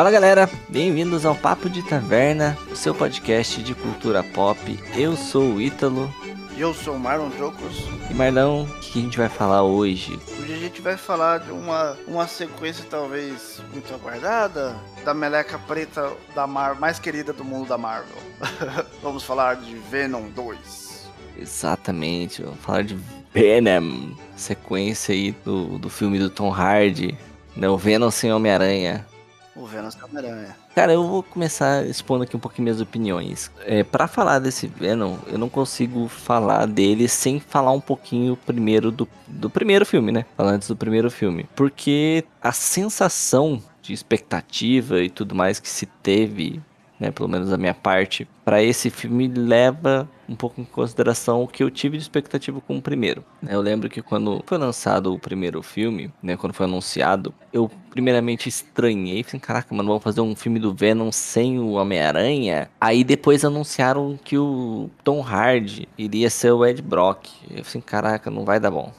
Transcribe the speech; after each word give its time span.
Fala 0.00 0.10
galera, 0.10 0.48
bem-vindos 0.66 1.26
ao 1.26 1.34
Papo 1.34 1.68
de 1.68 1.82
Taverna, 1.82 2.56
o 2.72 2.74
seu 2.74 2.94
podcast 2.94 3.62
de 3.62 3.74
cultura 3.74 4.22
pop. 4.22 4.58
Eu 4.96 5.14
sou 5.14 5.56
o 5.56 5.60
Ítalo. 5.60 6.10
E 6.56 6.60
eu 6.62 6.72
sou 6.72 6.94
o 6.94 6.98
Marlon 6.98 7.30
Jocos. 7.36 7.84
E 8.08 8.14
Marlão, 8.14 8.62
o 8.62 8.80
que 8.80 8.98
a 8.98 9.02
gente 9.02 9.18
vai 9.18 9.28
falar 9.28 9.62
hoje? 9.62 10.18
Hoje 10.40 10.54
a 10.54 10.56
gente 10.56 10.80
vai 10.80 10.96
falar 10.96 11.40
de 11.40 11.50
uma, 11.50 11.98
uma 12.08 12.26
sequência 12.26 12.82
talvez 12.88 13.60
muito 13.74 13.92
aguardada 13.92 14.74
da 15.04 15.12
meleca 15.12 15.58
preta 15.58 16.10
da 16.34 16.46
Mar 16.46 16.80
mais 16.80 16.98
querida 16.98 17.34
do 17.34 17.44
mundo 17.44 17.68
da 17.68 17.76
Marvel. 17.76 18.16
Vamos 19.02 19.22
falar 19.22 19.56
de 19.56 19.76
Venom 19.90 20.30
2. 20.30 21.10
Exatamente, 21.38 22.42
vamos 22.42 22.60
falar 22.60 22.84
de 22.84 22.98
Venom, 23.34 24.14
sequência 24.34 25.14
aí 25.14 25.32
do, 25.44 25.78
do 25.78 25.90
filme 25.90 26.18
do 26.18 26.30
Tom 26.30 26.50
Hardy, 26.50 27.18
né? 27.54 27.68
O 27.68 27.76
Venom 27.76 28.10
sem 28.10 28.32
Homem-Aranha. 28.32 29.06
O 29.54 29.66
Venom 29.66 29.90
sem 29.90 30.02
Homem-Aranha. 30.02 30.56
Cara, 30.74 30.92
eu 30.92 31.06
vou 31.06 31.22
começar 31.22 31.84
expondo 31.84 32.22
aqui 32.22 32.36
um 32.36 32.40
pouquinho 32.40 32.64
minhas 32.64 32.80
opiniões. 32.80 33.50
É, 33.60 33.82
para 33.82 34.06
falar 34.06 34.38
desse 34.38 34.68
Venom, 34.68 35.16
eu 35.26 35.38
não 35.38 35.48
consigo 35.48 36.06
falar 36.08 36.66
dele 36.66 37.08
sem 37.08 37.40
falar 37.40 37.72
um 37.72 37.80
pouquinho 37.80 38.36
primeiro 38.36 38.90
do, 38.90 39.08
do 39.26 39.50
primeiro 39.50 39.84
filme, 39.84 40.12
né? 40.12 40.24
Falar 40.36 40.52
antes 40.52 40.68
do 40.68 40.76
primeiro 40.76 41.10
filme. 41.10 41.48
Porque 41.56 42.24
a 42.40 42.52
sensação 42.52 43.60
de 43.82 43.92
expectativa 43.92 45.02
e 45.02 45.10
tudo 45.10 45.34
mais 45.34 45.58
que 45.58 45.68
se 45.68 45.86
teve 45.86 46.60
né, 47.00 47.10
pelo 47.10 47.28
menos 47.28 47.48
da 47.48 47.56
minha 47.56 47.72
parte, 47.72 48.28
para 48.44 48.62
esse 48.62 48.90
filme 48.90 49.26
leva 49.26 50.06
um 50.28 50.36
pouco 50.36 50.60
em 50.60 50.64
consideração 50.64 51.42
o 51.42 51.48
que 51.48 51.62
eu 51.62 51.70
tive 51.70 51.96
de 51.96 52.02
expectativa 52.02 52.60
com 52.60 52.76
o 52.76 52.82
primeiro. 52.82 53.24
Eu 53.48 53.60
lembro 53.60 53.88
que 53.88 54.02
quando 54.02 54.44
foi 54.46 54.58
lançado 54.58 55.12
o 55.12 55.18
primeiro 55.18 55.62
filme, 55.62 56.12
né, 56.22 56.36
quando 56.36 56.52
foi 56.52 56.66
anunciado, 56.66 57.34
eu 57.52 57.70
primeiramente 57.90 58.48
estranhei, 58.48 59.22
falei, 59.22 59.40
caraca, 59.40 59.74
mano, 59.74 59.88
vamos 59.88 60.04
fazer 60.04 60.20
um 60.20 60.36
filme 60.36 60.60
do 60.60 60.74
Venom 60.74 61.10
sem 61.10 61.58
o 61.58 61.70
Homem-Aranha? 61.70 62.70
Aí 62.78 63.02
depois 63.02 63.44
anunciaram 63.44 64.18
que 64.22 64.36
o 64.36 64.90
Tom 65.02 65.22
Hardy 65.22 65.88
iria 65.96 66.28
ser 66.28 66.52
o 66.52 66.64
Ed 66.64 66.82
Brock. 66.82 67.28
Eu 67.50 67.64
falei, 67.64 67.82
caraca, 67.82 68.30
não 68.30 68.44
vai 68.44 68.60
dar 68.60 68.70
bom 68.70 68.92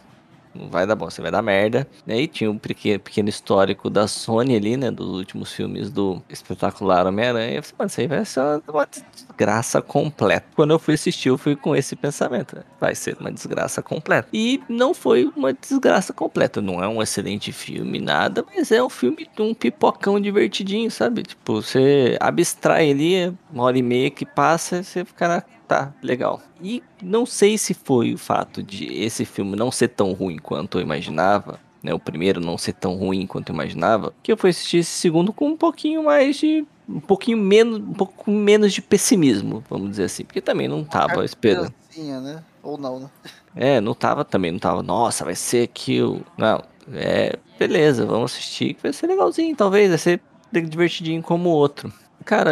não 0.54 0.70
vai 0.70 0.86
dar 0.86 0.96
bom, 0.96 1.10
você 1.10 1.22
vai 1.22 1.32
dar 1.32 1.42
merda. 1.42 1.88
E 2.06 2.12
aí 2.12 2.28
tinha 2.28 2.52
um 2.52 2.58
pequeno, 2.58 3.30
histórico 3.30 3.90
da 3.90 4.08
Sony 4.08 4.56
ali, 4.56 4.78
né? 4.78 4.92
Dos 4.92 5.08
últimos 5.08 5.54
filmes 5.54 5.90
do 5.90 6.22
espetacular 6.30 7.08
Homem-Aranha. 7.08 7.56
Eu 7.56 7.64
falei, 7.64 7.76
mano, 7.80 7.90
isso 7.90 8.02
aí 8.02 8.08
vai 8.08 8.26
ser 8.26 8.40
uma 8.68 8.88
desgraça 8.88 9.82
completa. 9.82 10.46
Quando 10.56 10.72
eu 10.72 10.80
fui 10.80 10.96
assistir, 10.96 11.30
eu 11.30 11.38
fui 11.38 11.56
com 11.56 11.76
esse 11.76 11.96
pensamento. 11.96 12.56
Né? 12.56 12.64
Vai 12.80 12.96
ser 12.96 13.18
uma 13.20 13.32
desgraça 13.32 13.82
completa. 13.82 14.28
E 14.34 14.62
não 14.68 14.94
foi 14.94 15.32
uma 15.36 15.54
desgraça 15.54 16.14
completa. 16.14 16.62
Não 16.62 16.84
é 16.84 16.88
um 16.88 17.02
excelente 17.02 17.52
filme, 17.52 18.00
nada, 18.00 18.46
mas 18.54 18.72
é 18.72 18.84
um 18.84 18.90
filme 18.90 19.30
de 19.36 19.42
um 19.42 19.54
pipocão 19.54 20.20
divertidinho, 20.20 20.92
sabe? 20.92 21.24
Tipo, 21.24 21.62
você 21.62 22.18
abstrai 22.20 22.92
ali, 22.92 23.34
uma 23.52 23.64
hora 23.64 23.78
e 23.78 23.82
meia 23.82 24.10
que 24.10 24.26
passa, 24.26 24.84
você 24.84 25.06
fica 25.06 25.46
tá, 25.72 25.94
legal. 26.04 26.42
E 26.62 26.84
não 27.02 27.26
sei 27.26 27.58
se 27.58 27.74
foi 27.74 28.14
o 28.14 28.18
fato 28.18 28.62
de 28.62 28.86
esse 28.94 29.24
filme 29.24 29.56
não 29.56 29.72
ser 29.72 29.88
tão 29.88 30.12
ruim 30.12 30.38
quanto 30.38 30.78
eu 30.78 30.82
imaginava, 30.82 31.62
né? 31.82 31.94
O 31.94 32.00
primeiro 32.00 32.42
não 32.42 32.58
ser 32.58 32.74
tão 32.74 32.96
ruim 32.96 33.26
quanto 33.26 33.50
eu 33.50 33.54
imaginava, 33.54 34.14
que 34.22 34.34
eu 34.34 34.38
fui 34.38 34.50
assistir 34.50 34.80
esse 34.80 34.92
segundo 34.92 35.32
com 35.32 35.48
um 35.48 35.56
pouquinho 35.56 36.04
mais 36.04 36.36
de 36.36 36.66
um 36.90 37.00
pouquinho 37.00 37.38
menos, 37.38 37.80
um 37.80 37.94
pouco 37.94 38.30
menos 38.30 38.74
de 38.74 38.82
pessimismo, 38.82 39.64
vamos 39.70 39.92
dizer 39.92 40.04
assim, 40.04 40.26
porque 40.26 40.42
também 40.42 40.68
não 40.68 40.84
tava 40.84 41.24
esperando. 41.24 41.74
Né? 41.96 42.44
Ou 42.62 42.78
não, 42.78 43.00
né? 43.00 43.10
É, 43.56 43.80
não 43.80 43.94
tava 43.94 44.26
também, 44.26 44.52
não 44.52 44.60
tava, 44.60 44.84
nossa, 44.84 45.24
vai 45.24 45.36
ser 45.36 45.64
aquilo. 45.64 46.26
Não, 46.38 46.62
é, 46.94 47.40
beleza, 47.58 48.06
vamos 48.06 48.34
assistir, 48.34 48.76
vai 48.84 48.92
ser 48.92 49.08
legalzinho, 49.08 49.56
talvez, 49.56 49.88
vai 49.88 49.98
ser 49.98 50.22
divertidinho 50.52 51.24
como 51.24 51.48
o 51.48 51.54
outro. 51.54 51.94
Cara, 52.26 52.52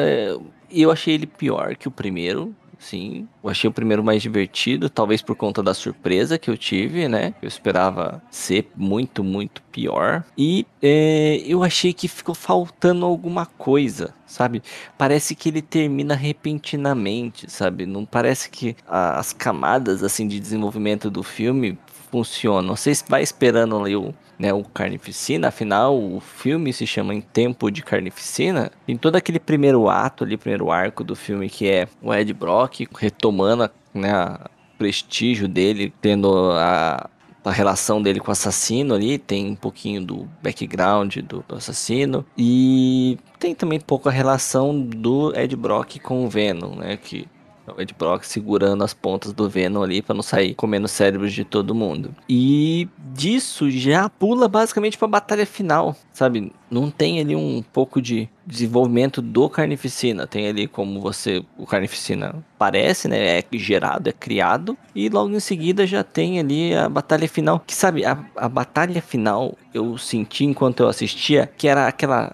eu 0.71 0.89
achei 0.89 1.15
ele 1.15 1.27
pior 1.27 1.75
que 1.75 1.88
o 1.88 1.91
primeiro, 1.91 2.55
Sim, 2.79 3.28
eu 3.44 3.50
achei 3.50 3.69
o 3.69 3.73
primeiro 3.73 4.01
mais 4.01 4.22
divertido, 4.22 4.90
talvez 4.90 5.22
por 5.22 5.35
conta 5.35 5.62
da 5.62 5.73
surpresa 5.73 6.38
que 6.40 6.50
eu 6.50 6.57
tive, 6.57 7.09
né? 7.09 7.34
Eu 7.41 7.47
esperava 7.47 8.23
ser 8.31 8.72
muito, 8.73 9.22
muito 9.22 9.62
pior. 9.63 10.23
E 10.38 10.66
é, 10.81 11.44
eu 11.45 11.62
achei 11.62 11.91
que 11.91 12.07
ficou 12.07 12.34
faltando 12.34 13.06
alguma 13.06 13.45
coisa, 13.45 14.16
sabe? 14.25 14.63
Parece 14.97 15.35
que 15.35 15.50
ele 15.50 15.62
termina 15.62 16.16
repentinamente, 16.16 17.51
sabe? 17.51 17.85
Não 17.85 18.06
parece 18.06 18.50
que 18.50 18.78
a, 18.88 19.19
as 19.19 19.34
camadas 19.34 20.01
assim 20.01 20.25
de 20.25 20.39
desenvolvimento 20.39 21.12
do 21.12 21.22
filme 21.22 21.78
funcionam. 22.09 22.78
Você 22.78 22.94
vai 23.09 23.22
esperando 23.22 23.78
ali 23.78 23.95
o 23.95 24.13
né, 24.39 24.53
o 24.53 24.63
Carnificina, 24.63 25.50
afinal 25.50 26.01
o 26.01 26.22
filme 26.22 26.72
se 26.72 26.88
chama 26.88 27.13
Em 27.13 27.19
Tempo 27.19 27.69
de 27.69 27.83
Carnificina, 27.83 28.72
em 28.88 28.95
todo 28.95 29.17
aquele 29.17 29.39
primeiro 29.39 29.89
ato 29.89 30.23
ali, 30.23 30.38
primeiro 30.38 30.72
arco 30.72 31.03
do 31.03 31.13
filme 31.13 31.50
que 31.50 31.67
é 31.69 31.88
o 32.01 32.13
Ed 32.13 32.33
Brock 32.33 32.88
retomando 32.97 33.69
né, 33.94 34.13
o 34.13 34.77
prestígio 34.77 35.45
dele, 35.45 35.94
tendo 36.01 36.51
a, 36.53 37.09
a 37.44 37.51
relação 37.51 38.01
dele 38.01 38.22
com 38.22 38.29
o 38.29 38.31
assassino 38.31 38.95
ali, 38.95 39.17
tem 39.17 39.51
um 39.51 39.55
pouquinho 39.55 40.05
do 40.05 40.29
background 40.41 41.17
do, 41.17 41.44
do, 41.45 41.56
assassino 41.56 42.25
e 42.38 43.17
tem 43.38 43.53
também 43.53 43.79
pouco 43.79 44.07
a 44.07 44.11
relação 44.11 44.79
do 44.79 45.38
Ed 45.38 45.53
Brock 45.57 46.00
com 46.00 46.23
o 46.23 46.29
Venom, 46.29 46.75
né, 46.75 46.95
que 46.95 47.27
o 47.75 47.81
Ed 47.81 47.94
Brock 47.97 48.24
segurando 48.24 48.84
as 48.84 48.94
pontas 48.94 49.34
do 49.34 49.50
Venom 49.50 49.84
ali 49.84 50.02
para 50.02 50.16
não 50.16 50.24
sair 50.24 50.53
comendo 50.53 50.88
cérebros 50.88 51.34
de 51.34 51.44
todo 51.44 51.75
mundo. 51.75 52.13
E 52.28 52.88
disso 52.97 53.69
já 53.69 54.09
pula 54.09 54.47
basicamente 54.47 54.97
para 54.97 55.07
a 55.07 55.12
batalha 55.12 55.46
final, 55.46 55.96
sabe? 56.13 56.52
Não 56.69 56.91
tem 56.91 57.19
ali 57.19 57.35
um 57.35 57.63
pouco 57.74 58.02
de 58.02 58.30
desenvolvimento 58.46 59.22
do 59.22 59.50
Carnificina. 59.50 60.28
Tem 60.28 60.47
ali 60.47 60.68
como 60.68 61.02
você, 61.02 61.44
o 61.57 61.66
Carnificina 61.66 62.35
parece, 62.57 63.07
né? 63.07 63.40
É 63.40 63.44
gerado, 63.53 64.09
é 64.09 64.13
criado. 64.13 64.78
E 64.94 65.09
logo 65.09 65.31
em 65.31 65.40
seguida 65.40 65.88
já 65.88 66.03
tem 66.03 66.40
ali 66.40 66.75
a 66.75 66.88
batalha 66.88 67.28
final. 67.28 67.59
Que 67.66 67.74
sabe, 67.74 68.06
a, 68.06 68.24
a 68.36 68.47
batalha 68.47 69.01
final 69.01 69.57
eu 69.74 69.97
senti 69.97 70.46
enquanto 70.46 70.81
eu 70.81 70.88
assistia 70.88 71.50
que 71.57 71.68
era 71.68 71.88
aquela 71.88 72.31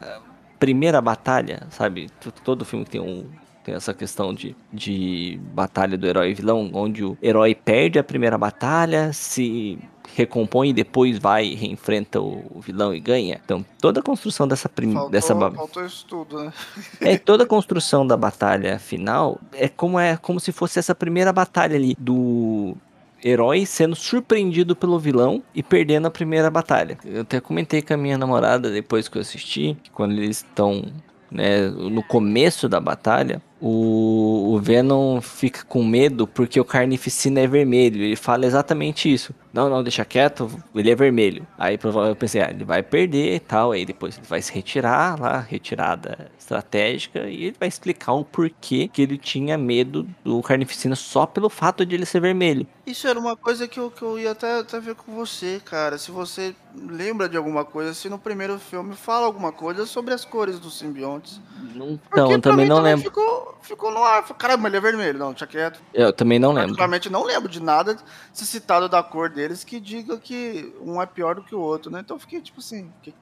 primeira 0.59 1.01
batalha, 1.01 1.67
sabe? 1.69 2.09
Todo 2.43 2.65
filme 2.65 2.85
tem 2.85 3.01
um 3.01 3.25
tem 3.65 3.73
essa 3.73 3.93
questão 3.93 4.31
de, 4.31 4.55
de 4.71 5.39
batalha 5.53 5.97
do 5.97 6.05
herói 6.05 6.29
e 6.29 6.33
vilão, 6.35 6.69
onde 6.71 7.03
o 7.03 7.17
herói 7.21 7.55
perde 7.55 7.97
a 7.97 8.03
primeira 8.03 8.37
batalha, 8.37 9.11
se 9.11 9.79
recompõe 10.15 10.69
e 10.69 10.73
depois 10.73 11.17
vai 11.17 11.47
e 11.47 11.55
reenfrenta 11.55 12.21
o 12.21 12.61
vilão 12.61 12.93
e 12.93 12.99
ganha. 12.99 13.41
Então, 13.43 13.65
toda 13.81 13.99
a 13.99 14.03
construção 14.03 14.47
dessa 14.47 14.69
primeira. 14.69 15.09
Dessa... 15.09 15.35
Faltou 15.35 15.83
né? 16.31 16.53
é, 17.01 17.17
toda 17.19 17.43
a 17.43 17.47
construção 17.47 18.05
da 18.05 18.15
batalha 18.15 18.77
final 18.77 19.41
é 19.51 19.67
como, 19.67 19.99
é 19.99 20.15
como 20.15 20.39
se 20.39 20.51
fosse 20.51 20.77
essa 20.77 20.93
primeira 20.93 21.33
batalha 21.33 21.75
ali 21.75 21.97
do 21.99 22.77
herói 23.23 23.65
sendo 23.65 23.95
surpreendido 23.95 24.75
pelo 24.75 24.99
vilão 24.99 25.41
e 25.55 25.63
perdendo 25.63 26.05
a 26.05 26.11
primeira 26.11 26.51
batalha. 26.51 26.99
Eu 27.03 27.21
até 27.21 27.41
comentei 27.41 27.81
com 27.81 27.95
a 27.95 27.97
minha 27.97 28.17
namorada 28.17 28.69
depois 28.69 29.07
que 29.07 29.17
eu 29.17 29.21
assisti, 29.21 29.75
que 29.81 29.89
quando 29.89 30.11
eles 30.11 30.37
estão 30.37 30.85
né, 31.31 31.67
no 31.67 32.03
começo 32.03 32.69
da 32.69 32.79
batalha, 32.79 33.41
o, 33.67 34.53
o 34.53 34.59
Venom 34.59 35.19
fica 35.19 35.65
com 35.65 35.83
medo 35.83 36.27
porque 36.27 36.59
o 36.59 36.63
Carnificina 36.63 37.39
é 37.39 37.47
vermelho. 37.47 38.03
Ele 38.03 38.15
fala 38.15 38.45
exatamente 38.45 39.11
isso. 39.11 39.33
Não, 39.51 39.67
não, 39.67 39.81
deixa 39.81 40.05
quieto, 40.05 40.51
ele 40.75 40.91
é 40.91 40.95
vermelho. 40.95 41.47
Aí 41.57 41.79
eu 41.81 42.15
pensei, 42.15 42.41
ah, 42.41 42.51
ele 42.51 42.63
vai 42.63 42.83
perder 42.83 43.35
e 43.35 43.39
tal. 43.39 43.71
Aí 43.71 43.83
depois 43.83 44.17
ele 44.17 44.27
vai 44.27 44.39
se 44.39 44.53
retirar 44.53 45.19
lá, 45.19 45.39
retirada 45.39 46.29
estratégica, 46.37 47.27
e 47.27 47.45
ele 47.45 47.55
vai 47.59 47.67
explicar 47.67 48.13
o 48.13 48.23
porquê 48.23 48.87
que 48.87 49.01
ele 49.01 49.17
tinha 49.17 49.57
medo 49.57 50.07
do 50.23 50.39
Carnificina 50.43 50.95
só 50.95 51.25
pelo 51.25 51.49
fato 51.49 51.83
de 51.83 51.95
ele 51.95 52.05
ser 52.05 52.19
vermelho. 52.19 52.67
Isso 52.85 53.07
era 53.07 53.17
uma 53.17 53.35
coisa 53.35 53.67
que 53.67 53.79
eu, 53.79 53.89
que 53.89 54.03
eu 54.03 54.19
ia 54.19 54.31
até, 54.31 54.59
até 54.59 54.79
ver 54.79 54.93
com 54.93 55.11
você, 55.15 55.59
cara. 55.65 55.97
Se 55.97 56.11
você 56.11 56.55
lembra 56.75 57.27
de 57.27 57.35
alguma 57.35 57.65
coisa, 57.65 57.95
se 57.95 58.09
no 58.09 58.19
primeiro 58.19 58.59
filme 58.59 58.95
fala 58.95 59.25
alguma 59.25 59.51
coisa 59.51 59.87
sobre 59.87 60.13
as 60.13 60.23
cores 60.23 60.59
dos 60.59 60.77
simbiontes. 60.77 61.41
Não, 61.73 61.99
então, 62.11 62.31
eu 62.31 62.39
também 62.39 62.67
não 62.67 62.77
também 62.77 62.93
lembro. 62.93 63.09
Ficou, 63.09 63.54
ficou 63.61 63.91
no 63.91 64.03
ar. 64.03 64.23
Caramba, 64.35 64.67
ele 64.67 64.77
é 64.77 64.79
vermelho. 64.81 65.19
Não, 65.19 65.33
tinha 65.33 65.47
quieto. 65.47 65.81
Eu 65.93 66.13
também 66.13 66.39
não 66.39 66.49
lembro. 66.49 66.67
Particularmente 66.67 67.09
não 67.09 67.23
lembro 67.23 67.49
de 67.49 67.61
nada 67.61 67.97
se 68.31 68.45
citado 68.45 68.87
da 68.87 69.01
cor 69.01 69.29
deles 69.29 69.63
que 69.63 69.79
diga 69.79 70.17
que 70.17 70.73
um 70.81 71.01
é 71.01 71.05
pior 71.05 71.35
do 71.35 71.43
que 71.43 71.55
o 71.55 71.59
outro, 71.59 71.91
né? 71.91 72.01
Então 72.03 72.15
eu 72.15 72.19
fiquei 72.19 72.41
tipo 72.41 72.59
assim. 72.59 72.91
Que... 73.01 73.13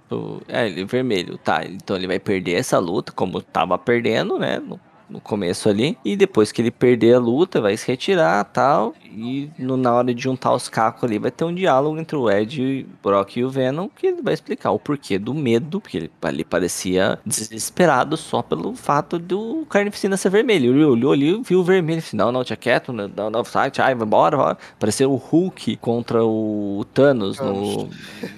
É, 0.47 0.67
ele 0.67 0.81
é 0.81 0.85
vermelho, 0.85 1.37
tá. 1.37 1.63
Então 1.65 1.95
ele 1.95 2.07
vai 2.07 2.19
perder 2.19 2.53
essa 2.53 2.79
luta, 2.79 3.11
como 3.11 3.41
tava 3.41 3.77
perdendo, 3.77 4.37
né? 4.37 4.61
No, 5.13 5.21
começo 5.21 5.69
ali. 5.69 5.97
E 6.03 6.15
depois 6.15 6.51
que 6.51 6.61
ele 6.61 6.71
perder 6.71 7.15
a 7.15 7.19
luta, 7.19 7.61
vai 7.61 7.77
se 7.77 7.87
retirar 7.87 8.43
tal. 8.45 8.95
E 9.05 9.49
no, 9.59 9.77
na 9.77 9.93
hora 9.93 10.13
de 10.13 10.21
juntar 10.21 10.53
os 10.53 10.67
cacos 10.67 11.03
ali, 11.03 11.19
vai 11.19 11.29
ter 11.29 11.43
um 11.43 11.53
diálogo 11.53 11.99
entre 11.99 12.15
o 12.15 12.29
Ed, 12.29 12.87
o 12.89 13.07
Brock 13.07 13.37
e 13.37 13.43
o 13.43 13.49
Venom, 13.49 13.87
que 13.87 14.07
ele 14.07 14.21
vai 14.21 14.33
explicar 14.33 14.71
o 14.71 14.79
porquê 14.79 15.19
do 15.19 15.33
medo, 15.33 15.79
porque 15.79 15.97
ele 15.97 16.11
ali 16.21 16.43
parecia 16.43 17.19
desesperado 17.25 18.17
só 18.17 18.41
pelo 18.41 18.73
fato 18.75 19.19
do 19.19 19.65
Carnificina 19.69 20.17
ser 20.17 20.29
vermelho. 20.29 20.73
Ele 20.73 20.83
olhou 20.83 21.11
ali, 21.11 21.41
viu 21.43 21.59
o 21.59 21.63
vermelho, 21.63 22.01
disse, 22.01 22.15
não, 22.15 22.31
não, 22.31 22.43
tinha 22.43 22.57
quieto, 22.57 22.91
não, 22.91 23.29
não, 23.29 23.43
site, 23.43 23.81
ai, 23.81 23.93
vai 23.93 24.07
embora, 24.07 24.35
vai. 24.35 24.57
Pareceu 24.79 25.11
o 25.11 25.15
Hulk 25.15 25.77
contra 25.77 26.25
o 26.25 26.83
Thanos 26.93 27.39
no, 27.39 27.89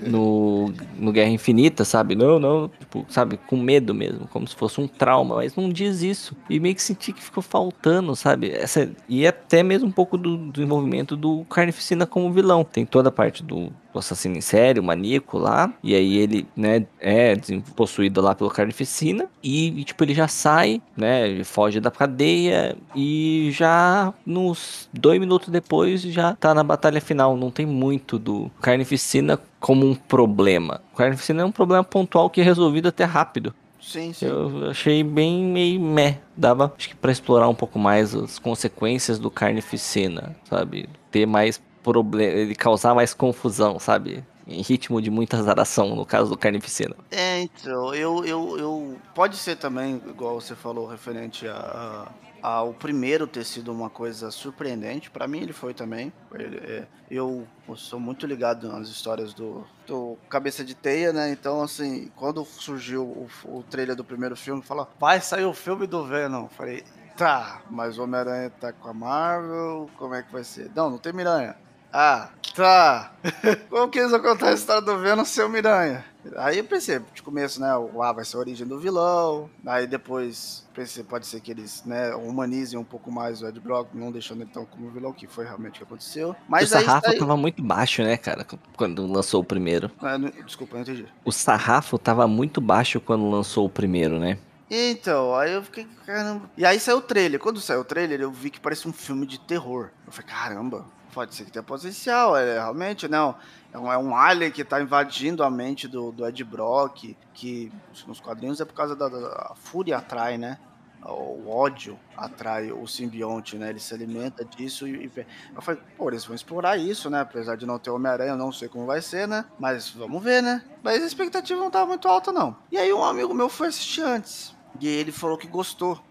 no, 0.02 0.74
no 1.00 1.12
Guerra 1.12 1.30
Infinita, 1.30 1.86
sabe? 1.86 2.16
Não, 2.16 2.38
não, 2.38 2.70
tipo, 2.80 3.06
sabe, 3.08 3.38
com 3.48 3.56
medo 3.56 3.94
mesmo, 3.94 4.28
como 4.28 4.46
se 4.46 4.56
fosse 4.56 4.82
um 4.82 4.88
trauma, 4.88 5.36
mas 5.36 5.56
não 5.56 5.70
diz 5.70 6.02
isso. 6.02 6.36
E 6.50 6.60
meio 6.66 6.76
que 6.76 6.82
senti 6.82 7.14
que 7.14 7.22
ficou 7.22 7.44
faltando, 7.44 8.16
sabe? 8.16 8.50
Essa, 8.50 8.90
e 9.08 9.28
até 9.28 9.62
mesmo 9.62 9.88
um 9.88 9.92
pouco 9.92 10.18
do 10.18 10.50
desenvolvimento 10.52 11.16
do 11.16 11.46
Carnificina 11.46 12.08
como 12.08 12.34
vilão. 12.34 12.64
Tem 12.64 12.84
toda 12.86 13.10
a 13.10 13.12
parte 13.12 13.44
do 13.44 13.72
o 13.94 14.00
assassino 14.00 14.36
em 14.36 14.42
série, 14.42 14.80
o 14.80 14.84
maníaco 14.84 15.38
lá. 15.38 15.72
E 15.82 15.96
aí 15.96 16.18
ele, 16.18 16.46
né, 16.56 16.86
é 17.00 17.36
possuído 17.76 18.20
lá 18.20 18.36
pelo 18.36 18.50
Carnificina. 18.50 19.28
E, 19.42 19.80
e, 19.80 19.84
tipo, 19.84 20.04
ele 20.04 20.14
já 20.14 20.28
sai, 20.28 20.82
né? 20.98 21.44
Foge 21.44 21.80
da 21.80 21.90
cadeia. 21.90 22.76
E 22.96 23.50
já 23.54 24.14
nos 24.26 24.90
dois 24.92 25.20
minutos 25.20 25.50
depois 25.50 26.02
já 26.02 26.36
tá 26.36 26.54
na 26.54 26.64
batalha 26.64 27.00
final. 27.00 27.38
Não 27.38 27.52
tem 27.52 27.66
muito 27.66 28.20
do 28.20 28.52
Carnificina 28.60 29.40
como 29.60 29.86
um 29.86 29.96
problema. 29.96 30.82
O 30.94 30.98
Carnificina 30.98 31.44
é 31.44 31.46
um 31.46 31.52
problema 31.52 31.84
pontual 31.84 32.30
que 32.30 32.42
é 32.42 32.44
resolvido 32.44 32.90
até 32.90 33.04
rápido. 33.06 33.54
Sim, 33.86 34.12
sim. 34.14 34.26
Eu 34.26 34.70
achei 34.70 35.04
bem 35.04 35.44
meio 35.46 35.80
meh. 35.80 36.20
Dava, 36.36 36.74
acho 36.76 36.90
que, 36.90 36.96
pra 36.96 37.12
explorar 37.12 37.48
um 37.48 37.56
pouco 37.56 37.78
mais 37.78 38.16
as 38.16 38.40
consequências 38.40 39.20
do 39.20 39.30
Carnificina, 39.30 40.36
sabe? 40.50 40.90
Ter 41.12 41.26
mais 41.26 41.62
problema, 41.84 42.34
ele 42.34 42.56
causar 42.56 42.96
mais 42.96 43.14
confusão, 43.14 43.80
sabe? 43.80 44.24
Em 44.48 44.62
ritmo 44.62 45.02
de 45.02 45.12
muita 45.12 45.38
azaração, 45.38 45.96
no 45.96 46.06
caso 46.06 46.32
do 46.32 46.38
Carnificina. 46.38 46.96
É, 47.12 47.42
então, 47.42 47.94
eu, 47.94 48.26
eu, 48.26 48.58
eu. 48.58 48.98
Pode 49.14 49.38
ser 49.38 49.56
também, 49.56 50.02
igual 50.08 50.42
você 50.42 50.56
falou, 50.56 50.88
referente 50.88 51.48
a, 51.48 52.08
a, 52.46 52.56
a 52.58 52.64
o 52.64 52.74
primeiro 52.74 53.26
ter 53.26 53.44
sido 53.44 53.72
uma 53.72 53.90
coisa 53.90 54.30
surpreendente. 54.30 55.10
para 55.10 55.28
mim, 55.28 55.42
ele 55.42 55.54
foi 55.54 55.74
também. 55.74 56.14
Ele, 56.34 56.58
é, 56.58 56.88
eu 57.10 57.48
sou 57.76 58.00
muito 58.00 58.26
ligado 58.28 58.68
nas 58.68 58.88
histórias 58.88 59.34
do, 59.34 59.66
do 59.88 60.18
Cabeça 60.30 60.64
de 60.64 60.76
Teia, 60.76 61.12
né? 61.12 61.32
Então, 61.32 61.64
assim, 61.64 62.12
quando 62.16 62.46
surgiu 62.46 63.04
o, 63.04 63.30
o 63.46 63.64
trailer 63.64 63.96
do 63.96 64.04
primeiro 64.04 64.36
filme, 64.36 64.62
fala, 64.62 64.88
vai 65.00 65.20
sair 65.20 65.46
o 65.46 65.54
filme 65.54 65.88
do 65.88 66.06
Venom. 66.06 66.48
Falei, 66.48 66.84
tá, 67.18 67.62
mas 67.70 67.98
Homem-Aranha 67.98 68.50
tá 68.50 68.72
com 68.72 68.90
a 68.90 68.94
Marvel, 68.94 69.90
como 69.98 70.14
é 70.14 70.22
que 70.22 70.32
vai 70.32 70.44
ser? 70.44 70.72
Não, 70.76 70.90
não 70.90 70.98
tem 70.98 71.14
Miranha. 71.14 71.56
Ah, 71.98 72.30
tá. 72.54 73.14
Como 73.70 73.90
que 73.90 74.00
eles 74.00 74.12
vão 74.12 74.22
contar 74.22 74.50
a 74.50 74.54
história 74.54 74.82
do 74.82 74.98
Venom 75.00 75.24
sem 75.24 75.46
o 75.46 75.48
Miranha? 75.48 76.04
Aí 76.38 76.58
eu 76.58 76.64
pensei, 76.64 77.00
de 77.14 77.22
começo, 77.22 77.60
né, 77.60 77.76
o 77.76 78.02
A 78.02 78.12
vai 78.12 78.26
ser 78.26 78.38
a 78.38 78.40
origem 78.40 78.66
do 78.66 78.80
vilão, 78.80 79.50
aí 79.66 79.86
depois 79.88 80.66
pensei, 80.74 81.04
pode 81.04 81.26
ser 81.26 81.40
que 81.40 81.52
eles, 81.52 81.84
né, 81.86 82.14
humanizem 82.16 82.78
um 82.78 82.84
pouco 82.84 83.12
mais 83.12 83.42
o 83.42 83.48
Ed 83.48 83.60
Brock, 83.60 83.90
não 83.94 84.12
deixando 84.12 84.42
ele 84.42 84.50
tão 84.52 84.66
como 84.66 84.90
vilão, 84.90 85.14
que 85.14 85.28
foi 85.28 85.46
realmente 85.46 85.76
o 85.76 85.78
que 85.78 85.84
aconteceu. 85.84 86.36
Mas 86.48 86.66
o 86.66 86.68
sarrafo 86.74 87.10
aí... 87.10 87.20
tava 87.20 87.38
muito 87.38 87.64
baixo, 87.64 88.04
né, 88.04 88.18
cara, 88.18 88.46
quando 88.76 89.06
lançou 89.06 89.42
o 89.42 89.44
primeiro. 89.44 89.90
Ah, 90.02 90.18
não, 90.18 90.30
desculpa, 90.46 90.76
não 90.76 90.82
entendi. 90.82 91.06
O 91.24 91.32
sarrafo 91.32 91.98
tava 91.98 92.28
muito 92.28 92.60
baixo 92.60 93.00
quando 93.00 93.30
lançou 93.30 93.66
o 93.66 93.70
primeiro, 93.70 94.20
né? 94.20 94.38
Então, 94.70 95.36
aí 95.36 95.54
eu 95.54 95.62
fiquei, 95.62 95.88
caramba. 96.06 96.50
E 96.58 96.66
aí 96.66 96.80
saiu 96.80 96.98
o 96.98 97.02
trailer. 97.02 97.40
Quando 97.40 97.62
saiu 97.62 97.82
o 97.82 97.86
trailer, 97.86 98.20
eu 98.20 98.32
vi 98.32 98.50
que 98.50 98.60
parecia 98.60 98.90
um 98.90 98.94
filme 98.94 99.28
de 99.28 99.40
terror. 99.40 99.90
Eu 100.06 100.12
falei, 100.12 100.32
caramba, 100.32 100.86
pode 101.14 101.36
ser 101.36 101.46
que 101.46 101.52
tenha 101.52 101.64
potencial, 101.64 102.36
é, 102.36 102.56
realmente, 102.56 103.08
não. 103.08 103.36
É 103.76 103.78
um, 103.78 103.92
é 103.92 103.98
um 103.98 104.16
alien 104.16 104.50
que 104.52 104.62
está 104.62 104.82
invadindo 104.82 105.44
a 105.44 105.52
mente 105.52 105.86
do, 105.86 106.10
do 106.10 106.26
Ed 106.26 106.42
Brock, 106.46 107.14
que 107.34 107.70
nos 108.08 108.22
quadrinhos 108.22 108.62
é 108.62 108.66
por 108.66 108.74
causa 108.74 108.96
da, 108.96 109.10
da 109.10 109.52
fúria 109.56 109.98
atrai, 109.98 110.38
né? 110.38 110.58
O 111.04 111.50
ódio 111.50 112.00
atrai 112.16 112.72
o 112.72 112.88
simbionte, 112.88 113.58
né? 113.58 113.70
Ele 113.70 113.80
se 113.82 113.94
alimenta 113.94 114.46
disso 114.46 114.88
e, 114.88 115.06
e 115.06 115.26
eu 115.54 115.62
falei, 115.62 115.82
pô, 115.98 116.10
eles 116.10 116.24
vão 116.24 116.34
explorar 116.34 116.78
isso, 116.78 117.10
né? 117.10 117.20
Apesar 117.20 117.58
de 117.58 117.66
não 117.66 117.78
ter 117.78 117.90
Homem-Aranha, 117.90 118.32
eu 118.32 118.38
não 118.38 118.50
sei 118.50 118.70
como 118.70 118.86
vai 118.86 119.02
ser, 119.02 119.28
né? 119.28 119.44
Mas 119.60 119.90
vamos 119.90 120.24
ver, 120.24 120.42
né? 120.42 120.64
Mas 120.82 121.04
a 121.04 121.06
expectativa 121.06 121.60
não 121.60 121.68
estava 121.68 121.86
muito 121.86 122.08
alta, 122.08 122.32
não. 122.32 122.56
E 122.72 122.78
aí 122.78 122.94
um 122.94 123.04
amigo 123.04 123.34
meu 123.34 123.50
foi 123.50 123.68
assistir 123.68 124.04
antes. 124.04 124.56
E 124.80 124.88
ele 124.88 125.12
falou 125.12 125.38
que 125.38 125.48
gostou. 125.48 126.02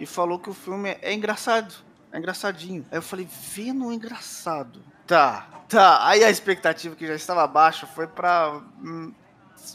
E 0.00 0.04
falou 0.04 0.40
que 0.40 0.50
o 0.50 0.54
filme 0.54 0.98
é 1.00 1.14
engraçado. 1.14 1.72
É 2.10 2.18
engraçadinho. 2.18 2.84
Aí 2.90 2.98
eu 2.98 3.02
falei, 3.02 3.28
Venom 3.30 3.92
é 3.92 3.94
engraçado. 3.94 4.82
Tá, 5.06 5.46
tá. 5.68 6.06
Aí 6.06 6.24
a 6.24 6.30
expectativa 6.30 6.94
que 6.94 7.06
já 7.06 7.14
estava 7.14 7.46
baixa 7.46 7.86
foi 7.86 8.06
pra. 8.06 8.60
Hum, 8.82 9.12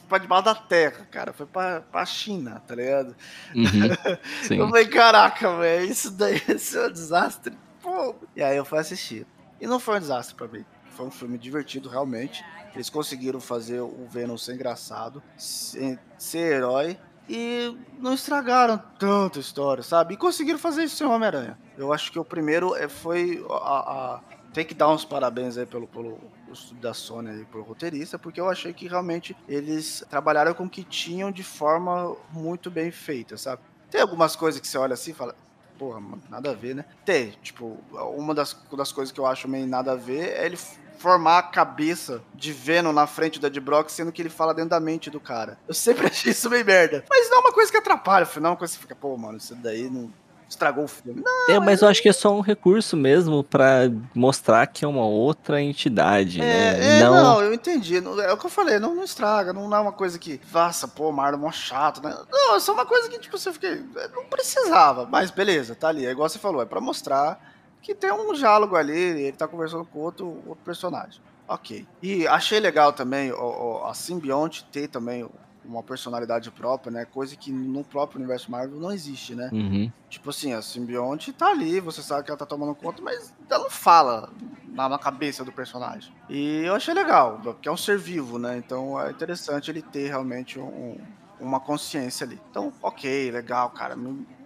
pra 0.08 0.18
debaixo 0.18 0.46
da 0.46 0.56
terra, 0.56 1.08
cara. 1.12 1.34
Foi 1.34 1.46
pra, 1.46 1.82
pra 1.82 2.06
China, 2.06 2.62
tá 2.66 2.76
ligado? 2.76 3.16
Uhum, 3.56 4.18
eu 4.58 4.68
falei, 4.68 4.88
caraca, 4.88 5.58
velho, 5.58 5.86
isso 5.86 6.12
daí 6.12 6.42
isso 6.50 6.78
é 6.78 6.88
um 6.88 6.92
desastre. 6.92 7.58
Pô. 7.82 8.16
E 8.36 8.44
aí 8.44 8.58
eu 8.58 8.66
fui 8.66 8.80
assistir. 8.80 9.26
E 9.60 9.68
não 9.68 9.80
foi 9.80 9.98
um 9.98 10.00
desastre 10.00 10.36
pra 10.36 10.48
mim. 10.48 10.66
Foi 10.92 11.06
um 11.06 11.12
filme 11.12 11.38
divertido, 11.38 11.90
realmente. 11.90 12.44
Eles 12.74 12.90
conseguiram 12.90 13.40
fazer 13.40 13.82
o 13.82 14.08
Venom 14.10 14.38
ser 14.38 14.54
engraçado, 14.54 15.22
ser, 15.36 16.00
ser 16.18 16.54
herói 16.58 16.98
e 17.30 17.76
não 18.00 18.14
estragaram 18.14 18.82
tanta 19.00 19.40
história, 19.40 19.84
sabe? 19.84 20.14
E 20.14 20.18
conseguiram 20.18 20.60
fazer 20.60 20.84
isso 20.84 20.96
sem 20.96 21.08
Homem-Aranha. 21.08 21.58
Eu 21.78 21.92
acho 21.92 22.12
que 22.12 22.20
o 22.20 22.24
primeiro 22.24 22.76
é, 22.76 22.88
foi 22.88 23.44
a, 23.50 23.56
a, 23.56 24.20
tem 24.58 24.66
que 24.66 24.74
dar 24.74 24.90
uns 24.90 25.06
parabéns 25.06 25.56
aí 25.56 25.68
pelo, 25.68 25.86
pelo 25.86 26.20
estudo 26.52 26.82
da 26.82 26.92
Sony 26.92 27.42
e 27.42 27.46
pro 27.46 27.62
roteirista, 27.62 28.18
porque 28.18 28.42
eu 28.42 28.50
achei 28.50 28.74
que 28.74 28.88
realmente 28.88 29.38
eles 29.48 30.04
trabalharam 30.10 30.52
com 30.56 30.64
o 30.64 30.70
que 30.70 30.84
tinham 30.84 31.32
de 31.32 31.44
forma 31.44 32.16
muito 32.32 32.72
bem 32.72 32.90
feita, 32.90 33.38
sabe? 33.38 33.62
Tem 33.92 34.02
algumas 34.02 34.36
coisas 34.36 34.60
que 34.60 34.68
você 34.68 34.76
olha 34.80 34.96
assim 34.96 35.12
e 35.12 35.14
fala, 35.14 35.36
porra, 35.78 36.02
nada 36.28 36.50
a 36.50 36.54
ver, 36.56 36.74
né? 36.74 36.86
Tem, 37.06 37.36
tipo, 37.44 37.78
uma 37.92 38.34
das, 38.34 38.58
das 38.76 38.92
coisas 38.92 39.12
que 39.12 39.20
eu 39.20 39.28
acho 39.28 39.48
meio 39.48 39.68
nada 39.68 39.92
a 39.92 39.96
ver 39.96 40.28
é 40.28 40.48
ele 40.48 40.58
formar 40.98 41.38
a 41.38 41.44
cabeça 41.44 42.24
de 42.34 42.52
Venom 42.52 42.92
na 42.92 43.06
frente 43.06 43.40
do 43.40 43.46
Ed 43.46 43.60
Brock, 43.60 43.92
sendo 43.92 44.12
que 44.12 44.24
ele 44.24 44.30
fala 44.30 44.56
dentro 44.56 44.72
da 44.72 44.80
mente 44.80 45.12
do 45.12 45.20
cara. 45.20 45.60
Eu 45.68 45.74
sempre 45.76 46.08
achei 46.10 46.32
isso 46.32 46.50
meio 46.50 46.66
merda. 46.66 47.06
Mas 47.08 47.30
não 47.30 47.38
é 47.38 47.42
uma 47.42 47.54
coisa 47.54 47.72
que 47.72 47.78
atrapalha, 47.78 48.24
afinal, 48.24 48.54
uma 48.54 48.58
coisa 48.58 48.74
que 48.74 48.80
você 48.80 48.82
fica, 48.82 48.96
pô, 48.96 49.16
mano, 49.16 49.38
isso 49.38 49.54
daí 49.54 49.88
não 49.88 50.12
estragou 50.50 50.86
o 50.86 50.88
filme. 50.88 51.22
Não, 51.24 51.56
é, 51.56 51.60
mas 51.60 51.82
eu 51.82 51.88
acho 51.88 52.02
que 52.02 52.10
é 52.10 52.14
só 52.14 52.34
um 52.34 52.40
recurso 52.40 52.96
mesmo 52.96 53.44
para 53.44 53.92
mostrar 54.16 54.66
que 54.68 54.86
é 54.86 54.88
uma 54.88 55.06
outra 55.06 55.62
entidade, 55.62 56.42
é, 56.42 56.44
né? 56.44 57.00
É, 57.00 57.04
não... 57.04 57.14
não, 57.14 57.42
eu 57.42 57.54
entendi. 57.54 57.98
É 57.98 58.32
o 58.32 58.38
que 58.38 58.46
eu 58.46 58.50
falei, 58.50 58.80
não, 58.80 58.96
não 58.96 59.04
estraga, 59.04 59.52
não 59.52 59.74
é 59.76 59.80
uma 59.80 59.92
coisa 59.92 60.18
que, 60.18 60.40
nossa, 60.52 60.88
pô, 60.88 61.12
Marlon 61.12 61.38
é 61.38 61.42
mó 61.42 61.52
chato, 61.52 62.02
né? 62.02 62.16
Não, 62.32 62.56
é 62.56 62.60
só 62.60 62.74
uma 62.74 62.86
coisa 62.86 63.10
que, 63.10 63.20
tipo, 63.20 63.38
você 63.38 63.52
fica. 63.52 63.76
Não 64.16 64.26
precisava, 64.26 65.06
mas 65.06 65.32
beleza, 65.32 65.76
tá 65.76 65.90
ali. 65.90 66.06
É 66.06 66.12
igual 66.12 66.30
você 66.30 66.40
falou, 66.40 66.62
é 66.62 66.66
para 66.66 66.80
mostrar 66.80 67.40
que 67.82 67.94
tem 67.94 68.12
um 68.12 68.34
diálogo 68.34 68.76
ali, 68.76 68.98
ele 68.98 69.32
tá 69.32 69.48
conversando 69.48 69.86
com 69.86 70.00
outro, 70.00 70.28
outro 70.46 70.64
personagem. 70.64 71.22
Ok. 71.48 71.88
E 72.02 72.28
achei 72.28 72.60
legal 72.60 72.92
também 72.92 73.32
o, 73.32 73.38
o, 73.38 73.86
a 73.86 73.94
simbionte 73.94 74.66
ter 74.72 74.90
também 74.90 75.26
uma 75.68 75.84
personalidade 75.84 76.50
própria, 76.50 76.92
né? 76.92 77.06
Coisa 77.06 77.36
que 77.36 77.52
no 77.52 77.84
próprio 77.84 78.20
universo 78.20 78.50
Marvel 78.50 78.80
não 78.80 78.92
existe, 78.92 79.36
né? 79.36 79.50
Uhum. 79.52 79.92
Tipo 80.10 80.30
assim, 80.30 80.54
a 80.54 80.62
simbionte 80.62 81.34
tá 81.34 81.50
ali, 81.50 81.80
você 81.80 82.02
sabe 82.02 82.24
que 82.24 82.32
ela 82.32 82.38
tá 82.38 82.46
tomando 82.46 82.74
conta, 82.74 83.02
mas 83.02 83.34
ela 83.50 83.64
não 83.64 83.70
fala 83.70 84.30
na, 84.68 84.98
cabeça 84.98 85.44
do 85.44 85.52
personagem. 85.52 86.14
E 86.30 86.64
eu 86.64 86.76
achei 86.76 86.94
legal, 86.94 87.40
porque 87.44 87.68
é 87.68 87.72
um 87.72 87.78
ser 87.78 87.98
vivo, 87.98 88.40
né? 88.40 88.58
Então 88.58 89.00
é 89.00 89.12
interessante 89.12 89.70
ele 89.70 89.82
ter 89.82 90.08
realmente 90.08 90.60
um, 90.60 90.98
uma 91.40 91.60
consciência 91.60 92.26
ali. 92.26 92.40
Então, 92.50 92.72
ok, 92.82 93.32
legal, 93.32 93.70
cara. 93.72 93.98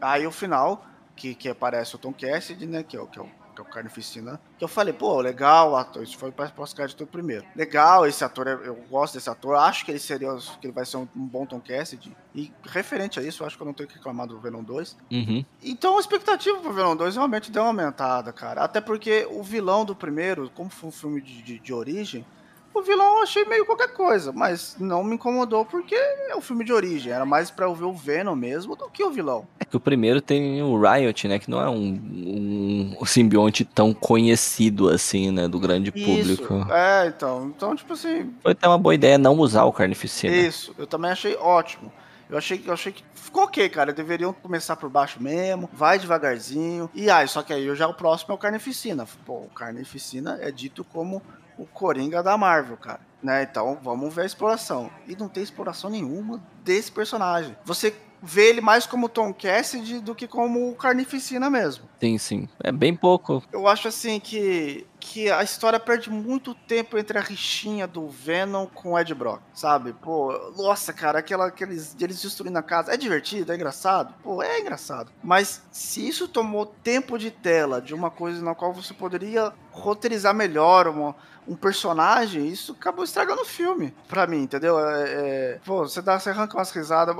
Aí 0.01 0.25
o 0.25 0.31
final 0.31 0.85
que, 1.15 1.35
que 1.35 1.49
aparece 1.49 1.95
o 1.95 1.99
Tom 1.99 2.13
Cassidy, 2.13 2.65
né? 2.65 2.83
Que 2.83 2.97
é 2.97 3.01
o, 3.01 3.07
que 3.07 3.19
é 3.19 3.21
o, 3.21 3.29
que 3.51 3.61
é 3.61 3.63
o 3.63 3.67
Carnificina. 3.67 4.39
Que 4.57 4.63
eu 4.63 4.67
falei, 4.67 4.93
pô, 4.93 5.19
legal, 5.19 5.75
ator. 5.75 6.03
Isso 6.03 6.17
foi 6.17 6.31
para 6.31 6.49
pós-crédito 6.49 7.05
primeiro. 7.05 7.45
Legal, 7.55 8.05
esse 8.05 8.23
ator, 8.23 8.47
eu 8.47 8.75
gosto 8.89 9.15
desse 9.15 9.29
ator. 9.29 9.55
Acho 9.55 9.85
que 9.85 9.91
ele 9.91 9.99
seria, 9.99 10.35
que 10.59 10.67
ele 10.67 10.73
vai 10.73 10.85
ser 10.85 10.97
um, 10.97 11.07
um, 11.15 11.25
bom 11.25 11.45
Tom 11.45 11.59
Cassidy. 11.59 12.15
E 12.33 12.51
referente 12.63 13.19
a 13.19 13.23
isso, 13.23 13.43
eu 13.43 13.47
acho 13.47 13.57
que 13.57 13.63
eu 13.63 13.67
não 13.67 13.73
tenho 13.73 13.89
que 13.89 13.95
reclamar 13.95 14.27
do 14.27 14.39
Venom 14.39 14.63
2. 14.63 14.97
Uhum. 15.11 15.45
Então 15.63 15.97
a 15.97 15.99
expectativa 15.99 16.59
pro 16.59 16.73
Venom 16.73 16.95
2 16.95 17.15
realmente 17.15 17.51
deu 17.51 17.63
uma 17.63 17.69
aumentada, 17.69 18.31
cara. 18.31 18.63
Até 18.63 18.79
porque 18.79 19.27
o 19.29 19.43
vilão 19.43 19.83
do 19.85 19.95
primeiro, 19.95 20.49
como 20.51 20.69
foi 20.69 20.89
um 20.89 20.91
filme 20.91 21.21
de, 21.21 21.41
de, 21.41 21.59
de 21.59 21.73
origem, 21.73 22.25
o 22.73 22.81
vilão 22.81 23.17
eu 23.17 23.23
achei 23.23 23.45
meio 23.45 23.65
qualquer 23.65 23.93
coisa, 23.93 24.31
mas 24.31 24.75
não 24.79 25.03
me 25.03 25.15
incomodou 25.15 25.65
porque 25.65 25.95
é 25.95 26.35
um 26.35 26.41
filme 26.41 26.63
de 26.63 26.71
origem. 26.71 27.11
Era 27.11 27.25
mais 27.25 27.51
pra 27.51 27.65
eu 27.65 27.75
ver 27.75 27.85
o 27.85 27.93
Venom 27.93 28.35
mesmo 28.35 28.75
do 28.75 28.89
que 28.89 29.03
o 29.03 29.11
vilão. 29.11 29.47
É 29.59 29.65
que 29.65 29.75
o 29.75 29.79
primeiro 29.79 30.21
tem 30.21 30.61
o 30.61 30.79
Riot, 30.79 31.27
né? 31.27 31.39
Que 31.39 31.49
não 31.49 31.61
é 31.61 31.69
um, 31.69 32.95
um 32.99 33.05
simbionte 33.05 33.65
tão 33.65 33.93
conhecido 33.93 34.89
assim, 34.89 35.31
né? 35.31 35.47
Do 35.47 35.59
grande 35.59 35.91
Isso. 35.93 36.05
público. 36.05 36.71
É, 36.71 37.07
então. 37.07 37.47
Então, 37.55 37.75
tipo 37.75 37.93
assim. 37.93 38.33
Foi 38.41 38.53
até 38.53 38.67
uma 38.67 38.77
boa 38.77 38.95
ideia 38.95 39.17
não 39.17 39.37
usar 39.37 39.65
o 39.65 39.73
Carnificina. 39.73 40.35
Isso, 40.35 40.73
eu 40.77 40.87
também 40.87 41.11
achei 41.11 41.35
ótimo. 41.35 41.91
Eu 42.31 42.37
achei, 42.37 42.63
eu 42.65 42.71
achei 42.71 42.93
que 42.93 43.03
ficou 43.13 43.43
ok, 43.43 43.67
cara. 43.67 43.91
Deveriam 43.91 44.31
começar 44.31 44.77
por 44.77 44.89
baixo 44.89 45.21
mesmo, 45.21 45.69
vai 45.73 45.99
devagarzinho. 45.99 46.89
E 46.93 47.09
aí, 47.09 47.27
só 47.27 47.43
que 47.43 47.51
aí 47.51 47.75
já 47.75 47.89
o 47.89 47.93
próximo 47.93 48.31
é 48.31 48.35
o 48.35 48.37
Carnificina. 48.37 49.05
Pô, 49.25 49.39
o 49.39 49.49
Carnificina 49.49 50.39
é 50.41 50.49
dito 50.49 50.81
como 50.85 51.21
o 51.61 51.65
Coringa 51.67 52.23
da 52.23 52.37
Marvel, 52.37 52.77
cara. 52.77 53.01
Né? 53.21 53.43
Então 53.43 53.77
vamos 53.81 54.13
ver 54.13 54.23
a 54.23 54.25
exploração. 54.25 54.89
E 55.07 55.15
não 55.15 55.29
tem 55.29 55.43
exploração 55.43 55.89
nenhuma 55.89 56.41
desse 56.63 56.91
personagem. 56.91 57.55
Você 57.65 57.93
vê 58.21 58.49
ele 58.49 58.61
mais 58.61 58.85
como 58.85 59.09
Tom 59.09 59.33
Cassidy 59.33 59.99
do 59.99 60.13
que 60.13 60.27
como 60.27 60.73
Carnificina 60.75 61.49
mesmo. 61.49 61.85
Sim, 61.99 62.17
sim. 62.17 62.49
É 62.63 62.71
bem 62.71 62.95
pouco. 62.95 63.43
Eu 63.51 63.67
acho 63.67 63.87
assim 63.87 64.19
que, 64.19 64.85
que 64.99 65.31
a 65.31 65.43
história 65.43 65.79
perde 65.79 66.09
muito 66.09 66.53
tempo 66.53 66.97
entre 66.97 67.17
a 67.17 67.21
rixinha 67.21 67.87
do 67.87 68.07
Venom 68.07 68.67
com 68.67 68.91
o 68.91 68.99
Ed 68.99 69.13
Brock, 69.15 69.41
sabe? 69.53 69.93
Pô, 69.93 70.31
nossa, 70.55 70.93
cara, 70.93 71.19
aquela, 71.19 71.47
aqueles 71.47 71.95
eles 71.99 72.21
destruindo 72.21 72.57
a 72.57 72.63
casa. 72.63 72.93
É 72.93 72.97
divertido, 72.97 73.51
é 73.51 73.55
engraçado? 73.55 74.13
Pô, 74.21 74.41
é 74.43 74.59
engraçado. 74.59 75.11
Mas 75.23 75.63
se 75.71 76.07
isso 76.07 76.27
tomou 76.27 76.65
tempo 76.65 77.17
de 77.17 77.31
tela 77.31 77.81
de 77.81 77.93
uma 77.93 78.11
coisa 78.11 78.43
na 78.43 78.53
qual 78.53 78.71
você 78.71 78.93
poderia 78.93 79.51
roteirizar 79.71 80.33
melhor 80.33 80.87
uma, 80.87 81.15
um 81.51 81.55
personagem, 81.55 82.47
isso 82.47 82.71
acabou 82.71 83.03
estragando 83.03 83.41
o 83.41 83.45
filme 83.45 83.93
pra 84.07 84.25
mim, 84.25 84.43
entendeu? 84.43 84.79
É, 84.79 85.03
é, 85.09 85.59
pô, 85.65 85.79
você, 85.79 86.01
dá, 86.01 86.17
você 86.17 86.29
arranca 86.29 86.57
umas 86.57 86.71
risadas. 86.71 87.13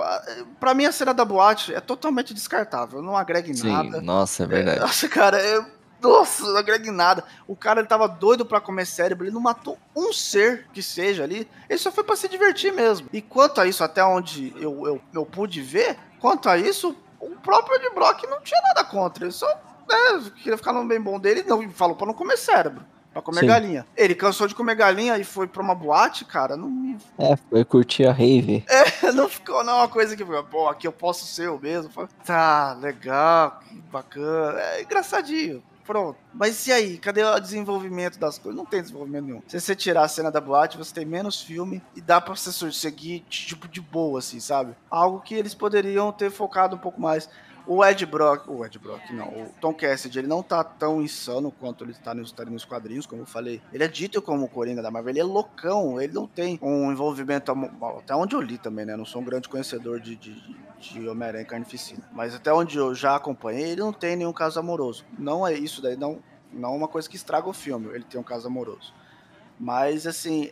Pra 0.57 0.73
mim, 0.73 0.85
a 0.85 0.91
cena 0.93 1.13
da 1.13 1.25
boate 1.25 1.73
é 1.73 1.81
totalmente 1.81 2.33
descartável, 2.33 3.01
não 3.01 3.17
agrega 3.17 3.50
em 3.50 3.53
Sim, 3.53 3.69
nada. 3.69 4.00
nossa, 4.01 4.43
é 4.43 4.47
verdade. 4.47 4.77
É, 4.77 4.81
nossa, 4.81 5.09
cara, 5.09 5.38
é, 5.38 5.65
nossa, 6.01 6.43
não 6.43 6.55
agrega 6.55 6.88
em 6.88 6.93
nada. 6.93 7.25
O 7.45 7.57
cara 7.57 7.81
ele 7.81 7.89
tava 7.89 8.07
doido 8.07 8.45
pra 8.45 8.61
comer 8.61 8.85
cérebro, 8.85 9.25
ele 9.25 9.33
não 9.33 9.41
matou 9.41 9.77
um 9.93 10.13
ser 10.13 10.65
que 10.71 10.81
seja 10.81 11.23
ali, 11.23 11.45
ele 11.69 11.79
só 11.79 11.91
foi 11.91 12.05
pra 12.05 12.15
se 12.15 12.29
divertir 12.29 12.71
mesmo. 12.71 13.09
E 13.11 13.21
quanto 13.21 13.59
a 13.59 13.67
isso, 13.67 13.83
até 13.83 14.01
onde 14.01 14.53
eu, 14.55 14.88
eu, 14.88 15.01
eu 15.13 15.25
pude 15.25 15.61
ver, 15.61 15.97
quanto 16.21 16.47
a 16.47 16.57
isso, 16.57 16.95
o 17.19 17.31
próprio 17.31 17.75
Ed 17.75 17.93
Brock 17.93 18.23
não 18.29 18.39
tinha 18.39 18.61
nada 18.61 18.85
contra, 18.85 19.25
ele 19.25 19.33
só 19.33 19.45
né, 19.89 20.31
queria 20.38 20.57
ficar 20.57 20.71
no 20.71 20.85
bem 20.85 21.01
bom 21.01 21.19
dele 21.19 21.41
e 21.41 21.50
não, 21.50 21.69
falou 21.69 21.97
pra 21.97 22.07
não 22.07 22.13
comer 22.13 22.38
cérebro. 22.38 22.85
Pra 23.13 23.22
comer 23.22 23.41
Sim. 23.41 23.48
galinha. 23.48 23.86
Ele 23.96 24.15
cansou 24.15 24.48
de 24.48 24.56
comer 24.56 24.75
galinha 24.75 25.18
e 25.18 25.24
foi 25.24 25.46
pra 25.46 25.62
uma 25.62 25.75
boate, 25.75 26.24
cara. 26.24 26.56
Não, 26.56 26.98
É, 27.18 27.36
foi 27.36 27.65
curtir 27.65 28.06
a 28.06 28.12
rave. 28.12 28.63
não 29.13 29.27
ficou 29.27 29.63
não 29.63 29.77
uma 29.77 29.88
coisa 29.88 30.15
que, 30.15 30.24
pô, 30.50 30.70
aqui 30.70 30.88
eu 30.88 30.94
posso 30.94 31.25
ser 31.25 31.48
eu 31.48 31.60
mesmo. 31.60 31.91
Tá, 32.25 32.74
legal, 32.80 33.60
que 33.68 33.75
bacana. 33.91 34.60
É 34.60 34.82
engraçadinho. 34.82 35.62
Pronto. 35.86 36.18
Mas 36.34 36.68
e 36.68 36.72
aí? 36.72 36.98
Cadê 36.98 37.22
o 37.24 37.39
desenvolvimento 37.39 38.18
das 38.18 38.38
coisas? 38.38 38.58
Não 38.58 38.65
tem 38.65 38.82
desenvolvimento 38.82 39.25
nenhum. 39.25 39.41
Se 39.48 39.60
você 39.60 39.75
tirar 39.75 40.03
a 40.03 40.08
cena 40.08 40.32
da 40.32 40.39
boate, 40.39 40.77
você 40.77 40.94
tem 40.94 41.06
menos 41.06 41.41
filme 41.41 41.82
e 41.96 42.00
dá 42.00 42.22
pra 42.22 42.34
você 42.36 42.72
seguir 42.72 43.25
tipo 43.30 43.68
de 43.68 43.82
boa, 43.82 44.20
assim, 44.20 44.39
sabe? 44.39 44.74
Algo 44.89 45.20
que 45.20 45.36
eles 45.36 45.53
poderiam 45.53 46.12
ter 46.12 46.32
focado 46.32 46.75
um 46.77 46.80
pouco 46.80 47.01
mais. 47.01 47.27
O 47.65 47.86
Ed 47.86 48.06
Brock, 48.06 48.48
o 48.48 48.65
Ed 48.65 48.77
Brock, 48.80 49.12
não, 49.12 49.27
o 49.27 49.50
Tom 49.62 49.74
Cassidy, 49.74 50.20
ele 50.20 50.27
não 50.27 50.41
tá 50.41 50.63
tão 50.63 51.01
insano 51.01 51.51
quanto 51.51 51.84
ele 51.84 51.94
tá 51.94 52.13
nos, 52.13 52.32
tá 52.32 52.44
nos 52.44 52.65
quadrinhos, 52.65 53.06
como 53.06 53.22
eu 53.22 53.25
falei. 53.25 53.62
Ele 53.72 53.84
é 53.84 53.88
dito 53.88 54.22
como 54.22 54.46
o 54.46 54.50
Coringa 54.50 54.82
da 54.82 54.89
Marvel, 54.89 55.12
ele 55.12 55.20
é 55.20 55.24
loucão, 55.24 56.01
ele 56.01 56.13
não 56.13 56.27
tem 56.27 56.60
um 56.62 56.91
envolvimento, 56.91 57.51
até 58.00 58.15
onde 58.15 58.36
eu 58.36 58.41
li 58.41 58.58
também, 58.58 58.86
né? 58.86 58.96
Não 58.96 59.06
sou 59.06 59.22
um 59.22 59.25
grande 59.25 59.48
conhecedor 59.48 60.00
de, 60.00 60.15
de, 60.15 60.56
de 60.80 61.08
Homem-Aranha 61.08 61.44
e 61.44 61.48
Carnificina. 61.48 62.10
Mas 62.12 62.34
até 62.34 62.51
onde 62.51 62.77
eu 62.77 62.96
já 62.96 63.15
acompanhei, 63.15 63.72
ele 63.72 63.82
não 63.82 63.94
tem 63.94 64.15
nenhum 64.15 64.34
caso 64.34 64.60
amoroso. 64.60 65.06
Não 65.18 65.46
é 65.46 65.53
isso 65.53 65.82
daí, 65.82 65.96
não, 65.96 66.20
não 66.51 66.74
é 66.74 66.77
uma 66.77 66.88
coisa 66.88 67.10
que 67.10 67.15
estraga 67.15 67.48
o 67.48 67.53
filme, 67.53 67.89
ele 67.94 68.03
tem 68.03 68.20
um 68.20 68.24
caso 68.24 68.48
amoroso. 68.48 68.94
Mas, 69.60 70.08
assim, 70.08 70.50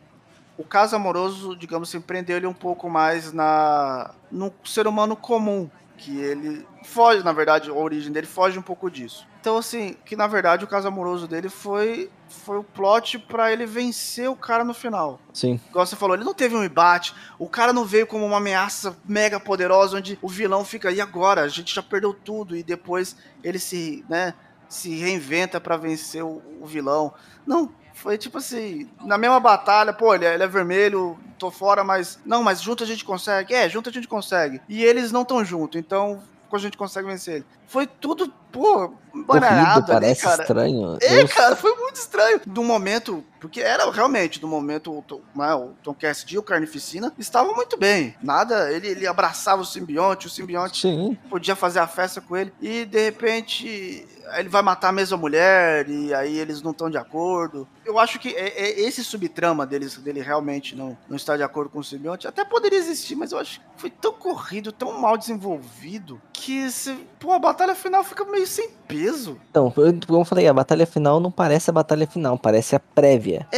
o 0.60 0.64
caso 0.64 0.96
amoroso, 0.96 1.56
digamos 1.56 1.90
assim, 1.90 2.02
prendeu 2.02 2.38
ele 2.38 2.46
um 2.46 2.54
pouco 2.54 2.90
mais 2.90 3.32
na 3.32 4.14
no 4.30 4.54
ser 4.64 4.88
humano 4.88 5.16
comum, 5.16 5.70
que 6.00 6.18
ele 6.20 6.66
foge, 6.84 7.24
na 7.24 7.34
verdade, 7.34 7.70
a 7.70 7.74
origem 7.74 8.12
dele 8.12 8.26
foge 8.26 8.58
um 8.58 8.62
pouco 8.62 8.90
disso. 8.90 9.28
Então, 9.42 9.58
assim, 9.58 9.96
que 10.06 10.16
na 10.16 10.28
verdade 10.28 10.64
o 10.66 10.68
caso 10.68 10.88
amoroso 10.88 11.28
dele 11.28 11.50
foi 11.50 12.10
foi 12.30 12.60
o 12.60 12.64
plot 12.64 13.18
pra 13.18 13.52
ele 13.52 13.66
vencer 13.66 14.30
o 14.30 14.36
cara 14.36 14.64
no 14.64 14.74
final. 14.74 15.20
Sim. 15.34 15.60
Igual 15.70 15.86
você 15.86 15.96
falou, 15.96 16.16
ele 16.16 16.24
não 16.24 16.34
teve 16.34 16.56
um 16.56 16.64
embate, 16.64 17.16
o 17.40 17.50
cara 17.50 17.74
não 17.74 17.86
veio 17.86 18.06
como 18.06 18.24
uma 18.24 18.38
ameaça 18.38 18.96
mega 19.04 19.40
poderosa, 19.40 19.98
onde 19.98 20.18
o 20.22 20.28
vilão 20.28 20.64
fica, 20.64 20.92
e 20.92 21.02
agora? 21.02 21.42
A 21.42 21.48
gente 21.48 21.74
já 21.74 21.82
perdeu 21.82 22.14
tudo, 22.14 22.56
e 22.56 22.62
depois 22.62 23.16
ele 23.44 23.58
se, 23.58 24.06
né, 24.08 24.36
se 24.68 24.96
reinventa 24.96 25.60
pra 25.60 25.76
vencer 25.76 26.24
o, 26.24 26.42
o 26.62 26.68
vilão. 26.68 27.12
Não, 27.48 27.74
foi 28.00 28.18
tipo 28.18 28.38
assim, 28.38 28.90
na 29.04 29.18
mesma 29.18 29.40
batalha, 29.40 29.92
pô, 29.92 30.16
ele 30.16 30.26
é, 30.26 30.34
ele 30.34 30.44
é 30.44 30.48
vermelho, 30.48 31.20
tô 31.38 31.52
fora, 31.52 31.84
mas. 31.84 32.18
Não, 32.26 32.42
mas 32.42 32.62
junto 32.62 32.84
a 32.84 32.88
gente 32.88 33.04
consegue. 33.04 33.54
É, 33.54 33.68
junto 33.68 33.90
a 33.90 33.92
gente 33.92 34.08
consegue. 34.08 34.62
E 34.70 34.84
eles 34.84 35.12
não 35.12 35.24
estão 35.24 35.44
junto, 35.44 35.78
então 35.78 36.24
a 36.52 36.58
gente 36.58 36.78
consegue 36.78 37.08
vencer 37.08 37.36
ele. 37.36 37.46
Foi 37.70 37.86
tudo, 37.86 38.34
pô, 38.52 38.92
banalhado 39.14 39.92
ali, 39.92 40.02
parece 40.02 40.24
cara. 40.24 40.42
estranho. 40.42 40.98
É, 41.02 41.22
Eu- 41.22 41.28
cara, 41.28 41.56
foi 41.56 41.74
muito 41.76 41.96
estranho. 41.98 42.42
Do 42.48 42.64
momento, 42.64 43.24
porque 43.40 43.62
era 43.62 43.90
realmente, 43.92 44.40
do 44.40 44.48
momento, 44.48 44.92
o 44.98 45.02
Tom, 45.04 45.22
né, 45.36 45.54
o 45.54 45.74
Tom 45.84 45.94
Cassidy 45.94 46.36
e 46.36 46.38
o 46.40 46.44
Carnificina 46.44 47.14
estavam 47.18 47.56
muito 47.56 47.78
bem. 47.78 48.16
Nada, 48.24 48.72
ele, 48.72 48.88
ele 48.88 49.06
abraçava 49.08 49.62
o 49.62 49.66
simbionte, 49.66 50.26
o 50.26 50.30
simbionte 50.32 50.82
Sim. 50.82 51.16
podia 51.30 51.56
fazer 51.56 51.80
a 51.80 51.88
festa 51.88 52.20
com 52.20 52.36
ele, 52.36 52.52
e 52.60 52.86
de 52.86 53.06
repente 53.06 54.08
ele 54.38 54.50
vai 54.50 54.62
matar 54.62 54.90
a 54.90 54.92
mesma 54.92 55.18
mulher, 55.18 55.90
e 55.90 56.14
aí 56.14 56.38
eles 56.38 56.62
não 56.62 56.70
estão 56.72 56.88
de 56.90 56.98
acordo. 56.98 57.68
Eu 57.84 57.98
acho 57.98 58.20
que 58.20 58.30
é, 58.30 58.48
é 58.50 58.82
esse 58.82 59.04
subtrama 59.04 59.66
deles, 59.66 59.98
dele 59.98 60.22
realmente 60.22 60.76
não, 60.76 60.96
não 61.08 61.16
estar 61.16 61.36
de 61.36 61.42
acordo 61.42 61.70
com 61.72 61.80
o 61.80 61.84
simbionte, 61.84 62.28
até 62.28 62.46
poderia 62.46 62.78
existir, 62.78 63.16
mas 63.16 63.32
eu 63.32 63.40
acho 63.40 63.60
que 63.60 63.66
foi 63.78 63.90
tão 63.90 64.14
corrido, 64.14 64.72
tão 64.72 65.00
mal 65.00 65.18
desenvolvido, 65.18 66.22
que 66.32 66.70
se, 66.70 66.94
pô, 67.20 67.32
a 67.34 67.40
batalha 67.60 67.76
final 67.76 68.04
fica 68.04 68.24
meio 68.26 68.48
sem 68.48 68.70
peso. 68.88 69.38
Então, 69.52 69.72
eu- 69.76 69.94
como 70.08 70.22
eu 70.22 70.26
falei, 70.26 70.48
a 70.48 70.54
batalha 70.54 70.86
final 70.86 71.20
não 71.20 71.30
parece 71.30 71.70
a 71.70 71.74
batalha 71.74 72.08
final, 72.08 72.38
parece 72.38 72.76
a 72.76 72.80
prévia. 72.80 73.46
É, 73.52 73.58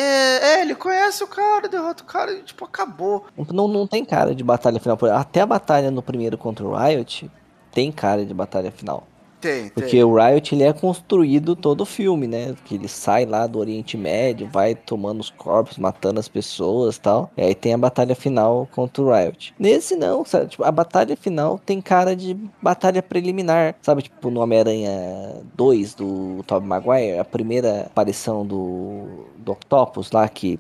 é, 0.55 0.61
ele 0.61 0.73
conhece 0.73 1.23
o 1.23 1.27
cara, 1.27 1.67
derrota 1.69 2.01
o 2.03 2.05
cara 2.05 2.31
e, 2.33 2.41
tipo, 2.41 2.65
acabou. 2.65 3.25
Não, 3.51 3.67
não 3.67 3.85
tem 3.85 4.03
cara 4.03 4.33
de 4.33 4.43
batalha 4.43 4.79
final. 4.79 4.97
Até 5.15 5.41
a 5.41 5.45
batalha 5.45 5.91
no 5.91 6.01
primeiro 6.01 6.37
contra 6.37 6.65
o 6.65 6.75
Riot 6.75 7.29
tem 7.71 7.91
cara 7.91 8.25
de 8.25 8.33
batalha 8.33 8.71
final. 8.71 9.07
Tem, 9.41 9.69
Porque 9.69 9.89
tem. 9.91 10.03
o 10.03 10.15
Riot 10.15 10.53
ele 10.53 10.63
é 10.63 10.71
construído 10.71 11.55
todo 11.55 11.81
o 11.81 11.85
filme, 11.85 12.27
né? 12.27 12.55
Que 12.65 12.75
ele 12.75 12.87
sai 12.87 13.25
lá 13.25 13.47
do 13.47 13.59
Oriente 13.59 13.97
Médio, 13.97 14.47
vai 14.47 14.75
tomando 14.75 15.19
os 15.19 15.29
corpos, 15.31 15.77
matando 15.77 16.19
as 16.19 16.27
pessoas 16.27 16.97
e 16.97 17.01
tal. 17.01 17.31
E 17.35 17.41
aí 17.41 17.55
tem 17.55 17.73
a 17.73 17.77
batalha 17.77 18.15
final 18.15 18.69
contra 18.71 19.03
o 19.03 19.11
Riot. 19.11 19.53
Nesse 19.57 19.95
não, 19.95 20.23
sabe? 20.23 20.47
Tipo, 20.47 20.63
a 20.63 20.71
batalha 20.71 21.17
final 21.17 21.59
tem 21.65 21.81
cara 21.81 22.15
de 22.15 22.37
batalha 22.61 23.01
preliminar. 23.01 23.75
Sabe, 23.81 24.03
tipo, 24.03 24.29
no 24.29 24.41
Homem-Aranha 24.41 25.41
2 25.55 25.95
do 25.95 26.43
Tobey 26.45 26.67
Maguire, 26.67 27.19
a 27.19 27.25
primeira 27.25 27.81
aparição 27.87 28.45
do, 28.45 29.25
do 29.37 29.53
Octopus 29.53 30.11
lá, 30.11 30.27
que 30.29 30.59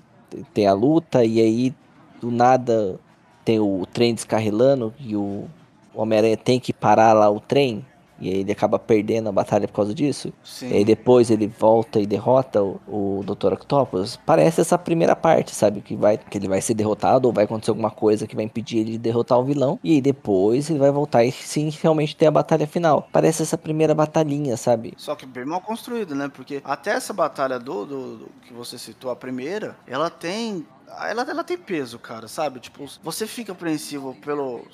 tem 0.53 0.65
a 0.65 0.73
luta, 0.73 1.23
e 1.23 1.39
aí 1.39 1.75
do 2.19 2.31
nada 2.31 2.99
tem 3.43 3.59
o 3.59 3.85
trem 3.91 4.13
descarrilando 4.13 4.93
e 4.99 5.15
o 5.15 5.45
Homem-Aranha 5.93 6.37
tem 6.37 6.59
que 6.59 6.71
parar 6.71 7.13
lá 7.13 7.29
o 7.29 7.39
trem. 7.39 7.85
E 8.21 8.29
aí 8.29 8.39
ele 8.41 8.51
acaba 8.51 8.77
perdendo 8.79 9.29
a 9.29 9.31
batalha 9.31 9.67
por 9.67 9.73
causa 9.75 9.93
disso. 9.93 10.31
Sim. 10.43 10.69
E 10.69 10.73
aí 10.77 10.85
depois 10.85 11.29
ele 11.31 11.47
volta 11.47 11.99
e 11.99 12.05
derrota 12.05 12.61
o, 12.63 12.79
o 12.87 13.23
Dr. 13.25 13.53
Octopus. 13.53 14.19
Parece 14.25 14.61
essa 14.61 14.77
primeira 14.77 15.15
parte, 15.15 15.53
sabe? 15.55 15.81
Que, 15.81 15.95
vai, 15.95 16.17
que 16.17 16.37
ele 16.37 16.47
vai 16.47 16.61
ser 16.61 16.73
derrotado 16.73 17.27
ou 17.27 17.33
vai 17.33 17.45
acontecer 17.45 17.71
alguma 17.71 17.91
coisa 17.91 18.27
que 18.27 18.35
vai 18.35 18.45
impedir 18.45 18.79
ele 18.79 18.91
de 18.91 18.97
derrotar 18.97 19.39
o 19.39 19.43
vilão. 19.43 19.79
E 19.83 19.93
aí 19.95 20.01
depois 20.01 20.69
ele 20.69 20.79
vai 20.79 20.91
voltar 20.91 21.23
e 21.23 21.31
sim 21.31 21.69
realmente 21.81 22.15
ter 22.15 22.27
a 22.27 22.31
batalha 22.31 22.67
final. 22.67 23.07
Parece 23.11 23.43
essa 23.43 23.57
primeira 23.57 23.93
batalhinha, 23.95 24.55
sabe? 24.55 24.93
Só 24.97 25.15
que 25.15 25.25
bem 25.25 25.45
mal 25.45 25.61
construído, 25.61 26.13
né? 26.15 26.29
Porque 26.33 26.61
até 26.63 26.91
essa 26.91 27.13
batalha 27.13 27.57
do, 27.59 27.85
do- 27.85 28.17
do 28.17 28.29
que 28.45 28.53
você 28.53 28.77
citou, 28.77 29.09
a 29.11 29.15
primeira, 29.15 29.75
ela 29.87 30.09
tem. 30.09 30.65
Ela, 30.99 31.23
ela 31.23 31.43
tem 31.43 31.57
peso, 31.57 31.97
cara, 31.97 32.27
sabe? 32.27 32.59
Tipo, 32.59 32.85
você 33.01 33.25
fica 33.25 33.51
apreensivo 33.53 34.13
pelo. 34.15 34.65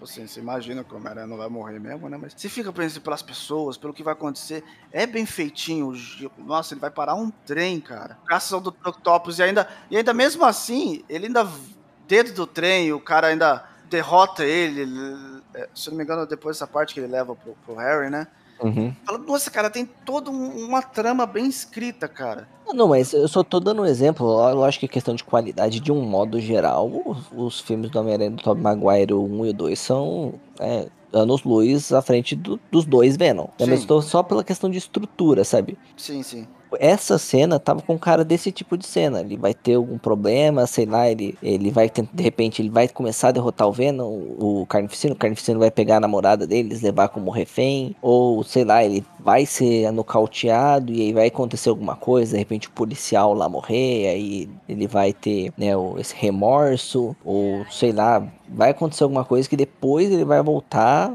Assim, 0.00 0.26
você 0.26 0.40
imagina 0.40 0.82
que 0.82 0.92
o 0.92 0.96
Homem-Aranha 0.96 1.26
não 1.26 1.36
vai 1.36 1.48
morrer 1.48 1.78
mesmo, 1.78 2.08
né? 2.08 2.16
Mas 2.16 2.32
você 2.36 2.48
fica 2.48 2.70
apreensivo 2.70 3.04
pelas 3.04 3.22
pessoas, 3.22 3.76
pelo 3.76 3.92
que 3.92 4.02
vai 4.02 4.14
acontecer. 4.14 4.64
É 4.90 5.06
bem 5.06 5.26
feitinho. 5.26 5.92
Nossa, 6.38 6.74
ele 6.74 6.80
vai 6.80 6.90
parar 6.90 7.14
um 7.14 7.30
trem, 7.30 7.80
cara. 7.80 8.18
Graças 8.26 8.52
ao 8.52 8.60
Dr. 8.60 8.88
Octopus. 8.88 9.38
E 9.38 9.42
ainda, 9.42 9.68
e 9.90 9.96
ainda 9.96 10.14
mesmo 10.14 10.44
assim, 10.44 11.04
ele 11.08 11.26
ainda. 11.26 11.46
Dentro 12.08 12.32
do 12.34 12.46
trem, 12.46 12.92
o 12.92 13.00
cara 13.00 13.26
ainda 13.28 13.64
derrota 13.90 14.44
ele. 14.44 14.86
é, 15.54 15.68
Se 15.74 15.90
não 15.90 15.96
me 15.96 16.04
engano, 16.04 16.26
depois 16.26 16.56
dessa 16.56 16.66
parte 16.66 16.94
que 16.94 17.00
ele 17.00 17.08
leva 17.08 17.34
pro, 17.34 17.56
pro 17.64 17.74
Harry, 17.74 18.08
né? 18.10 18.26
Uhum. 18.62 18.92
Fala, 19.04 19.18
nossa, 19.18 19.50
cara, 19.50 19.68
tem 19.70 19.84
toda 20.04 20.30
um- 20.30 20.64
uma 20.66 20.82
trama 20.82 21.26
bem 21.26 21.46
escrita, 21.46 22.08
cara. 22.08 22.48
Não, 22.66 22.74
Não, 22.74 22.88
mas 22.88 23.12
eu 23.12 23.28
só 23.28 23.42
tô 23.44 23.60
dando 23.60 23.82
um 23.82 23.86
exemplo. 23.86 24.26
Eu 24.50 24.64
acho 24.64 24.78
que 24.80 24.86
é 24.86 24.88
questão 24.88 25.14
de 25.14 25.22
qualidade, 25.22 25.78
de 25.80 25.92
um 25.92 26.00
modo 26.02 26.40
geral, 26.40 26.90
os, 27.04 27.18
os 27.32 27.60
filmes 27.60 27.90
do 27.90 27.98
Homem-Aranha 28.00 28.30
do 28.30 28.42
Tobey 28.42 28.62
Maguire, 28.62 29.12
o 29.14 29.22
1 29.22 29.46
e 29.46 29.50
o 29.50 29.52
2, 29.52 29.78
são 29.78 30.34
é, 30.58 30.88
anos 31.12 31.44
luz 31.44 31.92
à 31.92 32.02
frente 32.02 32.34
do- 32.34 32.58
dos 32.70 32.84
dois 32.84 33.16
Venom. 33.16 33.46
É, 33.58 33.66
mas 33.66 33.84
tô 33.84 34.02
só 34.02 34.22
pela 34.22 34.42
questão 34.42 34.68
de 34.68 34.78
estrutura, 34.78 35.44
sabe? 35.44 35.78
Sim, 35.96 36.22
sim. 36.22 36.46
Essa 36.78 37.18
cena 37.18 37.58
tava 37.58 37.82
com 37.82 37.98
cara 37.98 38.24
desse 38.24 38.50
tipo 38.50 38.76
de 38.76 38.86
cena. 38.86 39.20
Ele 39.20 39.36
vai 39.36 39.54
ter 39.54 39.74
algum 39.74 39.98
problema, 39.98 40.66
sei 40.66 40.86
lá, 40.86 41.08
ele, 41.08 41.36
ele 41.42 41.70
vai 41.70 41.90
de 41.90 42.22
repente 42.22 42.60
ele 42.62 42.70
vai 42.70 42.88
começar 42.88 43.28
a 43.28 43.32
derrotar 43.32 43.68
o 43.68 43.72
Venom, 43.72 44.06
o 44.38 44.66
Carnificino, 44.68 45.14
o 45.14 45.16
Carnificino 45.16 45.58
vai 45.58 45.70
pegar 45.70 45.96
a 45.96 46.00
namorada 46.00 46.46
deles, 46.46 46.82
levar 46.82 47.08
como 47.08 47.30
refém, 47.30 47.94
ou 48.02 48.42
sei 48.42 48.64
lá, 48.64 48.84
ele 48.84 49.04
vai 49.20 49.46
ser 49.46 49.90
nocauteado 49.92 50.92
e 50.92 51.02
aí 51.02 51.12
vai 51.12 51.26
acontecer 51.28 51.68
alguma 51.68 51.96
coisa, 51.96 52.32
de 52.32 52.38
repente 52.38 52.68
o 52.68 52.70
policial 52.72 53.34
lá 53.34 53.48
morrer, 53.48 54.08
aí 54.08 54.48
ele 54.68 54.86
vai 54.86 55.12
ter, 55.12 55.52
né, 55.56 55.70
esse 55.98 56.14
remorso, 56.14 57.16
ou 57.24 57.64
sei 57.70 57.92
lá, 57.92 58.26
vai 58.48 58.70
acontecer 58.70 59.02
alguma 59.02 59.24
coisa 59.24 59.48
que 59.48 59.56
depois 59.56 60.10
ele 60.10 60.24
vai 60.24 60.42
voltar 60.42 61.12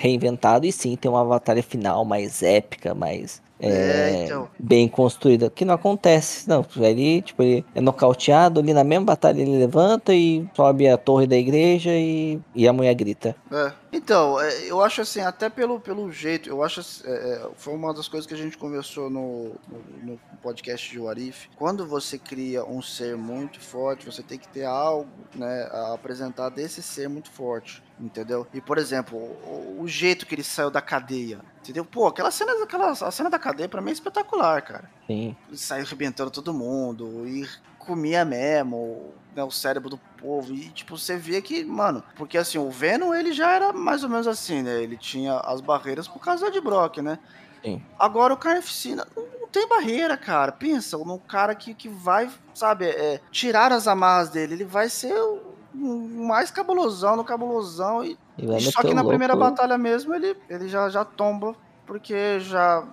reinventado 0.00 0.66
e 0.66 0.72
sim 0.72 0.96
ter 0.96 1.08
uma 1.08 1.24
batalha 1.24 1.62
final 1.62 2.04
mais 2.04 2.42
épica, 2.42 2.94
mais 2.94 3.42
é, 3.58 3.70
é, 3.70 4.24
então. 4.24 4.48
bem 4.58 4.86
construída, 4.88 5.48
que 5.48 5.64
não 5.64 5.74
acontece, 5.74 6.48
não, 6.48 6.64
ele, 6.76 7.22
tipo, 7.22 7.42
ele 7.42 7.64
é 7.74 7.80
nocauteado 7.80 8.60
ali 8.60 8.74
na 8.74 8.84
mesma 8.84 9.06
batalha, 9.06 9.40
ele 9.40 9.58
levanta 9.58 10.14
e 10.14 10.46
sobe 10.54 10.88
a 10.88 10.98
torre 10.98 11.26
da 11.26 11.36
igreja 11.36 11.90
e, 11.92 12.38
e 12.54 12.68
a 12.68 12.72
mulher 12.72 12.94
grita. 12.94 13.34
É. 13.50 13.72
Então, 13.92 14.38
é, 14.38 14.70
eu 14.70 14.82
acho 14.82 15.00
assim, 15.00 15.20
até 15.20 15.48
pelo, 15.48 15.80
pelo 15.80 16.12
jeito, 16.12 16.50
eu 16.50 16.62
acho 16.62 16.80
é, 17.06 17.10
é, 17.10 17.48
foi 17.56 17.74
uma 17.74 17.94
das 17.94 18.08
coisas 18.08 18.26
que 18.26 18.34
a 18.34 18.36
gente 18.36 18.58
conversou 18.58 19.08
no, 19.08 19.52
no, 19.68 20.12
no 20.12 20.20
podcast 20.42 20.90
de 20.90 20.98
Warif. 20.98 21.48
Quando 21.56 21.86
você 21.86 22.18
cria 22.18 22.62
um 22.62 22.82
ser 22.82 23.16
muito 23.16 23.58
forte, 23.58 24.04
você 24.04 24.22
tem 24.22 24.38
que 24.38 24.48
ter 24.48 24.64
algo, 24.64 25.08
né, 25.34 25.68
a 25.72 25.94
apresentar 25.94 26.50
desse 26.50 26.82
ser 26.82 27.08
muito 27.08 27.30
forte 27.30 27.82
entendeu? 28.00 28.46
E 28.52 28.60
por 28.60 28.78
exemplo, 28.78 29.16
o, 29.18 29.78
o, 29.80 29.88
jeito 29.88 30.26
que 30.26 30.34
ele 30.34 30.42
saiu 30.42 30.70
da 30.70 30.80
cadeia, 30.80 31.40
entendeu? 31.60 31.84
Pô, 31.84 32.06
aquela 32.06 32.30
cena, 32.30 32.52
aquela, 32.62 32.90
a 32.90 33.10
cena 33.10 33.30
da 33.30 33.38
cadeia 33.38 33.68
para 33.68 33.80
mim 33.80 33.90
é 33.90 33.92
espetacular, 33.92 34.62
cara. 34.62 34.90
Sim. 35.06 35.36
Ele 35.48 35.56
saiu 35.56 35.84
arrebentando 35.84 36.30
todo 36.30 36.52
mundo 36.52 37.26
e 37.26 37.48
comia 37.78 38.24
mesmo, 38.24 39.14
né, 39.34 39.44
o 39.44 39.50
cérebro 39.50 39.88
do 39.88 39.98
povo 40.18 40.52
e 40.52 40.68
tipo 40.70 40.98
você 40.98 41.16
vê 41.16 41.40
que, 41.40 41.64
mano, 41.64 42.02
porque 42.16 42.36
assim, 42.36 42.58
o 42.58 42.70
Venom 42.70 43.14
ele 43.14 43.32
já 43.32 43.52
era 43.52 43.72
mais 43.72 44.02
ou 44.02 44.10
menos 44.10 44.26
assim, 44.26 44.62
né? 44.62 44.82
Ele 44.82 44.96
tinha 44.96 45.38
as 45.38 45.60
barreiras 45.60 46.08
por 46.08 46.20
causa 46.20 46.50
de 46.50 46.60
Brock, 46.60 46.98
né? 46.98 47.18
Sim. 47.62 47.82
Agora 47.98 48.34
o 48.34 48.36
Carnificina 48.36 49.06
não, 49.16 49.48
tem 49.48 49.66
barreira, 49.68 50.16
cara. 50.16 50.52
Pensa, 50.52 50.98
no 50.98 51.18
cara 51.18 51.54
que, 51.54 51.72
que 51.72 51.88
vai, 51.88 52.30
sabe, 52.52 52.86
é, 52.86 53.20
tirar 53.30 53.72
as 53.72 53.88
amarras 53.88 54.28
dele, 54.28 54.54
ele 54.54 54.64
vai 54.64 54.88
ser 54.88 55.14
o 55.14 55.45
mais 55.76 56.50
cabulosão 56.50 57.16
no 57.16 57.24
cabulosão. 57.24 58.04
E, 58.04 58.18
e 58.38 58.60
só 58.60 58.80
que 58.80 58.94
na 58.94 59.02
louco. 59.02 59.08
primeira 59.08 59.36
batalha 59.36 59.76
mesmo 59.76 60.14
ele, 60.14 60.36
ele 60.48 60.68
já, 60.68 60.88
já 60.88 61.04
tomba, 61.04 61.54
porque 61.86 62.40
já. 62.40 62.84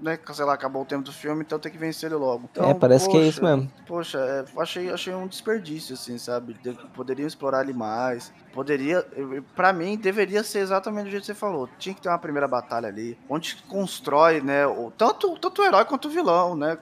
Né, 0.00 0.16
sei 0.32 0.44
lá, 0.44 0.54
acabou 0.54 0.82
o 0.82 0.84
tempo 0.84 1.02
do 1.02 1.12
filme, 1.12 1.42
então 1.42 1.58
tem 1.58 1.72
que 1.72 1.78
vencer 1.78 2.08
ele 2.08 2.20
logo. 2.20 2.48
Então, 2.52 2.70
é, 2.70 2.72
parece 2.72 3.06
poxa, 3.06 3.18
que 3.18 3.24
é 3.24 3.28
isso 3.28 3.42
mesmo. 3.42 3.72
Poxa, 3.84 4.18
é, 4.18 4.60
achei, 4.60 4.92
achei 4.92 5.12
um 5.12 5.26
desperdício, 5.26 5.94
assim, 5.94 6.16
sabe? 6.18 6.54
De, 6.62 6.72
poderiam 6.94 7.26
explorar 7.26 7.64
ele 7.64 7.72
mais. 7.72 8.32
Poderia. 8.52 9.04
para 9.56 9.72
mim, 9.72 9.96
deveria 9.96 10.44
ser 10.44 10.60
exatamente 10.60 11.06
do 11.06 11.10
jeito 11.10 11.22
que 11.22 11.26
você 11.26 11.34
falou. 11.34 11.68
Tinha 11.80 11.96
que 11.96 12.00
ter 12.00 12.08
uma 12.08 12.18
primeira 12.18 12.46
batalha 12.46 12.86
ali, 12.86 13.18
onde 13.28 13.56
constrói, 13.68 14.40
né? 14.40 14.64
O, 14.68 14.92
tanto, 14.96 15.36
tanto 15.36 15.62
o 15.62 15.64
herói 15.64 15.84
quanto 15.84 16.06
o 16.06 16.10
vilão, 16.12 16.54
né? 16.54 16.78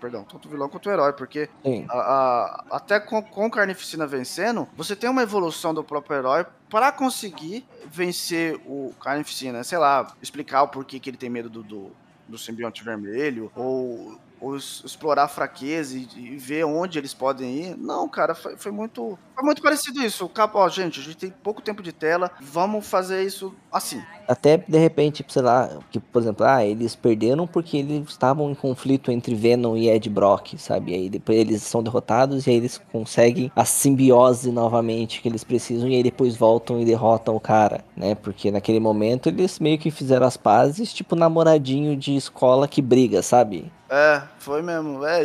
Perdão, 0.00 0.24
tanto 0.24 0.48
o 0.48 0.50
vilão 0.50 0.68
quanto 0.68 0.88
o 0.88 0.92
herói, 0.92 1.12
porque 1.12 1.48
a, 1.88 1.98
a, 1.98 2.64
até 2.70 3.00
com, 3.00 3.22
com 3.22 3.50
Carnificina 3.50 4.06
vencendo, 4.06 4.68
você 4.76 4.94
tem 4.96 5.08
uma 5.08 5.22
evolução 5.22 5.72
do 5.72 5.84
próprio 5.84 6.16
herói 6.16 6.46
para 6.68 6.90
conseguir 6.92 7.66
vencer 7.86 8.60
o 8.66 8.92
Carnificina, 9.00 9.62
sei 9.64 9.78
lá, 9.78 10.12
explicar 10.20 10.62
o 10.62 10.68
porquê 10.68 10.98
que 10.98 11.10
ele 11.10 11.16
tem 11.16 11.30
medo 11.30 11.48
do, 11.48 11.62
do, 11.62 11.90
do 12.28 12.38
simbionte 12.38 12.82
vermelho, 12.82 13.50
ou 13.54 14.18
ou 14.40 14.56
explorar 14.56 15.24
a 15.24 15.28
fraqueza 15.28 15.96
e, 15.96 16.08
e, 16.16 16.36
ver 16.36 16.64
onde 16.64 16.98
eles 16.98 17.14
podem 17.14 17.64
ir. 17.64 17.76
Não, 17.76 18.08
cara, 18.08 18.34
foi, 18.34 18.56
foi 18.56 18.70
muito. 18.70 19.18
Foi 19.34 19.44
muito 19.44 19.62
parecido 19.62 20.02
isso. 20.02 20.28
Capa, 20.28 20.58
ó, 20.58 20.68
gente, 20.68 21.00
a 21.00 21.02
gente 21.02 21.16
tem 21.16 21.30
pouco 21.30 21.62
tempo 21.62 21.82
de 21.82 21.92
tela, 21.92 22.30
vamos 22.40 22.86
fazer 22.86 23.22
isso 23.24 23.54
assim. 23.72 24.02
Até 24.28 24.56
de 24.58 24.78
repente, 24.78 25.24
sei 25.28 25.42
lá, 25.42 25.78
que, 25.90 26.00
por 26.00 26.22
exemplo, 26.22 26.46
ah, 26.46 26.64
eles 26.64 26.94
perderam 26.96 27.46
porque 27.46 27.78
eles 27.78 28.08
estavam 28.08 28.50
em 28.50 28.54
conflito 28.54 29.10
entre 29.10 29.34
Venom 29.34 29.76
e 29.76 29.88
Ed 29.88 30.08
Brock, 30.08 30.58
sabe? 30.58 30.92
E 30.92 30.94
aí 30.94 31.10
depois 31.10 31.38
eles 31.38 31.62
são 31.62 31.82
derrotados 31.82 32.46
e 32.46 32.50
aí 32.50 32.56
eles 32.56 32.80
conseguem 32.92 33.50
a 33.54 33.64
simbiose 33.64 34.50
novamente 34.50 35.20
que 35.20 35.28
eles 35.28 35.44
precisam 35.44 35.88
e 35.88 35.96
aí 35.96 36.02
depois 36.02 36.36
voltam 36.36 36.80
e 36.80 36.84
derrotam 36.84 37.36
o 37.36 37.40
cara, 37.40 37.84
né? 37.96 38.14
Porque 38.14 38.50
naquele 38.50 38.80
momento 38.80 39.28
eles 39.28 39.58
meio 39.58 39.78
que 39.78 39.90
fizeram 39.90 40.26
as 40.26 40.36
pazes, 40.36 40.92
tipo 40.92 41.14
namoradinho 41.14 41.96
de 41.96 42.16
escola 42.16 42.68
que 42.68 42.82
briga, 42.82 43.22
sabe? 43.22 43.70
É, 43.88 44.22
foi 44.38 44.62
mesmo. 44.62 45.04
É, 45.04 45.22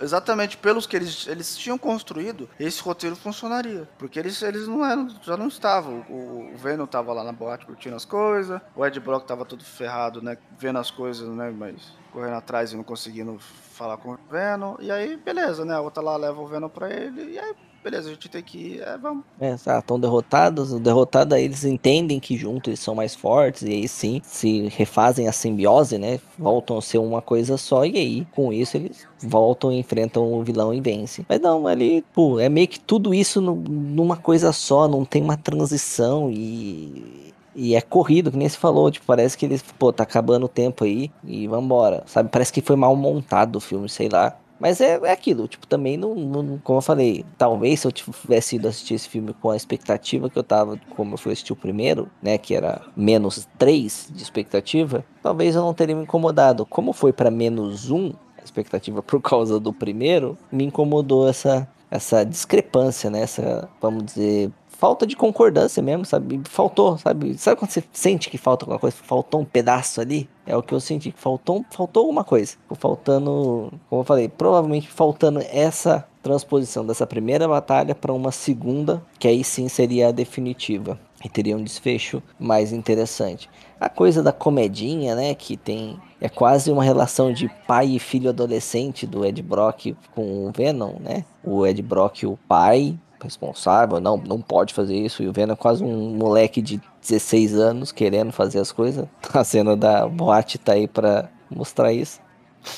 exatamente 0.00 0.56
pelos 0.56 0.86
que 0.86 0.96
eles, 0.96 1.26
eles 1.26 1.56
tinham 1.56 1.76
construído, 1.76 2.48
esse 2.58 2.80
roteiro 2.80 3.16
funcionaria. 3.16 3.88
Porque 3.98 4.18
eles, 4.18 4.40
eles 4.42 4.68
não 4.68 4.84
eram, 4.84 5.08
já 5.22 5.36
não 5.36 5.48
estavam. 5.48 6.04
O, 6.08 6.52
o 6.54 6.56
Venom 6.56 6.86
tava 6.86 7.12
lá 7.12 7.24
na 7.24 7.32
boate 7.32 7.66
curtindo 7.66 7.96
as 7.96 8.04
coisas, 8.04 8.35
o 8.74 8.86
Ed 8.86 8.98
Brock 9.00 9.26
tava 9.26 9.44
todo 9.44 9.64
ferrado, 9.64 10.22
né? 10.22 10.36
Vendo 10.58 10.78
as 10.78 10.90
coisas, 10.90 11.28
né? 11.28 11.50
Mas 11.50 11.92
correndo 12.12 12.36
atrás 12.36 12.72
e 12.72 12.76
não 12.76 12.84
conseguindo 12.84 13.38
falar 13.38 13.96
com 13.98 14.12
o 14.12 14.18
Venom. 14.30 14.76
E 14.80 14.90
aí, 14.90 15.16
beleza, 15.16 15.64
né? 15.64 15.74
A 15.74 15.80
outra 15.80 16.02
lá 16.02 16.16
leva 16.16 16.40
o 16.40 16.46
Venom 16.46 16.68
pra 16.68 16.90
ele. 16.90 17.32
E 17.32 17.38
aí, 17.38 17.54
beleza, 17.88 18.08
a 18.08 18.12
gente 18.12 18.28
tem 18.28 18.42
que 18.42 18.80
é, 18.80 18.98
vamos. 18.98 19.24
É, 19.40 19.54
estão 19.54 20.00
derrotados, 20.00 20.72
derrotados 20.80 21.32
aí 21.32 21.44
eles 21.44 21.64
entendem 21.64 22.18
que 22.18 22.36
juntos 22.36 22.68
eles 22.68 22.80
são 22.80 22.96
mais 22.96 23.14
fortes, 23.14 23.62
e 23.62 23.70
aí 23.70 23.86
sim, 23.86 24.20
se 24.24 24.66
refazem 24.76 25.28
a 25.28 25.32
simbiose, 25.32 25.96
né, 25.96 26.18
voltam 26.36 26.78
a 26.78 26.82
ser 26.82 26.98
uma 26.98 27.22
coisa 27.22 27.56
só, 27.56 27.84
e 27.84 27.96
aí, 27.96 28.26
com 28.32 28.52
isso, 28.52 28.76
eles 28.76 29.06
voltam 29.22 29.72
e 29.72 29.78
enfrentam 29.78 30.32
o 30.32 30.42
vilão 30.42 30.74
e 30.74 30.80
vencem. 30.80 31.24
Mas 31.28 31.40
não, 31.40 31.68
ali, 31.68 32.04
pô, 32.12 32.40
é 32.40 32.48
meio 32.48 32.66
que 32.66 32.80
tudo 32.80 33.14
isso 33.14 33.40
no, 33.40 33.54
numa 33.54 34.16
coisa 34.16 34.52
só, 34.52 34.88
não 34.88 35.04
tem 35.04 35.22
uma 35.22 35.36
transição 35.36 36.28
e... 36.30 37.24
E 37.58 37.74
é 37.74 37.80
corrido, 37.80 38.30
que 38.30 38.36
nem 38.36 38.46
se 38.46 38.58
falou, 38.58 38.90
tipo, 38.90 39.06
parece 39.06 39.38
que 39.38 39.46
eles, 39.46 39.62
pô, 39.62 39.90
tá 39.90 40.02
acabando 40.02 40.44
o 40.44 40.48
tempo 40.48 40.84
aí 40.84 41.10
e 41.24 41.48
vambora, 41.48 42.02
sabe? 42.04 42.28
Parece 42.28 42.52
que 42.52 42.60
foi 42.60 42.76
mal 42.76 42.94
montado 42.94 43.56
o 43.56 43.60
filme, 43.60 43.88
sei 43.88 44.10
lá. 44.10 44.36
Mas 44.58 44.80
é, 44.80 44.98
é 45.02 45.12
aquilo, 45.12 45.46
tipo, 45.46 45.66
também 45.66 45.96
não, 45.96 46.14
não, 46.14 46.58
Como 46.58 46.78
eu 46.78 46.82
falei, 46.82 47.24
talvez 47.36 47.80
se 47.80 47.86
eu 47.86 47.92
tivesse 47.92 48.56
ido 48.56 48.68
assistir 48.68 48.94
esse 48.94 49.08
filme 49.08 49.34
com 49.34 49.50
a 49.50 49.56
expectativa 49.56 50.30
que 50.30 50.38
eu 50.38 50.42
tava, 50.42 50.80
como 50.96 51.14
eu 51.14 51.18
fui 51.18 51.32
assistir 51.32 51.52
o 51.52 51.56
primeiro, 51.56 52.10
né? 52.22 52.38
Que 52.38 52.54
era 52.54 52.82
menos 52.96 53.46
3 53.58 54.10
de 54.12 54.22
expectativa, 54.22 55.04
talvez 55.22 55.54
eu 55.54 55.62
não 55.62 55.74
teria 55.74 55.94
me 55.94 56.02
incomodado. 56.02 56.64
Como 56.64 56.92
foi 56.92 57.12
para 57.12 57.30
menos 57.30 57.90
1, 57.90 58.12
a 58.38 58.44
expectativa 58.44 59.02
por 59.02 59.20
causa 59.20 59.60
do 59.60 59.72
primeiro, 59.72 60.38
me 60.50 60.64
incomodou 60.64 61.28
essa, 61.28 61.68
essa 61.90 62.24
discrepância, 62.24 63.10
né? 63.10 63.20
Essa, 63.20 63.68
vamos 63.80 64.04
dizer, 64.04 64.50
falta 64.78 65.06
de 65.06 65.16
concordância 65.16 65.82
mesmo, 65.82 66.04
sabe? 66.04 66.40
Faltou, 66.44 66.98
sabe? 66.98 67.36
Sabe 67.38 67.58
quando 67.58 67.70
você 67.70 67.82
sente 67.92 68.30
que 68.30 68.38
falta 68.38 68.64
alguma 68.64 68.78
coisa? 68.78 68.96
Faltou 69.02 69.40
um 69.40 69.44
pedaço 69.44 70.00
ali? 70.00 70.28
É 70.46 70.56
o 70.56 70.62
que 70.62 70.72
eu 70.72 70.80
senti, 70.80 71.10
que 71.10 71.20
faltou, 71.20 71.64
faltou 71.70 72.02
alguma 72.02 72.22
coisa. 72.22 72.56
Faltando, 72.74 73.72
como 73.88 74.02
eu 74.02 74.04
falei, 74.04 74.28
provavelmente 74.28 74.88
faltando 74.88 75.40
essa 75.50 76.06
transposição 76.22 76.84
dessa 76.84 77.06
primeira 77.06 77.48
batalha 77.48 77.94
para 77.94 78.12
uma 78.12 78.32
segunda, 78.32 79.02
que 79.18 79.28
aí 79.28 79.42
sim 79.42 79.68
seria 79.68 80.08
a 80.08 80.12
definitiva. 80.12 80.98
E 81.24 81.28
teria 81.28 81.56
um 81.56 81.62
desfecho 81.62 82.22
mais 82.38 82.72
interessante. 82.72 83.48
A 83.80 83.88
coisa 83.88 84.22
da 84.22 84.32
comedinha, 84.32 85.14
né, 85.14 85.34
que 85.34 85.56
tem 85.56 85.98
é 86.20 86.28
quase 86.28 86.70
uma 86.70 86.84
relação 86.84 87.32
de 87.32 87.48
pai 87.66 87.88
e 87.88 87.98
filho 87.98 88.28
adolescente 88.28 89.06
do 89.06 89.24
Ed 89.24 89.42
Brock 89.42 89.94
com 90.14 90.46
o 90.46 90.52
Venom, 90.52 90.94
né? 91.00 91.24
O 91.44 91.66
Ed 91.66 91.82
Brock, 91.82 92.24
o 92.24 92.38
pai, 92.48 92.96
responsável, 93.20 94.00
não, 94.00 94.16
não 94.16 94.40
pode 94.40 94.74
fazer 94.74 94.96
isso. 94.96 95.22
E 95.22 95.28
o 95.28 95.32
Venom 95.32 95.52
é 95.52 95.56
quase 95.56 95.82
um 95.82 96.16
moleque 96.16 96.60
de 96.60 96.80
16 97.00 97.54
anos 97.54 97.92
querendo 97.92 98.32
fazer 98.32 98.58
as 98.58 98.72
coisas. 98.72 99.06
A 99.32 99.44
cena 99.44 99.76
da 99.76 100.06
boate 100.06 100.58
tá 100.58 100.72
aí 100.72 100.86
pra 100.86 101.28
mostrar 101.50 101.92
isso. 101.92 102.20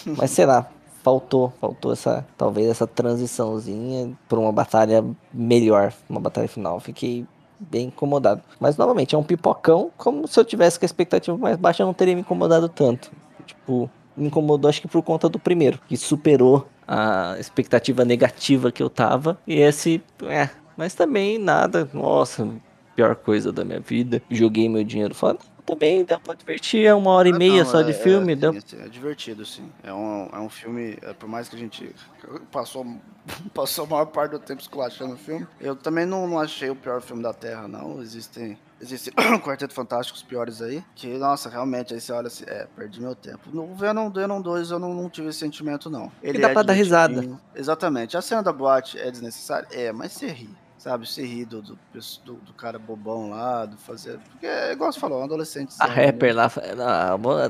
Mas 0.05 0.31
sei 0.31 0.45
lá, 0.47 0.69
faltou, 1.03 1.53
faltou 1.61 1.93
essa, 1.93 2.27
talvez 2.37 2.69
essa 2.69 2.87
transiçãozinha 2.87 4.17
para 4.29 4.39
uma 4.39 4.53
batalha 4.53 5.05
melhor, 5.33 5.93
uma 6.09 6.21
batalha 6.21 6.49
final. 6.49 6.79
Fiquei 6.81 7.27
bem 7.59 7.87
incomodado. 7.87 8.43
Mas 8.61 8.77
novamente, 8.77 9.15
é 9.15 9.19
um 9.19 9.23
pipocão, 9.23 9.91
como 9.97 10.27
se 10.29 10.39
eu 10.39 10.45
tivesse 10.45 10.79
com 10.79 10.85
a 10.85 10.87
expectativa 10.87 11.37
mais 11.37 11.57
baixa, 11.57 11.83
eu 11.83 11.87
não 11.87 11.95
teria 11.95 12.15
me 12.15 12.21
incomodado 12.21 12.69
tanto. 12.69 13.11
Tipo, 13.47 13.91
me 14.19 14.27
incomodou 14.27 14.69
acho 14.69 14.81
que 14.81 14.89
por 14.89 15.03
conta 15.03 15.29
do 15.29 15.39
primeiro, 15.39 15.81
que 15.89 15.97
superou 15.97 16.69
a 16.87 17.37
expectativa 17.39 18.05
negativa 18.05 18.73
que 18.73 18.83
eu 18.83 18.91
tava. 18.91 19.39
E 19.47 19.55
esse, 19.55 20.03
é, 20.25 20.49
mas 20.77 20.95
também 20.95 21.39
nada, 21.39 21.89
nossa, 21.93 22.49
pior 22.95 23.15
coisa 23.15 23.53
da 23.53 23.65
minha 23.65 23.81
vida. 23.81 24.23
Joguei 24.31 24.69
meu 24.69 24.83
dinheiro 24.83 25.15
fora. 25.15 25.39
Também 25.65 26.03
dá 26.03 26.19
pra 26.19 26.35
divertir, 26.35 26.87
é 26.87 26.95
uma 26.95 27.11
hora 27.11 27.29
e 27.29 27.33
ah, 27.33 27.37
meia 27.37 27.63
não, 27.63 27.71
só 27.71 27.81
é, 27.81 27.85
de 27.85 27.93
filme. 27.93 28.33
É, 28.33 28.37
deu... 28.37 28.55
é 28.55 28.89
divertido, 28.89 29.45
sim. 29.45 29.71
É 29.83 29.93
um, 29.93 30.29
é 30.33 30.41
um 30.41 30.49
filme, 30.49 30.97
é, 31.03 31.13
por 31.13 31.29
mais 31.29 31.49
que 31.49 31.57
a 31.57 31.59
gente 31.59 31.95
passou, 32.51 32.87
passou 33.53 33.85
a 33.85 33.89
maior 33.89 34.07
parte 34.07 34.31
do 34.31 34.39
tempo 34.39 34.63
esculachando 34.63 35.13
o 35.13 35.19
filme, 35.19 35.47
eu 35.61 35.77
também 35.77 36.07
não, 36.07 36.27
não 36.27 36.41
achei 36.41 36.71
o 36.71 36.75
pior 36.75 37.03
filme 37.03 37.23
da 37.23 37.35
Terra, 37.35 37.69
não. 37.69 38.01
Existem 38.01 38.59
Existe 38.81 39.13
um 39.19 39.39
Quarteto 39.41 39.75
Fantástico, 39.75 40.17
os 40.17 40.23
piores 40.23 40.63
aí, 40.63 40.85
que, 40.95 41.07
nossa, 41.19 41.49
realmente, 41.49 41.93
aí 41.95 42.01
você 42.01 42.13
olha 42.13 42.29
assim, 42.29 42.45
é, 42.47 42.67
perdi 42.77 43.01
meu 43.01 43.15
tempo. 43.15 43.51
No 43.53 43.75
Venom, 43.75 44.11
Venom 44.11 44.41
2 44.41 44.71
eu 44.71 44.79
não, 44.79 44.95
não 44.95 45.11
tive 45.11 45.29
esse 45.29 45.39
sentimento, 45.39 45.91
não. 45.91 46.13
Ele 46.23 46.39
E 46.39 46.41
dá 46.41 46.51
é 46.51 46.53
pra 46.53 46.63
dar 46.63 46.73
risada. 46.75 47.29
Exatamente. 47.55 48.17
A 48.17 48.23
cena 48.23 48.43
da 48.43 48.53
boate 48.53 48.99
é 48.99 49.11
desnecessária? 49.11 49.67
É, 49.73 49.93
mas 49.93 50.13
você 50.13 50.29
ri. 50.29 50.49
Sabe, 50.79 51.09
você 51.09 51.27
ri 51.27 51.45
do, 51.45 51.61
do, 51.61 51.77
do- 52.25 52.35
do 52.35 52.53
cara 52.53 52.79
bobão 52.79 53.31
lá, 53.31 53.67
do 53.67 53.77
fazer. 53.77 54.21
Porque, 54.31 54.47
é 54.47 54.73
igual 54.73 54.93
você 54.93 55.01
falou, 55.01 55.21
um 55.21 55.25
adolescente. 55.25 55.75
A 55.81 55.89
né? 55.89 56.07
rapper 56.07 56.37
lá, 56.37 56.49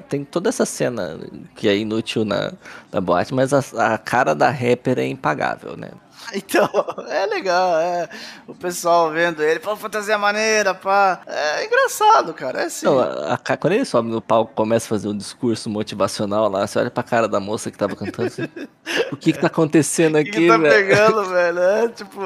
tem 0.08 0.24
toda 0.24 0.48
essa 0.48 0.64
cena 0.64 1.20
que 1.54 1.68
é 1.68 1.76
inútil 1.76 2.24
na, 2.24 2.54
na 2.90 3.02
boate, 3.02 3.34
mas 3.34 3.52
a, 3.52 3.92
a 3.94 3.98
cara 3.98 4.34
da 4.34 4.48
rapper 4.48 4.98
é 4.98 5.06
impagável, 5.06 5.76
né? 5.76 5.90
Então, 6.34 6.68
é 7.08 7.24
legal, 7.26 7.78
é. 7.80 8.08
O 8.46 8.54
pessoal 8.54 9.10
vendo 9.10 9.42
ele, 9.42 9.60
pô, 9.60 9.74
fantasia 9.76 10.18
maneira, 10.18 10.74
pá. 10.74 11.20
É 11.26 11.64
engraçado, 11.64 12.34
cara. 12.34 12.62
É 12.62 12.64
assim. 12.66 12.84
Não, 12.86 12.98
a- 12.98 13.34
a 13.34 13.56
quando 13.56 13.72
ele 13.72 13.84
sobe 13.84 14.10
no 14.10 14.20
palco 14.20 14.52
começa 14.54 14.86
a 14.86 14.88
fazer 14.90 15.08
um 15.08 15.16
discurso 15.16 15.70
motivacional 15.70 16.48
lá, 16.50 16.66
você 16.66 16.78
olha 16.78 16.90
pra 16.90 17.02
cara 17.02 17.26
da 17.28 17.40
moça 17.40 17.70
que 17.70 17.78
tava 17.78 17.96
cantando 17.96 18.28
assim, 18.28 18.48
o 19.10 19.16
que 19.16 19.32
que 19.32 19.38
tá 19.40 19.46
acontecendo 19.46 20.16
aqui, 20.18 20.30
que, 20.30 20.40
que 20.40 20.48
tá 20.48 20.58
velho? 20.58 20.74
pegando, 20.88 21.24
velho? 21.30 21.58
É 21.60 21.88
tipo. 21.88 22.20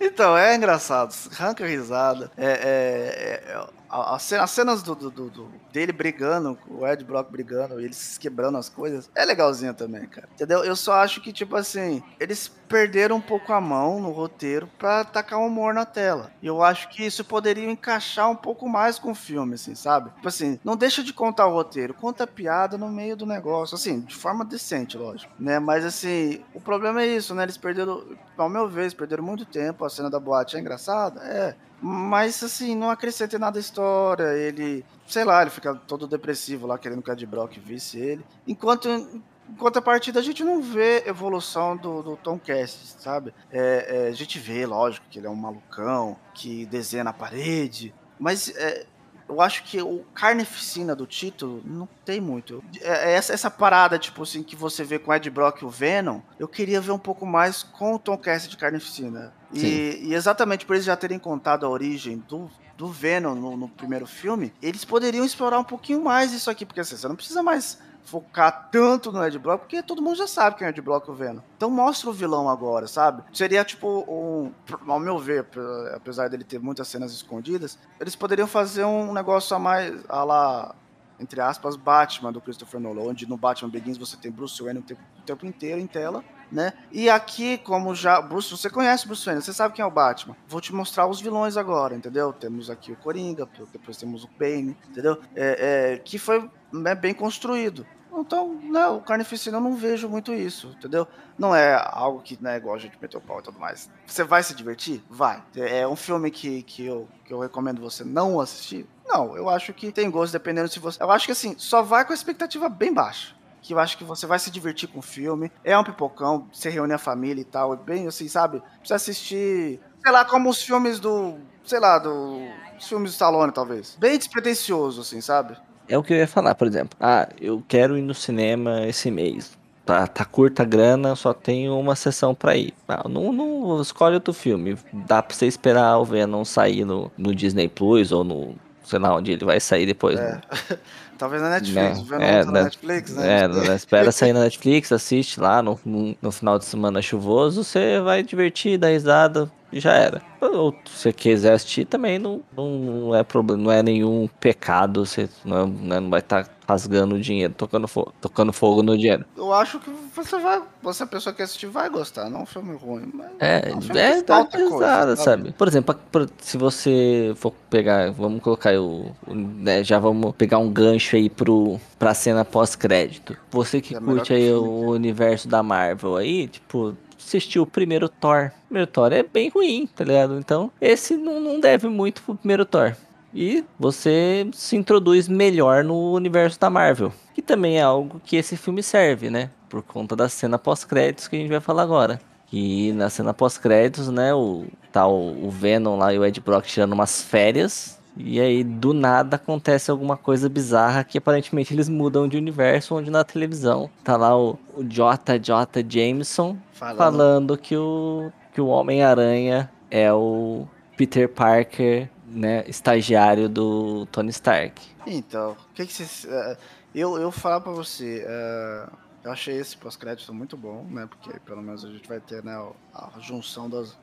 Então, 0.00 0.36
é 0.38 0.54
engraçado. 0.54 1.12
Arranca 1.38 1.66
risada. 1.66 2.30
É. 2.36 2.46
é, 2.46 3.42
é- 3.52 3.52
cena- 3.58 3.68
as 3.92 4.50
cenas 4.50 4.82
do, 4.82 4.94
do- 4.94 5.10
do- 5.10 5.52
dele 5.72 5.92
brigando, 5.92 6.58
o 6.68 6.86
Ed 6.86 7.04
Brock 7.04 7.30
brigando, 7.30 7.78
eles 7.80 8.16
quebrando 8.18 8.56
as 8.58 8.68
coisas, 8.68 9.10
é 9.14 9.24
legalzinho 9.24 9.74
também, 9.74 10.06
cara. 10.06 10.28
Entendeu? 10.32 10.64
Eu 10.64 10.74
só 10.74 10.94
acho 10.94 11.20
que, 11.20 11.32
tipo 11.32 11.54
assim, 11.56 12.02
eles 12.18 12.48
perderam 12.68 13.16
um 13.16 13.20
pouco 13.20 13.52
a 13.52 13.60
mão 13.60 14.00
no 14.00 14.10
roteiro 14.10 14.66
pra 14.78 15.04
tacar 15.04 15.38
um 15.38 15.46
humor 15.46 15.74
na 15.74 15.84
tela. 15.84 16.30
E 16.40 16.46
eu 16.46 16.62
acho 16.62 16.88
que 16.88 17.04
isso 17.04 17.22
poderia 17.24 17.70
encaixar 17.70 18.30
um 18.30 18.36
pouco 18.36 18.66
mais 18.66 18.98
com 18.98 19.10
o 19.10 19.14
filme, 19.14 19.54
assim, 19.54 19.74
sabe? 19.74 20.10
Tipo 20.12 20.28
assim, 20.28 20.58
não 20.64 20.74
deixa 20.76 21.02
de 21.02 21.12
contar 21.12 21.46
o 21.46 21.52
roteiro, 21.52 21.92
conta 21.92 22.24
a 22.24 22.26
piada 22.26 22.78
no 22.78 22.88
meio 22.88 23.14
do 23.16 23.26
negócio, 23.26 23.74
assim, 23.74 24.00
de 24.00 24.14
forma 24.14 24.42
decente, 24.44 24.96
lógico, 24.96 25.32
né? 25.38 25.58
Mas 25.58 25.84
assim, 25.84 26.42
o 26.54 26.60
problema 26.60 27.02
é 27.02 27.06
isso, 27.06 27.34
né? 27.34 27.42
Eles 27.42 27.58
perderam, 27.58 28.02
ao 28.38 28.48
meu 28.48 28.66
ver, 28.68 28.82
eles 28.82 28.94
perderam 28.94 29.22
muito 29.22 29.44
tempo. 29.44 29.84
A 29.84 29.90
cena 29.90 30.08
da 30.08 30.18
boate 30.18 30.56
é 30.56 30.60
engraçada, 30.60 31.20
é. 31.22 31.54
Mas 31.82 32.42
assim, 32.44 32.76
não 32.76 32.90
acrescenta 32.90 33.38
nada 33.38 33.58
a 33.58 33.60
história. 33.60 34.34
Ele, 34.38 34.84
sei 35.06 35.24
lá, 35.24 35.42
ele 35.42 35.50
fica 35.50 35.74
todo 35.74 36.06
depressivo 36.06 36.66
lá, 36.66 36.78
querendo 36.78 37.02
que 37.02 37.10
a 37.10 37.14
Ed 37.14 37.26
Brock 37.26 37.58
visse 37.58 37.98
ele. 37.98 38.24
Enquanto 38.46 38.88
em 38.88 39.22
contrapartida, 39.58 40.20
a 40.20 40.22
gente 40.22 40.44
não 40.44 40.62
vê 40.62 41.02
evolução 41.06 41.76
do, 41.76 42.02
do 42.02 42.16
Tom 42.16 42.38
Cast, 42.38 43.02
sabe? 43.02 43.34
É, 43.50 44.06
é, 44.06 44.08
a 44.08 44.12
gente 44.12 44.38
vê, 44.38 44.64
lógico, 44.64 45.04
que 45.10 45.18
ele 45.18 45.26
é 45.26 45.30
um 45.30 45.34
malucão, 45.34 46.16
que 46.32 46.64
desenha 46.66 47.02
na 47.02 47.12
parede, 47.12 47.92
mas 48.18 48.54
é, 48.56 48.86
eu 49.32 49.40
acho 49.40 49.64
que 49.64 49.80
o 49.80 50.04
carnificina 50.14 50.94
do 50.94 51.06
título 51.06 51.62
não 51.64 51.88
tem 52.04 52.20
muito. 52.20 52.62
É, 52.80 53.10
é 53.10 53.12
essa, 53.12 53.32
essa 53.32 53.50
parada, 53.50 53.98
tipo 53.98 54.22
assim, 54.22 54.42
que 54.42 54.54
você 54.54 54.84
vê 54.84 54.98
com 54.98 55.10
o 55.10 55.14
Ed 55.14 55.28
Brock 55.30 55.62
e 55.62 55.64
o 55.64 55.70
Venom, 55.70 56.20
eu 56.38 56.46
queria 56.46 56.80
ver 56.80 56.92
um 56.92 56.98
pouco 56.98 57.24
mais 57.24 57.62
com 57.62 57.94
o 57.94 57.98
Tom 57.98 58.18
Cast 58.18 58.48
de 58.48 58.56
carnificina. 58.56 59.32
E, 59.52 60.00
e 60.02 60.14
exatamente 60.14 60.64
por 60.64 60.74
eles 60.74 60.84
já 60.84 60.96
terem 60.96 61.18
contado 61.18 61.66
a 61.66 61.68
origem 61.68 62.22
do, 62.28 62.50
do 62.76 62.88
Venom 62.88 63.34
no, 63.34 63.56
no 63.56 63.68
primeiro 63.68 64.06
filme, 64.06 64.52
eles 64.62 64.84
poderiam 64.84 65.24
explorar 65.24 65.58
um 65.58 65.64
pouquinho 65.64 66.02
mais 66.02 66.32
isso 66.32 66.50
aqui, 66.50 66.64
porque 66.64 66.80
assim, 66.80 66.96
você 66.96 67.08
não 67.08 67.16
precisa 67.16 67.42
mais 67.42 67.78
focar 68.04 68.68
tanto 68.70 69.12
no 69.12 69.24
Ed 69.24 69.38
Brock, 69.38 69.60
porque 69.60 69.82
todo 69.82 70.02
mundo 70.02 70.16
já 70.16 70.26
sabe 70.26 70.56
quem 70.56 70.66
é 70.66 70.70
o 70.70 70.72
Ed 70.72 70.80
Brock 70.80 71.08
o 71.08 71.14
Venom. 71.14 71.40
Então 71.56 71.70
mostra 71.70 72.10
o 72.10 72.12
vilão 72.12 72.48
agora, 72.48 72.86
sabe? 72.86 73.22
Seria 73.32 73.64
tipo 73.64 74.04
um, 74.08 74.52
ao 74.86 75.00
meu 75.00 75.18
ver, 75.18 75.46
apesar 75.94 76.28
dele 76.28 76.44
ter 76.44 76.58
muitas 76.58 76.88
cenas 76.88 77.12
escondidas, 77.12 77.78
eles 78.00 78.16
poderiam 78.16 78.46
fazer 78.46 78.84
um 78.84 79.12
negócio 79.12 79.54
a 79.56 79.58
mais, 79.58 80.04
a 80.08 80.24
lá, 80.24 80.74
entre 81.18 81.40
aspas, 81.40 81.76
Batman 81.76 82.32
do 82.32 82.40
Christopher 82.40 82.80
Nolan, 82.80 83.02
onde 83.02 83.28
no 83.28 83.36
Batman 83.36 83.70
Begins 83.70 83.96
você 83.96 84.16
tem 84.16 84.30
Bruce 84.30 84.62
Wayne 84.62 84.80
o 84.80 84.82
tempo, 84.82 85.00
o 85.18 85.22
tempo 85.22 85.46
inteiro 85.46 85.80
em 85.80 85.86
tela, 85.86 86.24
né? 86.50 86.74
E 86.90 87.08
aqui, 87.08 87.56
como 87.58 87.94
já. 87.94 88.20
Bruce, 88.20 88.50
você 88.50 88.68
conhece 88.68 89.06
Bruce 89.06 89.24
Wayne, 89.24 89.40
você 89.40 89.52
sabe 89.52 89.74
quem 89.74 89.82
é 89.82 89.86
o 89.86 89.90
Batman. 89.90 90.36
Vou 90.46 90.60
te 90.60 90.74
mostrar 90.74 91.06
os 91.06 91.20
vilões 91.20 91.56
agora, 91.56 91.94
entendeu? 91.94 92.32
Temos 92.32 92.68
aqui 92.68 92.92
o 92.92 92.96
Coringa, 92.96 93.48
depois 93.72 93.96
temos 93.96 94.24
o 94.24 94.28
Bane, 94.38 94.76
entendeu? 94.90 95.18
É, 95.34 95.94
é, 95.94 95.98
que 95.98 96.18
foi 96.18 96.50
né, 96.72 96.94
bem 96.94 97.14
construído. 97.14 97.86
Então, 98.14 98.54
né, 98.62 98.86
o 98.88 99.00
Carnificina 99.00 99.56
eu 99.56 99.60
não 99.60 99.74
vejo 99.74 100.08
muito 100.08 100.34
isso, 100.34 100.74
entendeu? 100.78 101.08
Não 101.38 101.56
é 101.56 101.82
algo 101.90 102.20
que, 102.20 102.40
né, 102.42 102.58
igual 102.58 102.74
a 102.74 102.78
gente 102.78 102.98
meteu 103.00 103.20
pau 103.20 103.40
e 103.40 103.42
tudo 103.42 103.58
mais. 103.58 103.90
Você 104.06 104.22
vai 104.22 104.42
se 104.42 104.54
divertir? 104.54 105.02
Vai. 105.08 105.42
É 105.56 105.88
um 105.88 105.96
filme 105.96 106.30
que, 106.30 106.62
que, 106.62 106.84
eu, 106.84 107.08
que 107.24 107.32
eu 107.32 107.40
recomendo 107.40 107.80
você 107.80 108.04
não 108.04 108.38
assistir? 108.38 108.86
Não, 109.06 109.36
eu 109.36 109.48
acho 109.48 109.72
que 109.72 109.90
tem 109.90 110.10
gosto 110.10 110.32
dependendo 110.32 110.68
se 110.68 110.78
você. 110.78 111.02
Eu 111.02 111.10
acho 111.10 111.26
que 111.26 111.32
assim, 111.32 111.54
só 111.58 111.82
vai 111.82 112.04
com 112.04 112.12
a 112.12 112.14
expectativa 112.14 112.68
bem 112.68 112.92
baixa 112.92 113.34
que 113.62 113.72
eu 113.72 113.78
acho 113.78 113.96
que 113.96 114.02
você 114.02 114.26
vai 114.26 114.40
se 114.40 114.50
divertir 114.50 114.88
com 114.88 114.98
o 114.98 115.02
filme. 115.02 115.50
É 115.62 115.78
um 115.78 115.84
pipocão, 115.84 116.48
você 116.52 116.68
reúne 116.68 116.92
a 116.92 116.98
família 116.98 117.40
e 117.40 117.44
tal, 117.44 117.72
é 117.72 117.76
bem 117.76 118.08
assim, 118.08 118.26
sabe? 118.26 118.60
Precisa 118.78 118.96
assistir, 118.96 119.80
sei 120.02 120.12
lá, 120.12 120.24
como 120.24 120.50
os 120.50 120.60
filmes 120.60 120.98
do, 120.98 121.38
sei 121.64 121.78
lá, 121.78 121.98
do 121.98 122.40
os 122.76 122.88
filmes 122.88 123.12
do 123.12 123.14
Stallone, 123.14 123.52
talvez. 123.52 123.96
Bem 123.98 124.18
despretensioso, 124.18 125.02
assim, 125.02 125.20
sabe? 125.20 125.56
É 125.88 125.98
o 125.98 126.02
que 126.02 126.12
eu 126.12 126.16
ia 126.16 126.28
falar, 126.28 126.54
por 126.54 126.66
exemplo. 126.66 126.96
Ah, 127.00 127.28
eu 127.40 127.62
quero 127.66 127.96
ir 127.98 128.02
no 128.02 128.14
cinema 128.14 128.86
esse 128.86 129.10
mês. 129.10 129.56
Tá, 129.84 130.06
tá 130.06 130.24
curta 130.24 130.62
a 130.62 130.66
grana, 130.66 131.16
só 131.16 131.34
tenho 131.34 131.78
uma 131.78 131.96
sessão 131.96 132.34
pra 132.34 132.56
ir. 132.56 132.72
Ah, 132.86 133.08
não, 133.08 133.32
não 133.32 133.80
escolhe 133.82 134.14
outro 134.14 134.32
filme. 134.32 134.76
Dá 134.92 135.20
pra 135.22 135.34
você 135.34 135.46
esperar 135.46 135.98
o 135.98 136.04
Venom 136.04 136.44
sair 136.44 136.84
no, 136.84 137.10
no 137.18 137.34
Disney 137.34 137.68
Plus 137.68 138.12
ou 138.12 138.22
no. 138.22 138.54
sei 138.84 139.00
lá 139.00 139.14
onde 139.16 139.32
ele 139.32 139.44
vai 139.44 139.58
sair 139.58 139.84
depois. 139.84 140.18
É. 140.18 140.32
né? 140.34 140.40
Talvez 141.22 141.40
na 141.40 141.50
Netflix, 141.50 141.98
Né? 141.98 142.02
o 142.02 142.04
Venom 142.04 142.24
É, 142.24 142.40
tá 142.40 142.46
na 142.46 142.52
né? 142.52 142.64
Netflix, 142.64 143.14
né? 143.14 143.42
É, 143.42 143.46
né, 143.46 143.76
espera 143.76 144.10
sair 144.10 144.32
na 144.32 144.40
Netflix, 144.40 144.90
assiste 144.90 145.38
lá 145.38 145.62
no, 145.62 145.78
no, 146.20 146.32
final 146.32 146.58
de 146.58 146.64
semana 146.64 147.00
chuvoso, 147.00 147.62
você 147.62 148.00
vai 148.00 148.24
divertir, 148.24 148.76
dar 148.76 148.88
risada 148.88 149.48
e 149.72 149.78
já 149.78 149.92
era. 149.92 150.20
Ou 150.40 150.74
se 150.84 150.98
você 150.98 151.12
quiser 151.12 151.52
assistir 151.52 151.84
também, 151.84 152.18
não, 152.18 152.42
não, 152.56 152.70
não 152.78 153.14
é 153.14 153.22
problema, 153.22 153.62
não 153.62 153.70
é 153.70 153.84
nenhum 153.84 154.28
pecado, 154.40 155.06
você 155.06 155.28
não, 155.44 155.68
né, 155.68 156.00
não 156.00 156.10
vai 156.10 156.18
estar 156.18 156.44
rasgando 156.72 157.20
dinheiro, 157.20 157.54
tocando, 157.56 157.86
fo 157.86 158.12
tocando 158.20 158.52
fogo 158.52 158.82
no 158.82 158.96
dinheiro. 158.96 159.24
Eu 159.36 159.52
acho 159.52 159.78
que 159.78 159.90
você 160.14 160.38
vai, 160.38 160.62
você 160.82 161.02
a 161.02 161.06
pessoa 161.06 161.34
que 161.34 161.42
assistir 161.42 161.66
vai 161.66 161.88
gostar, 161.88 162.28
não 162.30 162.40
é 162.40 162.42
um 162.42 162.46
filme 162.46 162.74
ruim, 162.76 163.10
mas 163.12 163.28
É, 163.38 163.70
é 163.70 163.74
um 163.74 163.80
filme 163.80 164.00
é 164.00 164.20
que 164.20 164.26
falta 164.26 164.58
coisa, 164.58 164.78
sabe? 164.78 165.16
sabe? 165.16 165.52
Por 165.52 165.68
exemplo, 165.68 165.94
se 166.38 166.56
você 166.56 167.32
for 167.36 167.52
pegar, 167.68 168.10
vamos 168.12 168.42
colocar 168.42 168.72
o, 168.80 169.12
o- 169.26 169.34
né, 169.34 169.84
já 169.84 169.98
vamos 169.98 170.34
pegar 170.36 170.58
um 170.58 170.70
gancho 170.70 171.16
aí 171.16 171.28
pro, 171.28 171.78
pra 171.98 172.14
cena 172.14 172.44
pós-crédito. 172.44 173.36
Você 173.50 173.80
que 173.80 173.94
É 173.94 174.00
curte 174.00 174.28
que 174.28 174.32
o 174.32 174.36
aí 174.36 174.46
filme, 174.46 174.68
o 174.68 174.90
universo 174.90 175.48
da 175.48 175.62
Marvel 175.62 176.16
aí, 176.16 176.48
tipo, 176.48 176.96
assistiu 177.18 177.62
o 177.62 177.66
primeiro 177.66 178.08
Thor. 178.08 178.50
O 178.64 178.66
primeiro 178.68 178.90
Thor 178.90 179.12
é 179.12 179.22
bem 179.22 179.48
ruim, 179.48 179.86
tá 179.94 180.04
ligado? 180.04 180.38
Então, 180.38 180.70
esse 180.80 181.16
não, 181.16 181.38
não 181.40 181.60
deve 181.60 181.88
muito 181.88 182.22
pro 182.22 182.34
primeiro 182.34 182.64
Thor. 182.64 182.94
E 183.34 183.64
você 183.78 184.48
se 184.52 184.76
introduz 184.76 185.28
melhor 185.28 185.82
no 185.84 186.12
universo 186.12 186.60
da 186.60 186.68
Marvel. 186.68 187.12
Que 187.34 187.42
também 187.42 187.78
é 187.78 187.82
algo 187.82 188.20
que 188.24 188.36
esse 188.36 188.56
filme 188.56 188.82
serve, 188.82 189.30
né? 189.30 189.50
Por 189.68 189.82
conta 189.82 190.14
da 190.14 190.28
cena 190.28 190.58
pós-créditos 190.58 191.28
que 191.28 191.36
a 191.36 191.38
gente 191.38 191.50
vai 191.50 191.60
falar 191.60 191.82
agora. 191.82 192.20
E 192.52 192.92
na 192.92 193.08
cena 193.08 193.32
pós-créditos, 193.32 194.08
né, 194.08 194.34
o 194.34 194.66
tá 194.92 195.06
o, 195.06 195.46
o 195.46 195.50
Venom 195.50 195.96
lá 195.96 196.12
e 196.12 196.18
o 196.18 196.24
Ed 196.24 196.38
Brock 196.40 196.66
tirando 196.66 196.92
umas 196.92 197.22
férias. 197.22 197.98
E 198.14 198.38
aí, 198.38 198.62
do 198.62 198.92
nada, 198.92 199.36
acontece 199.36 199.90
alguma 199.90 200.18
coisa 200.18 200.46
bizarra 200.46 201.02
que 201.02 201.16
aparentemente 201.16 201.72
eles 201.72 201.88
mudam 201.88 202.28
de 202.28 202.36
universo, 202.36 202.94
onde 202.94 203.10
na 203.10 203.24
televisão 203.24 203.88
tá 204.04 204.18
lá 204.18 204.38
o, 204.38 204.58
o 204.76 204.84
JJ 204.84 205.82
Jameson 205.88 206.58
Falando. 206.74 206.98
falando 206.98 207.56
que 207.56 207.74
o, 207.74 208.30
que 208.52 208.60
o 208.60 208.66
Homem-Aranha 208.66 209.70
é 209.90 210.12
o 210.12 210.66
Peter 210.94 211.26
Parker, 211.26 212.10
né, 212.32 212.64
estagiário 212.66 213.48
do 213.48 214.06
Tony 214.06 214.30
Stark. 214.30 214.80
Então, 215.06 215.52
o 215.52 215.74
que 215.74 215.86
que 215.86 215.92
vocês. 215.92 216.24
é, 216.24 216.56
eu, 216.94 217.18
eu 217.18 217.30
falar 217.30 217.60
pra 217.60 217.72
você, 217.72 218.24
é, 218.26 218.88
eu 219.24 219.32
achei 219.32 219.56
esse 219.56 219.76
pós-crédito 219.76 220.32
muito 220.32 220.56
bom, 220.56 220.84
né? 220.90 221.06
Porque 221.06 221.38
pelo 221.40 221.62
menos 221.62 221.84
a 221.84 221.88
gente 221.88 222.08
vai 222.08 222.20
ter 222.20 222.42
né, 222.42 222.54
a 222.94 223.10
junção 223.20 223.68
das, 223.68 223.96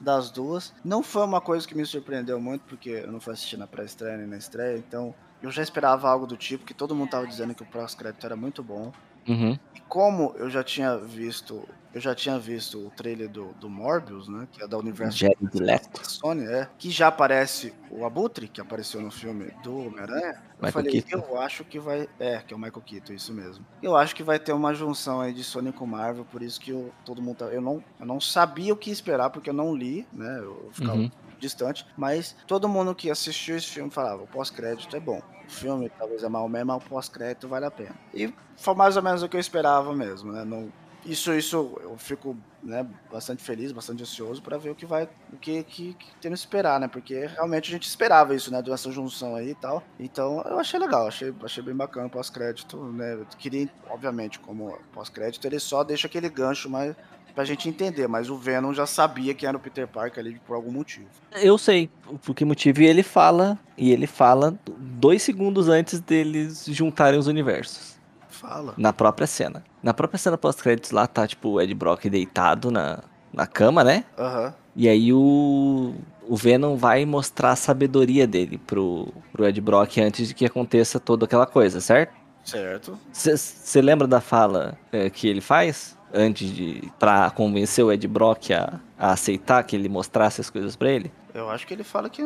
das 0.00 0.30
duas. 0.30 0.74
Não 0.84 1.02
foi 1.02 1.24
uma 1.24 1.40
coisa 1.40 1.66
que 1.66 1.74
me 1.74 1.84
surpreendeu 1.84 2.40
muito, 2.40 2.62
porque 2.62 2.90
eu 2.90 3.12
não 3.12 3.20
fui 3.20 3.32
assistir 3.32 3.56
na 3.56 3.66
pré-estreia 3.66 4.16
nem 4.16 4.26
na 4.26 4.36
estreia, 4.36 4.76
então 4.76 5.14
eu 5.42 5.50
já 5.50 5.62
esperava 5.62 6.08
algo 6.08 6.26
do 6.26 6.36
tipo, 6.36 6.64
que 6.64 6.74
todo 6.74 6.94
mundo 6.94 7.10
tava 7.10 7.26
dizendo 7.26 7.54
que 7.54 7.62
o 7.62 7.66
pós-crédito 7.66 8.24
era 8.26 8.36
muito 8.36 8.62
bom. 8.62 8.92
Uhum. 9.28 9.58
E 9.74 9.80
como 9.88 10.34
eu 10.36 10.48
já 10.48 10.62
tinha 10.64 10.96
visto, 10.96 11.68
eu 11.94 12.00
já 12.00 12.14
tinha 12.14 12.38
visto 12.38 12.86
o 12.86 12.90
trailer 12.90 13.28
do, 13.28 13.52
do 13.60 13.68
Morbius, 13.68 14.28
né? 14.28 14.46
Que 14.50 14.62
é 14.62 14.68
da 14.68 14.78
Universo 14.78 15.24
da 15.24 16.04
Sony, 16.04 16.44
é, 16.46 16.68
que 16.78 16.90
já 16.90 17.08
aparece 17.08 17.72
o 17.90 18.04
Abutre, 18.04 18.48
que 18.48 18.60
apareceu 18.60 19.00
no 19.00 19.10
filme 19.10 19.50
do 19.62 19.86
Homem-Aranha. 19.86 20.42
Eu 20.60 20.66
Michael 20.66 20.72
falei, 20.72 21.02
Keaton. 21.02 21.26
eu 21.28 21.40
acho 21.40 21.64
que 21.64 21.78
vai. 21.78 22.08
É, 22.18 22.38
que 22.38 22.52
é 22.52 22.56
o 22.56 22.60
Michael 22.60 22.82
Keaton, 22.84 23.12
isso 23.12 23.32
mesmo. 23.32 23.64
Eu 23.82 23.96
acho 23.96 24.14
que 24.14 24.22
vai 24.22 24.38
ter 24.38 24.52
uma 24.52 24.74
junção 24.74 25.20
aí 25.20 25.32
de 25.32 25.44
Sony 25.44 25.72
com 25.72 25.86
Marvel, 25.86 26.24
por 26.24 26.42
isso 26.42 26.60
que 26.60 26.70
eu, 26.70 26.90
todo 27.04 27.22
mundo 27.22 27.36
tá. 27.36 27.46
Eu 27.46 27.60
não, 27.60 27.82
eu 27.98 28.06
não 28.06 28.20
sabia 28.20 28.72
o 28.72 28.76
que 28.76 28.90
esperar, 28.90 29.30
porque 29.30 29.50
eu 29.50 29.54
não 29.54 29.74
li, 29.74 30.06
né? 30.12 30.38
Eu 30.40 30.70
ficava 30.72 30.98
Uhum. 30.98 31.10
Distante, 31.38 31.86
mas 31.96 32.36
todo 32.46 32.68
mundo 32.68 32.94
que 32.94 33.10
assistiu 33.10 33.56
esse 33.56 33.66
filme 33.66 33.90
falava, 33.90 34.22
o 34.22 34.26
pós-crédito 34.26 34.94
é 34.96 35.00
bom. 35.00 35.22
O 35.46 35.50
filme 35.50 35.90
talvez 35.98 36.22
é 36.22 36.28
mal 36.28 36.48
mesmo, 36.48 36.66
mas 36.66 36.84
o 36.84 36.88
pós-crédito 36.88 37.48
vale 37.48 37.64
a 37.64 37.70
pena. 37.70 37.94
E 38.12 38.32
foi 38.56 38.74
mais 38.74 38.96
ou 38.96 39.02
menos 39.02 39.22
o 39.22 39.28
que 39.28 39.36
eu 39.36 39.40
esperava 39.40 39.94
mesmo, 39.94 40.32
né? 40.32 40.44
Não, 40.44 40.70
isso, 41.04 41.32
isso 41.32 41.78
eu 41.80 41.96
fico 41.96 42.36
né, 42.62 42.86
bastante 43.10 43.42
feliz, 43.42 43.72
bastante 43.72 44.02
ansioso 44.02 44.42
para 44.42 44.58
ver 44.58 44.70
o 44.70 44.74
que 44.74 44.84
vai, 44.84 45.08
o 45.32 45.36
que, 45.36 45.62
que, 45.62 45.94
que 45.94 46.16
temos 46.20 46.40
que 46.40 46.46
esperar, 46.46 46.78
né? 46.80 46.88
Porque 46.88 47.26
realmente 47.26 47.68
a 47.68 47.72
gente 47.72 47.88
esperava 47.88 48.34
isso, 48.34 48.52
né? 48.52 48.60
Dessa 48.60 48.90
junção 48.90 49.34
aí 49.34 49.50
e 49.50 49.54
tal. 49.54 49.82
Então 49.98 50.42
eu 50.42 50.58
achei 50.58 50.78
legal, 50.78 51.06
achei, 51.06 51.34
achei 51.42 51.62
bem 51.62 51.74
bacana 51.74 52.08
o 52.08 52.10
pós-crédito, 52.10 52.76
né? 52.92 53.14
Eu 53.14 53.26
queria, 53.38 53.70
obviamente, 53.88 54.38
como 54.38 54.76
pós-crédito, 54.92 55.46
ele 55.46 55.58
só 55.58 55.82
deixa 55.82 56.06
aquele 56.06 56.28
gancho 56.28 56.68
mais 56.68 56.94
pra 57.38 57.44
gente 57.44 57.68
entender, 57.68 58.08
mas 58.08 58.28
o 58.28 58.36
Venom 58.36 58.74
já 58.74 58.84
sabia 58.84 59.32
que 59.32 59.46
era 59.46 59.56
o 59.56 59.60
Peter 59.60 59.86
Parker 59.86 60.18
ali 60.18 60.40
por 60.44 60.56
algum 60.56 60.72
motivo. 60.72 61.06
Eu 61.40 61.56
sei 61.56 61.88
por 62.24 62.34
que 62.34 62.44
motivo 62.44 62.82
e 62.82 62.86
ele 62.86 63.04
fala, 63.04 63.56
e 63.76 63.92
ele 63.92 64.08
fala 64.08 64.58
dois 64.66 65.22
segundos 65.22 65.68
antes 65.68 66.00
deles 66.00 66.64
juntarem 66.66 67.16
os 67.16 67.28
universos. 67.28 67.96
Fala. 68.28 68.74
Na 68.76 68.92
própria 68.92 69.24
cena. 69.24 69.62
Na 69.80 69.94
própria 69.94 70.18
cena 70.18 70.36
pós-créditos 70.36 70.90
lá 70.90 71.06
tá, 71.06 71.28
tipo, 71.28 71.50
o 71.50 71.60
Ed 71.60 71.72
Brock 71.74 72.06
deitado 72.10 72.72
na, 72.72 73.04
na 73.32 73.46
cama, 73.46 73.84
né? 73.84 74.04
Aham. 74.18 74.46
Uhum. 74.46 74.52
E 74.74 74.88
aí 74.88 75.12
o, 75.12 75.94
o 76.28 76.34
Venom 76.34 76.74
vai 76.74 77.04
mostrar 77.04 77.52
a 77.52 77.56
sabedoria 77.56 78.26
dele 78.26 78.58
pro, 78.58 79.14
pro 79.32 79.46
Ed 79.46 79.60
Brock 79.60 79.98
antes 79.98 80.26
de 80.26 80.34
que 80.34 80.44
aconteça 80.44 80.98
toda 80.98 81.24
aquela 81.24 81.46
coisa, 81.46 81.80
certo? 81.80 82.16
Certo. 82.42 82.98
Você 83.12 83.80
lembra 83.80 84.08
da 84.08 84.20
fala 84.20 84.76
é, 84.90 85.08
que 85.08 85.28
ele 85.28 85.40
faz? 85.40 85.97
Antes 86.12 86.50
de. 86.54 86.90
pra 86.98 87.30
convencer 87.30 87.84
o 87.84 87.92
Ed 87.92 88.06
Brock 88.08 88.50
a, 88.52 88.80
a 88.98 89.12
aceitar 89.12 89.62
que 89.62 89.76
ele 89.76 89.88
mostrasse 89.88 90.40
as 90.40 90.50
coisas 90.50 90.76
para 90.76 90.90
ele? 90.90 91.12
Eu 91.34 91.50
acho 91.50 91.66
que 91.66 91.74
ele 91.74 91.84
fala 91.84 92.08
que, 92.08 92.22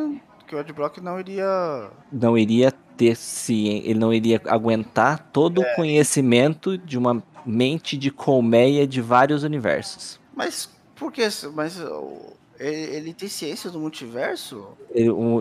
que 0.46 0.54
o 0.54 0.60
Ed 0.60 0.72
Brock 0.72 0.98
não 0.98 1.18
iria. 1.18 1.90
Não 2.12 2.38
iria 2.38 2.72
ter 2.96 3.16
se 3.16 3.68
ele 3.84 3.98
não 3.98 4.12
iria 4.12 4.40
aguentar 4.46 5.30
todo 5.32 5.62
é. 5.62 5.72
o 5.72 5.76
conhecimento 5.76 6.78
de 6.78 6.96
uma 6.96 7.22
mente 7.44 7.96
de 7.96 8.10
colmeia 8.10 8.86
de 8.86 9.00
vários 9.00 9.42
universos. 9.42 10.20
Mas 10.34 10.70
por 10.94 11.12
que? 11.12 11.26
Mas 11.54 11.80
ele, 12.62 12.96
ele 12.96 13.14
tem 13.14 13.28
ciência 13.28 13.70
do 13.70 13.78
multiverso? 13.80 14.68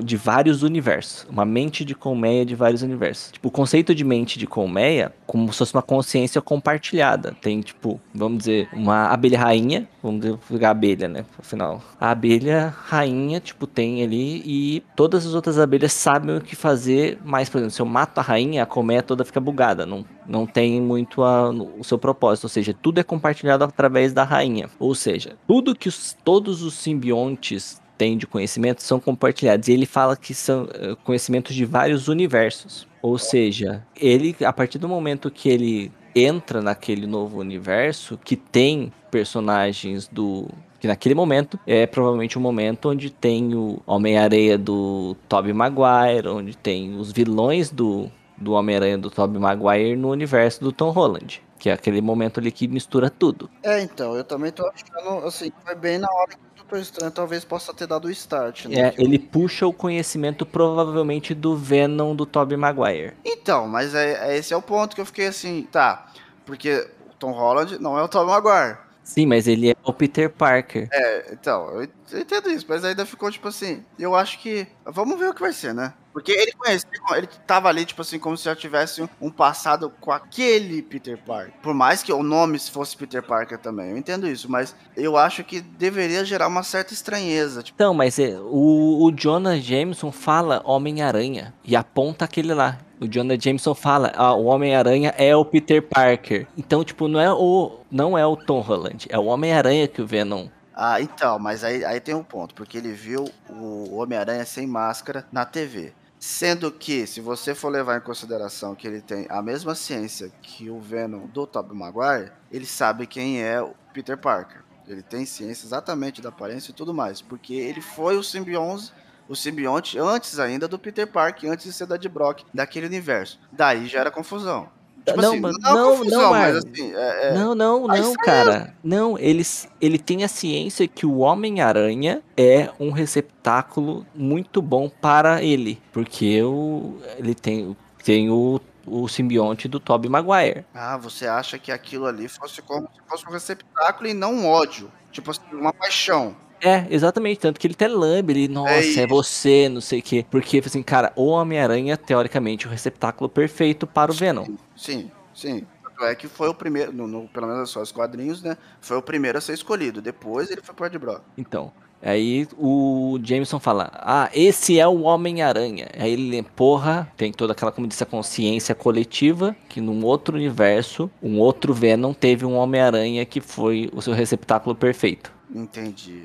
de 0.04 0.18
vários 0.18 0.64
universos. 0.64 1.26
Uma 1.30 1.46
mente 1.46 1.84
de 1.84 1.94
colmeia 1.94 2.46
de 2.46 2.56
vários 2.56 2.82
universos. 2.82 3.32
Tipo, 3.32 3.50
o 3.50 3.52
conceito 3.52 3.94
de 3.94 4.04
mente 4.04 4.40
de 4.40 4.48
colmeia, 4.48 5.14
como 5.28 5.52
se 5.52 5.60
fosse 5.60 5.74
uma 5.74 5.82
consciência 5.82 6.42
compartilhada. 6.42 7.36
Tem, 7.42 7.62
tipo, 7.62 8.00
vamos 8.14 8.40
dizer, 8.40 8.70
uma 8.74 9.08
abelha 9.10 9.40
rainha. 9.40 9.88
Vamos 10.02 10.40
pegar 10.48 10.70
a 10.70 10.72
abelha, 10.72 11.08
né? 11.08 11.26
Afinal, 11.38 11.82
a 12.00 12.12
abelha 12.12 12.74
rainha, 12.86 13.40
tipo, 13.40 13.68
tem 13.68 14.04
ali 14.04 14.42
e 14.46 14.84
todas 14.96 15.26
as 15.26 15.34
outras 15.34 15.60
abelhas 15.60 15.94
sabem 15.94 16.38
o 16.38 16.42
que 16.42 16.56
fazer. 16.56 17.20
Mas, 17.24 17.50
por 17.50 17.58
exemplo, 17.58 17.76
se 17.76 17.82
eu 17.82 17.86
mato 17.86 18.18
a 18.20 18.22
rainha, 18.22 18.64
a 18.64 18.66
colmeia 18.66 19.04
toda 19.04 19.26
fica 19.26 19.40
bugada. 19.40 19.86
Não, 19.86 20.06
não 20.26 20.46
tem 20.46 20.82
muito 20.82 21.24
a, 21.24 21.50
o 21.50 21.84
seu 21.84 21.98
propósito. 21.98 22.46
Ou 22.46 22.50
seja, 22.50 22.74
tudo 22.74 23.00
é 23.00 23.04
compartilhado 23.04 23.64
através 23.64 24.14
da 24.14 24.24
rainha. 24.24 24.70
Ou 24.80 24.96
seja, 24.96 25.36
tudo 25.48 25.76
que 25.76 25.90
os, 25.90 26.16
todos 26.24 26.64
os 26.64 26.76
simbiontes 27.12 27.82
tem 27.98 28.18
de 28.18 28.26
conhecimento 28.26 28.82
são 28.82 29.00
compartilhados. 29.00 29.68
E 29.68 29.74
ele 29.74 29.86
fala 29.86 30.16
que 30.16 30.34
são 30.34 30.64
uh, 30.64 30.96
conhecimentos 31.04 31.54
de 31.54 31.66
vários 31.66 32.08
universos. 32.08 32.88
Ou 33.02 33.18
seja, 33.18 33.86
ele, 33.96 34.36
a 34.44 34.52
partir 34.52 34.80
do 34.80 34.88
momento 34.88 35.30
que 35.30 35.50
ele 35.50 35.92
entra 36.16 36.62
naquele 36.62 37.06
novo 37.06 37.40
universo, 37.40 38.18
que 38.24 38.36
tem 38.36 38.92
personagens 39.12 40.08
do. 40.08 40.48
Que 40.80 40.88
naquele 40.88 41.14
momento 41.14 41.60
é 41.68 41.86
provavelmente 41.86 42.40
o 42.40 42.42
momento 42.42 42.90
onde 42.90 43.12
tem 43.12 43.54
o 43.54 43.80
Homem-Areia 43.86 44.58
do 44.58 45.16
Tobey 45.30 45.54
Maguire, 45.54 46.28
onde 46.28 46.58
tem 46.58 46.98
os 46.98 47.12
vilões 47.12 47.70
do, 47.70 48.10
do 48.36 48.54
Homem-Aranha 48.54 48.98
do 48.98 49.12
Tobey 49.12 49.40
Maguire 49.40 49.96
no 49.96 50.10
universo 50.10 50.64
do 50.64 50.72
Tom 50.72 50.90
Holland. 50.90 51.44
Que 51.60 51.70
é 51.70 51.74
aquele 51.74 52.02
momento 52.02 52.40
ali 52.40 52.52
que 52.52 52.68
mistura 52.68 53.12
tudo. 53.12 53.48
É, 53.62 53.80
então, 53.80 54.16
eu 54.16 54.24
também 54.24 54.52
tô 54.52 54.68
achando, 54.68 55.24
assim, 55.28 55.52
foi 55.64 55.76
bem 55.76 56.00
na 56.00 56.08
hora 56.12 56.32
que 56.32 56.51
Doutor 56.72 56.80
Estranho 56.80 57.12
talvez 57.12 57.44
possa 57.44 57.74
ter 57.74 57.86
dado 57.86 58.06
o 58.06 58.12
start, 58.12 58.66
né? 58.66 58.80
É, 58.80 58.94
ele 58.98 59.20
puxa 59.20 59.68
o 59.68 59.74
conhecimento 59.74 60.46
provavelmente 60.46 61.36
do 61.36 61.56
Venom 61.56 62.16
do 62.16 62.26
Tobey 62.26 62.56
Maguire. 62.56 63.14
Então, 63.26 63.68
mas 63.68 63.94
é, 63.94 64.30
é, 64.30 64.38
esse 64.38 64.54
é 64.54 64.58
o 64.58 64.62
ponto 64.62 64.96
que 64.96 65.02
eu 65.02 65.06
fiquei 65.06 65.28
assim, 65.28 65.68
tá, 65.70 66.08
porque 66.46 66.88
o 67.10 67.14
Tom 67.16 67.32
Holland 67.32 67.78
não 67.80 68.00
é 68.00 68.04
o 68.04 68.08
Tobey 68.08 68.34
Maguire. 68.34 68.78
Sim, 69.04 69.26
mas 69.26 69.48
ele 69.48 69.72
é 69.72 69.76
o 69.84 69.92
Peter 69.92 70.30
Parker. 70.30 70.88
É, 70.94 71.34
então, 71.34 71.68
eu 71.72 71.84
entendo 72.22 72.50
isso, 72.50 72.66
mas 72.70 72.86
ainda 72.86 73.06
ficou 73.06 73.30
tipo 73.30 73.50
assim, 73.50 73.84
eu 74.00 74.16
acho 74.16 74.40
que, 74.40 74.66
vamos 74.86 75.20
ver 75.20 75.30
o 75.30 75.34
que 75.34 75.42
vai 75.42 75.52
ser, 75.52 75.74
né? 75.74 75.94
Porque 76.14 76.32
ele 76.32 76.52
conhecia, 76.52 76.90
ele 77.16 77.28
tava 77.48 77.70
ali, 77.70 77.86
tipo 77.86 78.02
assim, 78.02 78.20
como 78.20 78.38
se 78.38 78.46
já 78.46 78.56
tivesse 78.56 79.08
um 79.20 79.30
passado 79.30 79.92
com 80.02 80.12
aquele 80.12 80.82
Peter 80.82 81.18
Parker. 81.18 81.54
Por 81.62 81.74
mais 81.74 82.04
que 82.04 82.12
o 82.12 82.22
nome 82.22 82.60
fosse 82.60 82.98
Peter 82.98 83.24
Parker 83.24 83.58
também, 83.58 83.92
eu 83.92 83.98
entendo 83.98 84.28
isso, 84.28 84.52
mas 84.52 84.76
eu 84.96 85.18
acho 85.18 85.44
que 85.44 85.62
deveria 85.62 86.26
gerar 86.26 86.48
uma 86.48 86.64
certa 86.64 86.94
estranheza. 86.94 87.64
Tipo... 87.64 87.76
Então, 87.76 87.94
mas 87.94 88.20
é, 88.20 88.38
o, 88.40 89.06
o 89.06 89.12
Jonah 89.12 89.58
Jameson 89.58 90.12
fala 90.12 90.62
Homem-Aranha 90.66 91.54
e 91.64 91.76
aponta 91.76 92.26
aquele 92.26 92.54
lá. 92.54 92.78
O 93.00 93.08
Jonah 93.08 93.38
Jameson 93.40 93.74
fala, 93.74 94.12
ah, 94.16 94.34
o 94.34 94.46
Homem-Aranha 94.46 95.14
é 95.18 95.36
o 95.36 95.44
Peter 95.44 95.82
Parker. 95.82 96.46
Então, 96.56 96.84
tipo, 96.84 97.08
não 97.08 97.20
é 97.20 97.32
o 97.32 97.80
não 97.90 98.18
é 98.18 98.26
o 98.26 98.38
Tom 98.38 98.62
Holland, 98.62 99.08
é 99.10 99.18
o 99.18 99.26
Homem-Aranha 99.26 99.88
que 99.88 100.02
o 100.02 100.08
Venom 100.08 100.48
ah, 100.74 101.02
então, 101.02 101.38
mas 101.38 101.64
aí, 101.64 101.84
aí 101.84 102.00
tem 102.00 102.16
um 102.16 102.24
ponto, 102.24 102.56
porque 102.56 102.78
ele 102.78 102.92
viu 102.92 103.30
o 103.50 103.96
Homem-Aranha 103.98 104.46
sem 104.46 104.66
máscara 104.66 105.26
na 105.32 105.46
TV. 105.46 105.94
Sendo 106.24 106.72
que, 106.72 107.08
se 107.08 107.20
você 107.20 107.56
for 107.56 107.70
levar 107.70 107.98
em 107.98 108.02
consideração 108.02 108.76
que 108.76 108.86
ele 108.86 109.02
tem 109.02 109.26
a 109.28 109.42
mesma 109.42 109.74
ciência 109.74 110.32
que 110.40 110.70
o 110.70 110.80
Venom 110.80 111.26
do 111.26 111.48
Tobey 111.48 111.76
Maguire, 111.76 112.32
ele 112.52 112.68
sabe 112.68 113.08
quem 113.08 113.42
é 113.42 113.60
o 113.60 113.74
Peter 113.92 114.16
Parker. 114.16 114.62
Ele 114.88 115.02
tem 115.02 115.26
ciência 115.26 115.66
exatamente 115.66 116.22
da 116.22 116.30
aparência 116.30 116.70
e 116.70 116.76
tudo 116.76 116.94
mais, 116.94 117.24
porque 117.24 117.56
ele 117.56 117.82
foi 117.82 118.18
o 118.18 118.24
simbionte, 118.24 118.94
o 119.28 119.36
simbionte 119.36 119.98
antes 119.98 120.38
ainda 120.38 120.68
do 120.68 120.78
Peter 120.78 121.08
Parker, 121.08 121.50
antes 121.50 121.66
de 121.66 121.74
ser 121.74 121.88
da 121.88 121.98
Brock, 121.98 122.44
daquele 122.54 122.86
universo. 122.86 123.40
Daí 123.52 123.88
já 123.88 124.02
era 124.02 124.12
confusão. 124.12 124.70
Tipo 125.06 125.22
não, 125.22 125.32
assim, 125.32 125.40
não, 125.42 125.52
não, 125.52 125.98
confusão, 125.98 126.22
não, 126.22 126.30
mas 126.32 126.56
assim, 126.58 126.94
é, 126.94 127.28
é... 127.28 127.34
não, 127.34 127.56
não, 127.56 127.88
não, 127.88 128.14
cara. 128.14 128.74
Não, 128.84 129.18
eles, 129.18 129.68
ele 129.82 129.98
tem 129.98 130.24
a 130.24 130.28
ciência 130.28 130.88
que 130.88 131.06
o 131.06 131.20
Homem-Aranha 131.20 132.22
é 132.38 132.70
um 132.80 132.92
receptáculo 132.92 134.06
muito 134.14 134.62
bom 134.62 134.90
para 134.90 135.42
ele, 135.44 135.82
porque 135.92 136.42
o, 136.44 136.98
ele 137.18 137.34
tem, 137.34 137.76
tem 138.04 138.30
o 138.30 138.62
o 138.86 139.08
simbionte 139.08 139.68
do 139.68 139.80
Tobey 139.80 140.10
Maguire. 140.10 140.66
Ah, 140.74 140.98
você 140.98 141.28
acha 141.28 141.58
que 141.58 141.72
aquilo 141.72 142.06
ali 142.06 142.28
fosse 142.28 142.62
como 142.62 142.90
se 142.94 143.02
fosse 143.08 143.28
um 143.28 143.32
receptáculo 143.32 144.10
e 144.10 144.14
não 144.14 144.34
um 144.34 144.48
ódio? 144.48 144.92
Tipo 145.12 145.32
assim, 145.32 145.42
uma 145.54 145.74
paixão. 145.74 146.36
É, 146.62 146.86
exatamente. 146.90 147.40
Tanto 147.40 147.60
que 147.60 147.68
ele 147.68 147.74
até 147.74 147.88
lambe, 147.88 148.34
ele, 148.34 148.48
nossa, 148.48 149.00
é, 149.00 149.04
é 149.04 149.08
você, 149.08 149.68
não 149.68 149.82
sei 149.82 150.00
o 150.00 150.04
quê. 150.04 150.26
Porque, 150.30 150.62
assim, 150.64 150.84
cara, 150.84 151.12
o 151.16 151.26
Homem-Aranha, 151.28 151.98
teoricamente, 151.98 152.68
o 152.68 152.70
receptáculo 152.70 153.30
perfeito 153.30 153.88
para 153.88 154.12
o 154.12 154.14
Venom. 154.14 154.46
Sim, 154.76 155.10
sim. 155.34 155.66
Tanto 155.84 156.06
é 156.06 156.16
que 156.16 156.28
foi 156.28 156.48
o 156.48 156.54
primeiro, 156.54 156.94
no, 156.94 157.08
no, 157.08 157.28
pelo 157.28 157.48
menos 157.48 157.70
só 157.70 157.82
os 157.82 157.92
quadrinhos, 157.92 158.42
né? 158.42 158.58
Foi 158.80 158.98
o 158.98 159.02
primeiro 159.02 159.38
a 159.38 159.42
ser 159.42 159.54
escolhido. 159.54 160.02
Depois 160.02 160.52
ele 160.52 160.62
foi 160.62 160.76
pro 160.76 160.86
Ed 160.86 160.98
Brock. 160.98 161.22
Então. 161.38 161.72
Aí 162.04 162.48
o 162.58 163.20
Jameson 163.24 163.60
fala: 163.60 163.92
Ah, 163.94 164.28
esse 164.34 164.80
é 164.80 164.88
o 164.88 165.02
Homem-Aranha. 165.02 165.88
Aí 166.00 166.14
ele, 166.14 166.42
porra, 166.42 167.08
tem 167.16 167.32
toda 167.32 167.54
aquela, 167.54 167.72
como 167.72 167.88
disse, 167.88 168.02
a 168.02 168.08
consciência 168.08 168.74
coletiva, 168.74 169.56
que 169.70 169.80
num 169.80 170.04
outro 170.04 170.36
universo, 170.36 171.12
um 171.22 171.38
outro 171.38 171.76
Venom 171.76 172.12
teve 172.12 172.44
um 172.44 172.56
Homem-Aranha 172.56 173.24
que 173.24 173.40
foi 173.40 173.88
o 173.94 174.02
seu 174.02 174.14
receptáculo 174.14 174.76
perfeito. 174.76 175.32
Entendi. 175.54 176.24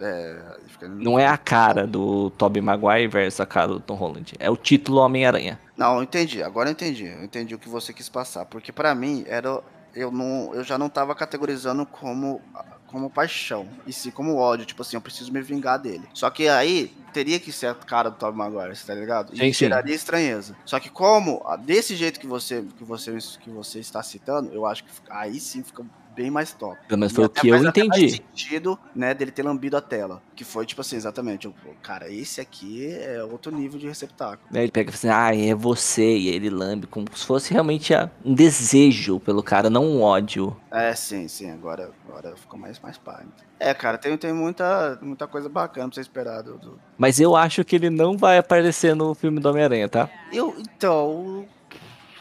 É, 0.00 0.40
não 0.88 1.18
é 1.18 1.26
a 1.26 1.36
cara 1.36 1.86
do 1.86 2.30
Tobey 2.30 2.62
Maguire 2.62 3.08
versus 3.08 3.40
a 3.40 3.46
cara 3.46 3.68
do 3.68 3.80
Tom 3.80 3.94
Holland. 3.94 4.34
É 4.38 4.48
o 4.48 4.56
título 4.56 5.00
Homem-Aranha. 5.00 5.58
Não, 5.76 5.96
eu 5.96 6.02
entendi. 6.02 6.42
Agora 6.42 6.68
eu 6.68 6.72
entendi. 6.72 7.06
Eu 7.06 7.24
entendi 7.24 7.54
o 7.54 7.58
que 7.58 7.68
você 7.68 7.92
quis 7.92 8.08
passar. 8.08 8.44
Porque 8.44 8.70
para 8.70 8.94
mim, 8.94 9.24
era 9.26 9.60
eu, 9.94 10.10
não, 10.10 10.54
eu 10.54 10.62
já 10.62 10.78
não 10.78 10.88
tava 10.88 11.14
categorizando 11.14 11.84
como, 11.84 12.40
como 12.86 13.10
paixão. 13.10 13.68
E 13.86 13.92
sim 13.92 14.10
como 14.10 14.36
ódio. 14.36 14.66
Tipo 14.66 14.82
assim, 14.82 14.96
eu 14.96 15.00
preciso 15.00 15.32
me 15.32 15.40
vingar 15.40 15.78
dele. 15.78 16.08
Só 16.14 16.30
que 16.30 16.48
aí 16.48 16.94
teria 17.12 17.40
que 17.40 17.50
ser 17.50 17.66
a 17.66 17.74
cara 17.74 18.10
do 18.10 18.16
Tobey 18.16 18.38
Maguire, 18.38 18.78
tá 18.78 18.94
ligado? 18.94 19.34
E 19.34 19.38
sim, 19.38 19.52
geraria 19.52 19.94
estranheza. 19.94 20.56
Só 20.64 20.78
que 20.78 20.88
como, 20.88 21.42
desse 21.60 21.96
jeito 21.96 22.20
que 22.20 22.26
você, 22.26 22.64
que, 22.76 22.84
você, 22.84 23.18
que 23.40 23.50
você 23.50 23.80
está 23.80 24.02
citando, 24.02 24.52
eu 24.52 24.64
acho 24.64 24.84
que 24.84 24.90
aí 25.10 25.40
sim 25.40 25.62
fica 25.62 25.84
bem 26.18 26.30
mais 26.32 26.52
top. 26.52 26.76
Menos 26.90 27.12
foi 27.12 27.26
o 27.26 27.28
que 27.28 27.48
eu 27.48 27.56
entendi. 27.56 28.10
sentido, 28.10 28.76
né, 28.92 29.14
dele 29.14 29.30
ter 29.30 29.44
lambido 29.44 29.76
a 29.76 29.80
tela. 29.80 30.20
Que 30.34 30.42
foi, 30.42 30.66
tipo 30.66 30.80
assim, 30.80 30.96
exatamente. 30.96 31.46
Eu, 31.46 31.54
cara, 31.80 32.10
esse 32.10 32.40
aqui 32.40 32.92
é 32.92 33.22
outro 33.22 33.52
nível 33.52 33.78
de 33.78 33.86
receptáculo. 33.86 34.48
Ele 34.52 34.70
pega 34.70 34.90
e 34.90 34.92
fala 34.92 35.14
assim, 35.30 35.46
ah, 35.46 35.50
é 35.50 35.54
você. 35.54 36.16
E 36.16 36.28
ele 36.28 36.50
lambe 36.50 36.88
como 36.88 37.06
se 37.14 37.24
fosse 37.24 37.52
realmente 37.52 37.94
um 38.24 38.34
desejo 38.34 39.20
pelo 39.20 39.44
cara, 39.44 39.70
não 39.70 39.84
um 39.84 40.02
ódio. 40.02 40.56
É, 40.72 40.92
sim, 40.92 41.28
sim. 41.28 41.50
Agora, 41.52 41.92
agora 42.08 42.36
ficou 42.36 42.58
mais, 42.58 42.80
mais 42.80 42.98
pá. 42.98 43.22
É, 43.60 43.72
cara, 43.72 43.96
tem, 43.96 44.16
tem 44.16 44.32
muita, 44.32 44.98
muita 45.00 45.28
coisa 45.28 45.48
bacana 45.48 45.86
pra 45.88 45.94
você 45.94 46.00
esperar 46.00 46.42
do, 46.42 46.58
do... 46.58 46.80
Mas 46.96 47.20
eu 47.20 47.36
acho 47.36 47.64
que 47.64 47.76
ele 47.76 47.90
não 47.90 48.16
vai 48.16 48.38
aparecer 48.38 48.94
no 48.94 49.14
filme 49.14 49.38
do 49.38 49.48
Homem-Aranha, 49.48 49.88
tá? 49.88 50.10
Eu, 50.32 50.56
então, 50.58 51.46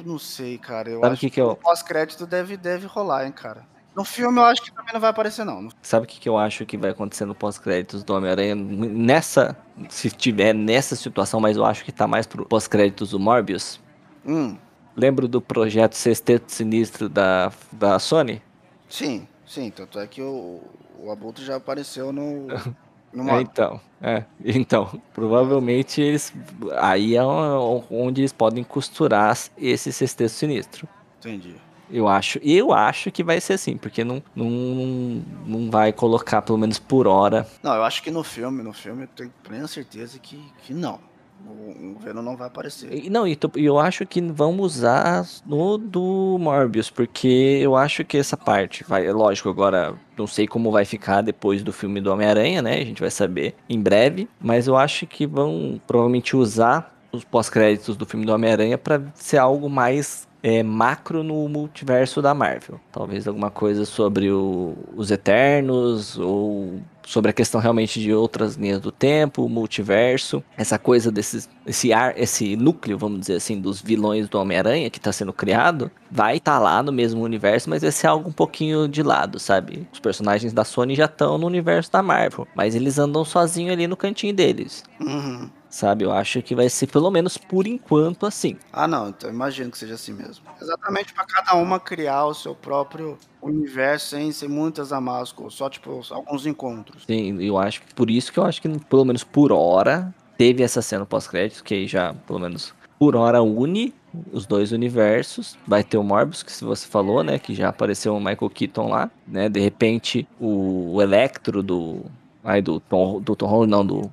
não 0.04 0.20
sei, 0.20 0.58
cara. 0.58 0.90
Eu 0.90 1.02
Sabe 1.02 1.14
acho 1.14 1.22
que, 1.22 1.30
que 1.32 1.42
eu... 1.42 1.50
o 1.50 1.56
pós-crédito 1.56 2.28
deve, 2.28 2.58
deve 2.58 2.86
rolar, 2.86 3.26
hein, 3.26 3.32
cara. 3.32 3.66
No 3.98 4.04
filme 4.04 4.40
eu 4.40 4.46
acho 4.46 4.62
que 4.62 4.72
também 4.72 4.94
não 4.94 5.02
vai 5.02 5.10
aparecer, 5.10 5.44
não. 5.44 5.70
Sabe 5.82 6.06
o 6.06 6.08
que, 6.08 6.20
que 6.20 6.30
eu 6.30 6.38
acho 6.38 6.68
que 6.68 6.78
vai 6.78 6.92
acontecer 6.92 7.26
no 7.26 7.34
pós-créditos 7.34 8.04
do 8.04 8.14
Homem-Aranha? 8.14 8.54
Nessa. 8.54 9.58
Se 9.90 10.12
tiver 10.12 10.54
nessa 10.54 10.96
situação, 10.96 11.40
mas 11.40 11.58
eu 11.58 11.66
acho 11.66 11.84
que 11.84 11.92
tá 11.92 12.06
mais 12.06 12.28
pro 12.28 12.46
pós-créditos 12.46 13.10
do 13.10 13.20
Morbius. 13.20 13.82
Hum. 14.24 14.56
Lembro 14.96 15.28
do 15.28 15.42
projeto 15.42 15.96
Sexteto 15.96 16.48
Sinistro 16.52 17.10
da, 17.10 17.52
da 17.72 17.98
Sony? 17.98 18.40
Sim, 18.88 19.28
sim. 19.48 19.72
Tanto 19.72 19.98
é 19.98 20.06
que 20.06 20.22
o, 20.22 20.62
o 21.00 21.12
Abutre 21.12 21.44
já 21.44 21.56
apareceu 21.56 22.12
no. 22.12 22.46
no 23.12 23.28
é, 23.32 23.42
então, 23.42 23.82
é. 24.00 24.24
Então, 24.46 25.02
provavelmente 25.12 26.02
eles. 26.02 26.32
Aí 26.76 27.16
é 27.16 27.24
onde 27.24 28.22
eles 28.22 28.32
podem 28.32 28.64
costurar 28.64 29.36
esse 29.58 29.92
Sexteto 29.92 30.30
Sinistro. 30.30 30.88
Entendi. 31.18 31.56
Eu 31.90 32.08
acho, 32.08 32.40
eu 32.44 32.74
acho 32.74 33.12
que 33.12 33.24
vai 33.24 33.40
ser 33.40 33.54
assim, 33.54 33.78
porque 33.78 34.04
não, 34.04 34.22
não, 34.36 35.24
não 35.46 35.72
vai 35.72 35.94
colocar, 35.94 36.42
pelo 36.42 36.58
menos 36.58 36.80
por 36.80 37.08
hora. 37.08 37.48
Não, 37.64 37.74
eu 37.74 37.84
acho 37.84 38.04
que 38.04 38.12
no 38.12 38.24
filme, 38.24 38.62
no 38.62 38.74
filme, 38.74 39.04
eu 39.04 39.08
tenho 39.08 39.34
plena 39.44 39.68
certeza 39.68 40.20
que, 40.20 40.42
que 40.64 40.74
não. 40.74 41.00
O, 41.46 41.96
o 41.96 42.00
Venom 42.00 42.22
não 42.22 42.36
vai 42.36 42.48
aparecer. 42.48 42.92
E, 42.92 43.10
não, 43.10 43.28
e 43.28 43.38
eu 43.56 43.80
acho 43.80 44.06
que 44.06 44.20
vão 44.22 44.60
usar 44.60 45.26
no 45.46 45.78
do 45.78 46.38
Morbius, 46.40 46.90
porque 46.90 47.60
eu 47.62 47.76
acho 47.76 48.04
que 48.04 48.18
essa 48.18 48.36
parte 48.36 48.84
vai. 48.84 49.06
É 49.06 49.12
lógico, 49.12 49.48
agora 49.50 49.96
não 50.18 50.28
sei 50.28 50.48
como 50.48 50.72
vai 50.72 50.84
ficar 50.84 51.22
depois 51.22 51.64
do 51.64 51.72
filme 51.72 52.02
do 52.02 52.12
Homem-Aranha, 52.12 52.62
né? 52.62 52.74
A 52.74 52.86
gente 52.86 53.02
vai 53.02 53.12
saber 53.12 53.56
em 53.70 53.80
breve. 53.80 54.28
Mas 54.42 54.68
eu 54.68 54.76
acho 54.76 55.06
que 55.06 55.26
vão 55.28 55.80
provavelmente 55.86 56.36
usar 56.36 56.98
os 57.12 57.24
pós-créditos 57.24 57.96
do 57.96 58.06
filme 58.06 58.26
do 58.26 58.34
Homem-Aranha 58.34 58.78
para 58.78 59.02
ser 59.14 59.38
algo 59.38 59.70
mais 59.70 60.28
é, 60.48 60.64
macro 60.64 61.24
no 61.24 61.50
multiverso 61.50 62.22
da 62.22 62.34
Marvel. 62.34 62.80
Talvez 62.90 63.28
alguma 63.28 63.52
coisa 63.52 63.84
sobre 63.84 64.32
o, 64.32 64.78
os 64.96 65.12
Eternos 65.12 66.18
ou 66.18 66.80
sobre 67.06 67.32
a 67.32 67.34
questão 67.34 67.60
realmente 67.60 68.00
de 68.00 68.14
outras 68.14 68.56
linhas 68.56 68.80
do 68.80 68.90
tempo, 68.90 69.50
multiverso, 69.50 70.42
essa 70.58 70.80
coisa 70.80 71.12
desse 71.12 71.50
esse 71.66 71.92
ar, 71.92 72.18
esse 72.18 72.56
núcleo, 72.56 72.98
vamos 72.98 73.22
dizer 73.22 73.36
assim, 73.36 73.60
dos 73.60 73.82
vilões 73.82 74.30
do 74.30 74.40
Homem-Aranha 74.40 74.90
que 74.90 75.00
está 75.00 75.12
sendo 75.12 75.34
criado, 75.34 75.92
vai 76.10 76.38
estar 76.38 76.54
tá 76.54 76.60
lá 76.60 76.82
no 76.82 76.94
mesmo 76.94 77.22
universo, 77.22 77.70
mas 77.70 77.82
vai 77.82 77.92
ser 77.92 78.08
algo 78.08 78.30
um 78.30 78.34
pouquinho 78.34 78.88
de 78.88 79.04
lado, 79.04 79.40
sabe? 79.40 79.86
Os 79.92 80.00
personagens 80.00 80.54
da 80.54 80.64
Sony 80.64 80.96
já 80.96 81.06
estão 81.06 81.38
no 81.38 81.46
universo 81.46 81.92
da 81.92 82.02
Marvel, 82.02 82.48
mas 82.56 82.74
eles 82.74 82.98
andam 82.98 83.26
sozinhos 83.26 83.74
ali 83.74 83.86
no 83.86 83.98
cantinho 83.98 84.34
deles. 84.34 84.84
Uhum. 85.02 85.50
Sabe, 85.70 86.06
eu 86.06 86.12
acho 86.12 86.42
que 86.42 86.56
vai 86.56 86.70
ser 86.70 86.88
pelo 86.88 87.12
menos 87.12 87.38
por 87.38 87.68
enquanto 87.68 88.26
assim. 88.26 88.58
Ah, 88.72 88.88
não, 88.88 89.10
então 89.10 89.30
imagino 89.30 89.70
que 89.70 89.78
seja 89.78 89.96
assim 89.96 90.14
mesmo. 90.14 90.46
Exatamente 90.62 91.14
para 91.14 91.26
cada 91.26 91.56
uma 91.56 91.80
criar 91.80 92.26
o 92.26 92.34
seu 92.34 92.56
próprio 92.56 93.18
universo 93.42 94.10
sem, 94.10 94.32
sem 94.32 94.48
muitas 94.50 94.94
amarras, 94.94 95.34
só 95.50 95.70
tipo 95.70 96.02
alguns 96.12 96.46
encontros. 96.46 97.04
Sim, 97.06 97.42
eu 97.42 97.58
acho 97.58 97.82
que 97.82 97.94
por 97.94 98.10
isso 98.10 98.32
que 98.32 98.40
eu 98.40 98.46
acho 98.46 98.62
que 98.62 98.80
pelo 98.86 99.06
menos 99.06 99.24
por 99.24 99.52
hora 99.52 100.14
teve 100.38 100.64
essa 100.64 100.82
cena 100.82 101.06
pós-crédito 101.06 101.64
que 101.64 101.74
aí 101.74 101.88
já 101.88 102.14
pelo 102.26 102.40
menos 102.40 102.74
por 102.98 103.16
hora 103.16 103.42
une 103.42 103.94
os 104.32 104.46
dois 104.46 104.72
universos. 104.72 105.58
Vai 105.68 105.84
ter 105.84 105.98
o 105.98 106.04
Morbius, 106.04 106.44
que 106.44 106.64
você 106.64 106.88
falou, 106.88 107.24
né? 107.24 107.38
Que 107.38 107.54
já 107.54 107.70
apareceu 107.70 108.16
o 108.16 108.20
Michael 108.20 108.50
Keaton 108.50 108.90
lá, 108.90 109.12
né? 109.28 109.50
De 109.50 109.60
repente, 109.60 110.28
o, 110.40 110.96
o 110.96 111.02
Electro 111.02 111.62
do. 111.62 112.02
Ai, 112.44 112.62
do 112.62 112.80
Tom, 112.80 113.20
do 113.20 113.36
Tom 113.36 113.46
Holland, 113.46 113.72
não, 113.72 113.86
do 113.86 114.12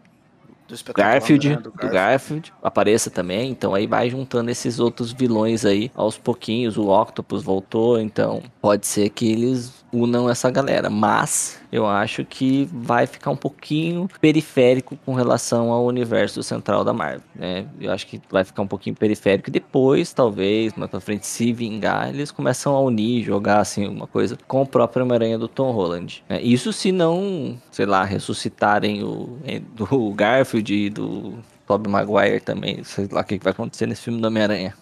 Garfield, 0.82 1.48
né? 1.48 1.56
do, 1.56 1.70
Garfield. 1.70 1.88
do 1.88 1.92
Garfield 1.92 2.52
apareça 2.62 3.10
também, 3.10 3.50
então 3.50 3.74
aí 3.74 3.86
vai 3.86 4.10
juntando 4.10 4.50
esses 4.50 4.80
outros 4.80 5.12
vilões 5.12 5.64
aí 5.64 5.90
aos 5.94 6.16
pouquinhos, 6.16 6.76
o 6.76 6.88
Octopus 6.88 7.42
voltou, 7.42 8.00
então 8.00 8.42
pode 8.60 8.86
ser 8.86 9.10
que 9.10 9.30
eles 9.30 9.83
unam 9.94 10.28
essa 10.28 10.50
galera, 10.50 10.90
mas 10.90 11.60
eu 11.70 11.86
acho 11.86 12.24
que 12.24 12.68
vai 12.72 13.06
ficar 13.06 13.30
um 13.30 13.36
pouquinho 13.36 14.08
periférico 14.20 14.96
com 15.04 15.14
relação 15.14 15.70
ao 15.70 15.84
universo 15.84 16.42
central 16.42 16.84
da 16.84 16.92
Marvel, 16.92 17.22
né? 17.34 17.66
Eu 17.80 17.92
acho 17.92 18.06
que 18.06 18.20
vai 18.30 18.44
ficar 18.44 18.62
um 18.62 18.66
pouquinho 18.66 18.96
periférico 18.96 19.50
depois, 19.50 20.12
talvez, 20.12 20.74
mais 20.74 20.90
pra 20.90 21.00
frente, 21.00 21.26
se 21.26 21.52
vingar, 21.52 22.08
eles 22.08 22.30
começam 22.30 22.74
a 22.74 22.80
unir, 22.80 23.24
jogar 23.24 23.60
assim, 23.60 23.86
uma 23.86 24.06
coisa 24.06 24.38
com 24.46 24.62
o 24.62 24.66
próprio 24.66 25.04
Homem-Aranha 25.04 25.38
do 25.38 25.48
Tom 25.48 25.70
Holland. 25.72 26.24
Né? 26.28 26.42
Isso 26.42 26.72
se 26.72 26.90
não, 26.92 27.56
sei 27.70 27.86
lá, 27.86 28.04
ressuscitarem 28.04 29.02
o 29.02 29.38
do 29.74 30.12
Garfield 30.12 30.74
e 30.74 30.90
do 30.90 31.34
Tobey 31.66 31.90
Maguire 31.90 32.40
também, 32.40 32.82
sei 32.84 33.08
lá 33.10 33.20
o 33.20 33.24
que 33.24 33.38
vai 33.38 33.52
acontecer 33.52 33.86
nesse 33.86 34.02
filme 34.02 34.20
do 34.20 34.26
Homem-Aranha. 34.26 34.74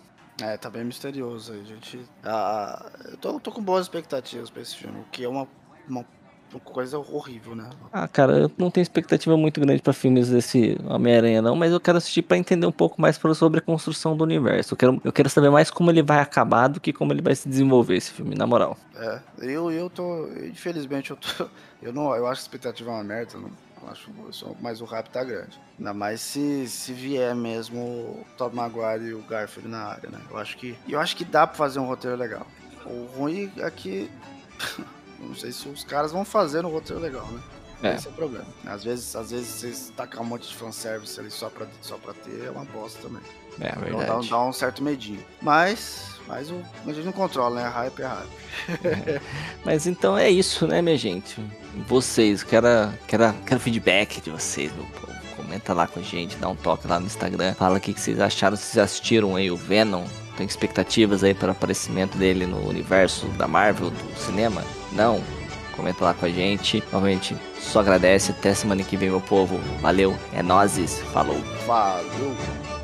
É, 0.43 0.57
tá 0.57 0.69
bem 0.69 0.85
misterioso 0.85 1.53
aí, 1.53 1.65
gente. 1.65 2.01
Ah, 2.25 2.91
eu 3.05 3.17
tô, 3.17 3.39
tô 3.39 3.53
com 3.53 3.63
boas 3.63 3.85
expectativas 3.85 4.51
pra 4.51 4.61
esse 4.61 4.75
filme, 4.75 4.99
o 4.99 5.05
que 5.13 5.23
é 5.23 5.29
uma, 5.29 5.47
uma 5.89 6.05
coisa 6.65 6.99
horrível, 6.99 7.55
né? 7.55 7.71
Ah, 7.93 8.09
cara, 8.09 8.33
eu 8.39 8.51
não 8.59 8.69
tenho 8.69 8.83
expectativa 8.83 9.37
muito 9.37 9.61
grande 9.61 9.81
para 9.81 9.93
filmes 9.93 10.31
desse 10.31 10.77
Homem-Aranha, 10.85 11.41
não, 11.41 11.55
mas 11.55 11.71
eu 11.71 11.79
quero 11.79 11.99
assistir 11.99 12.23
para 12.23 12.37
entender 12.37 12.67
um 12.67 12.73
pouco 12.73 13.01
mais 13.01 13.21
sobre 13.37 13.61
a 13.61 13.63
construção 13.63 14.17
do 14.17 14.25
universo. 14.25 14.75
Eu 14.75 14.77
quero, 14.77 15.01
eu 15.05 15.13
quero 15.13 15.31
saber 15.31 15.49
mais 15.49 15.71
como 15.71 15.93
ele 15.93 16.03
vai 16.03 16.19
acabar 16.19 16.67
do 16.67 16.81
que 16.81 16.93
como 16.93 17.13
ele 17.13 17.23
vai 17.23 17.37
se 17.37 17.49
desenvolver 17.49 17.95
esse 17.97 18.11
filme, 18.11 18.35
na 18.35 18.47
moral. 18.47 18.77
É, 18.97 19.21
eu, 19.43 19.71
eu 19.71 19.89
tô. 19.89 20.27
Infelizmente, 20.45 21.13
eu 21.13 21.17
tô. 21.17 21.49
Eu 21.81 21.93
não. 21.93 22.15
Eu 22.15 22.27
acho 22.27 22.41
que 22.41 22.47
a 22.47 22.49
expectativa 22.49 22.91
é 22.91 22.95
uma 22.95 23.05
merda, 23.05 23.39
não. 23.39 23.51
Acho 23.89 24.11
mas 24.61 24.81
o 24.81 24.85
hype 24.85 25.09
tá 25.09 25.25
grande. 25.25 25.61
Ainda 25.79 25.93
mais 25.93 26.21
se, 26.21 26.69
se 26.69 26.93
vier 26.93 27.35
mesmo 27.35 27.79
o 27.79 28.27
Tom 28.37 28.51
Maguire 28.51 29.07
e 29.07 29.15
o 29.15 29.23
Garfield 29.23 29.69
na 29.69 29.85
área, 29.85 30.11
né? 30.11 30.21
Eu 30.31 30.39
acho 30.39 30.57
que. 30.57 30.77
Eu 30.89 31.01
acho 31.01 31.17
que 31.17 31.25
dá 31.25 31.47
pra 31.47 31.57
fazer 31.57 31.79
um 31.79 31.87
roteiro 31.87 32.17
legal. 32.17 32.47
O 32.87 33.05
ruim 33.17 33.53
é 33.59 33.71
que. 33.71 34.11
Não 35.19 35.37
sei 35.37 35.53
se 35.53 35.69
os 35.69 35.85
caras 35.85 36.11
vão 36.11 36.25
fazer 36.25 36.63
no 36.63 36.69
roteiro 36.69 37.01
legal, 37.01 37.27
né? 37.27 37.41
É. 37.83 37.95
Esse 37.97 38.07
é 38.07 38.11
o 38.11 38.15
problema. 38.15 38.47
Às 38.65 38.85
vezes, 38.85 39.15
às 39.17 39.31
vezes 39.31 39.49
vocês 39.49 39.93
tacar 39.97 40.23
um 40.23 40.25
monte 40.25 40.49
de 40.49 40.55
fanservice 40.55 41.19
ali 41.19 41.31
só 41.31 41.51
pra, 41.51 41.67
só 41.81 41.97
pra 41.97 42.13
ter 42.13 42.45
é 42.45 42.51
uma 42.51 42.65
bosta 42.65 43.01
também. 43.03 43.23
É, 43.61 43.69
é 43.69 43.73
verdade. 43.73 44.05
Então 44.05 44.21
dá, 44.21 44.29
dá, 44.29 44.45
um 44.45 44.53
certo 44.53 44.83
medinho. 44.83 45.25
Mas, 45.41 46.21
mas 46.29 46.51
o, 46.51 46.63
a 46.87 46.93
gente 46.93 47.05
não 47.05 47.13
controla, 47.13 47.63
né? 47.63 47.69
Hype 47.69 48.03
é 48.03 48.07
hype. 48.07 48.31
É. 48.85 49.21
Mas 49.65 49.87
então 49.87 50.17
é 50.17 50.31
isso, 50.31 50.67
né, 50.67 50.81
minha 50.81 50.97
gente? 50.97 51.41
Vocês, 51.89 52.43
quero, 52.43 52.67
quero, 53.07 53.33
quero 53.47 53.61
feedback 53.61 54.21
de 54.21 54.31
vocês, 54.31 54.73
meu 54.73 54.85
povo. 54.85 55.13
Comenta 55.37 55.73
lá 55.73 55.87
com 55.87 56.01
a 56.01 56.03
gente, 56.03 56.37
dá 56.37 56.49
um 56.49 56.57
toque 56.57 56.87
lá 56.87 57.01
no 57.01 57.07
Instagram. 57.07 57.55
Fala 57.55 57.79
o 57.79 57.81
que, 57.81 57.93
vocês 57.93 58.21
acharam, 58.21 58.57
se 58.57 58.65
vocês 58.65 58.85
assistiram 58.85 59.37
aí 59.37 59.51
o 59.51 59.57
Venom. 59.57 60.05
Tem 60.37 60.47
expectativas 60.47 61.23
aí 61.23 61.35
para 61.35 61.49
o 61.49 61.53
aparecimento 61.53 62.17
dele 62.17 62.47
no 62.47 62.67
universo 62.67 63.27
da 63.39 63.47
Marvel, 63.47 63.91
do 63.91 64.17
cinema? 64.19 64.63
Não? 64.93 65.23
Comenta 65.77 66.05
lá 66.05 66.15
com 66.15 66.27
a 66.27 66.31
gente. 66.31 66.83
Novamente, 66.93 67.37
só 67.59 67.81
agradece. 67.81 68.33
Até 68.33 68.55
semana 68.55 68.83
que 68.83 68.97
vem, 68.97 69.11
meu 69.11 69.21
povo. 69.21 69.59
Valeu, 69.81 70.17
é 70.33 70.43
nozes. 70.43 71.01
Falou. 71.13 71.41
Falou. 71.67 72.82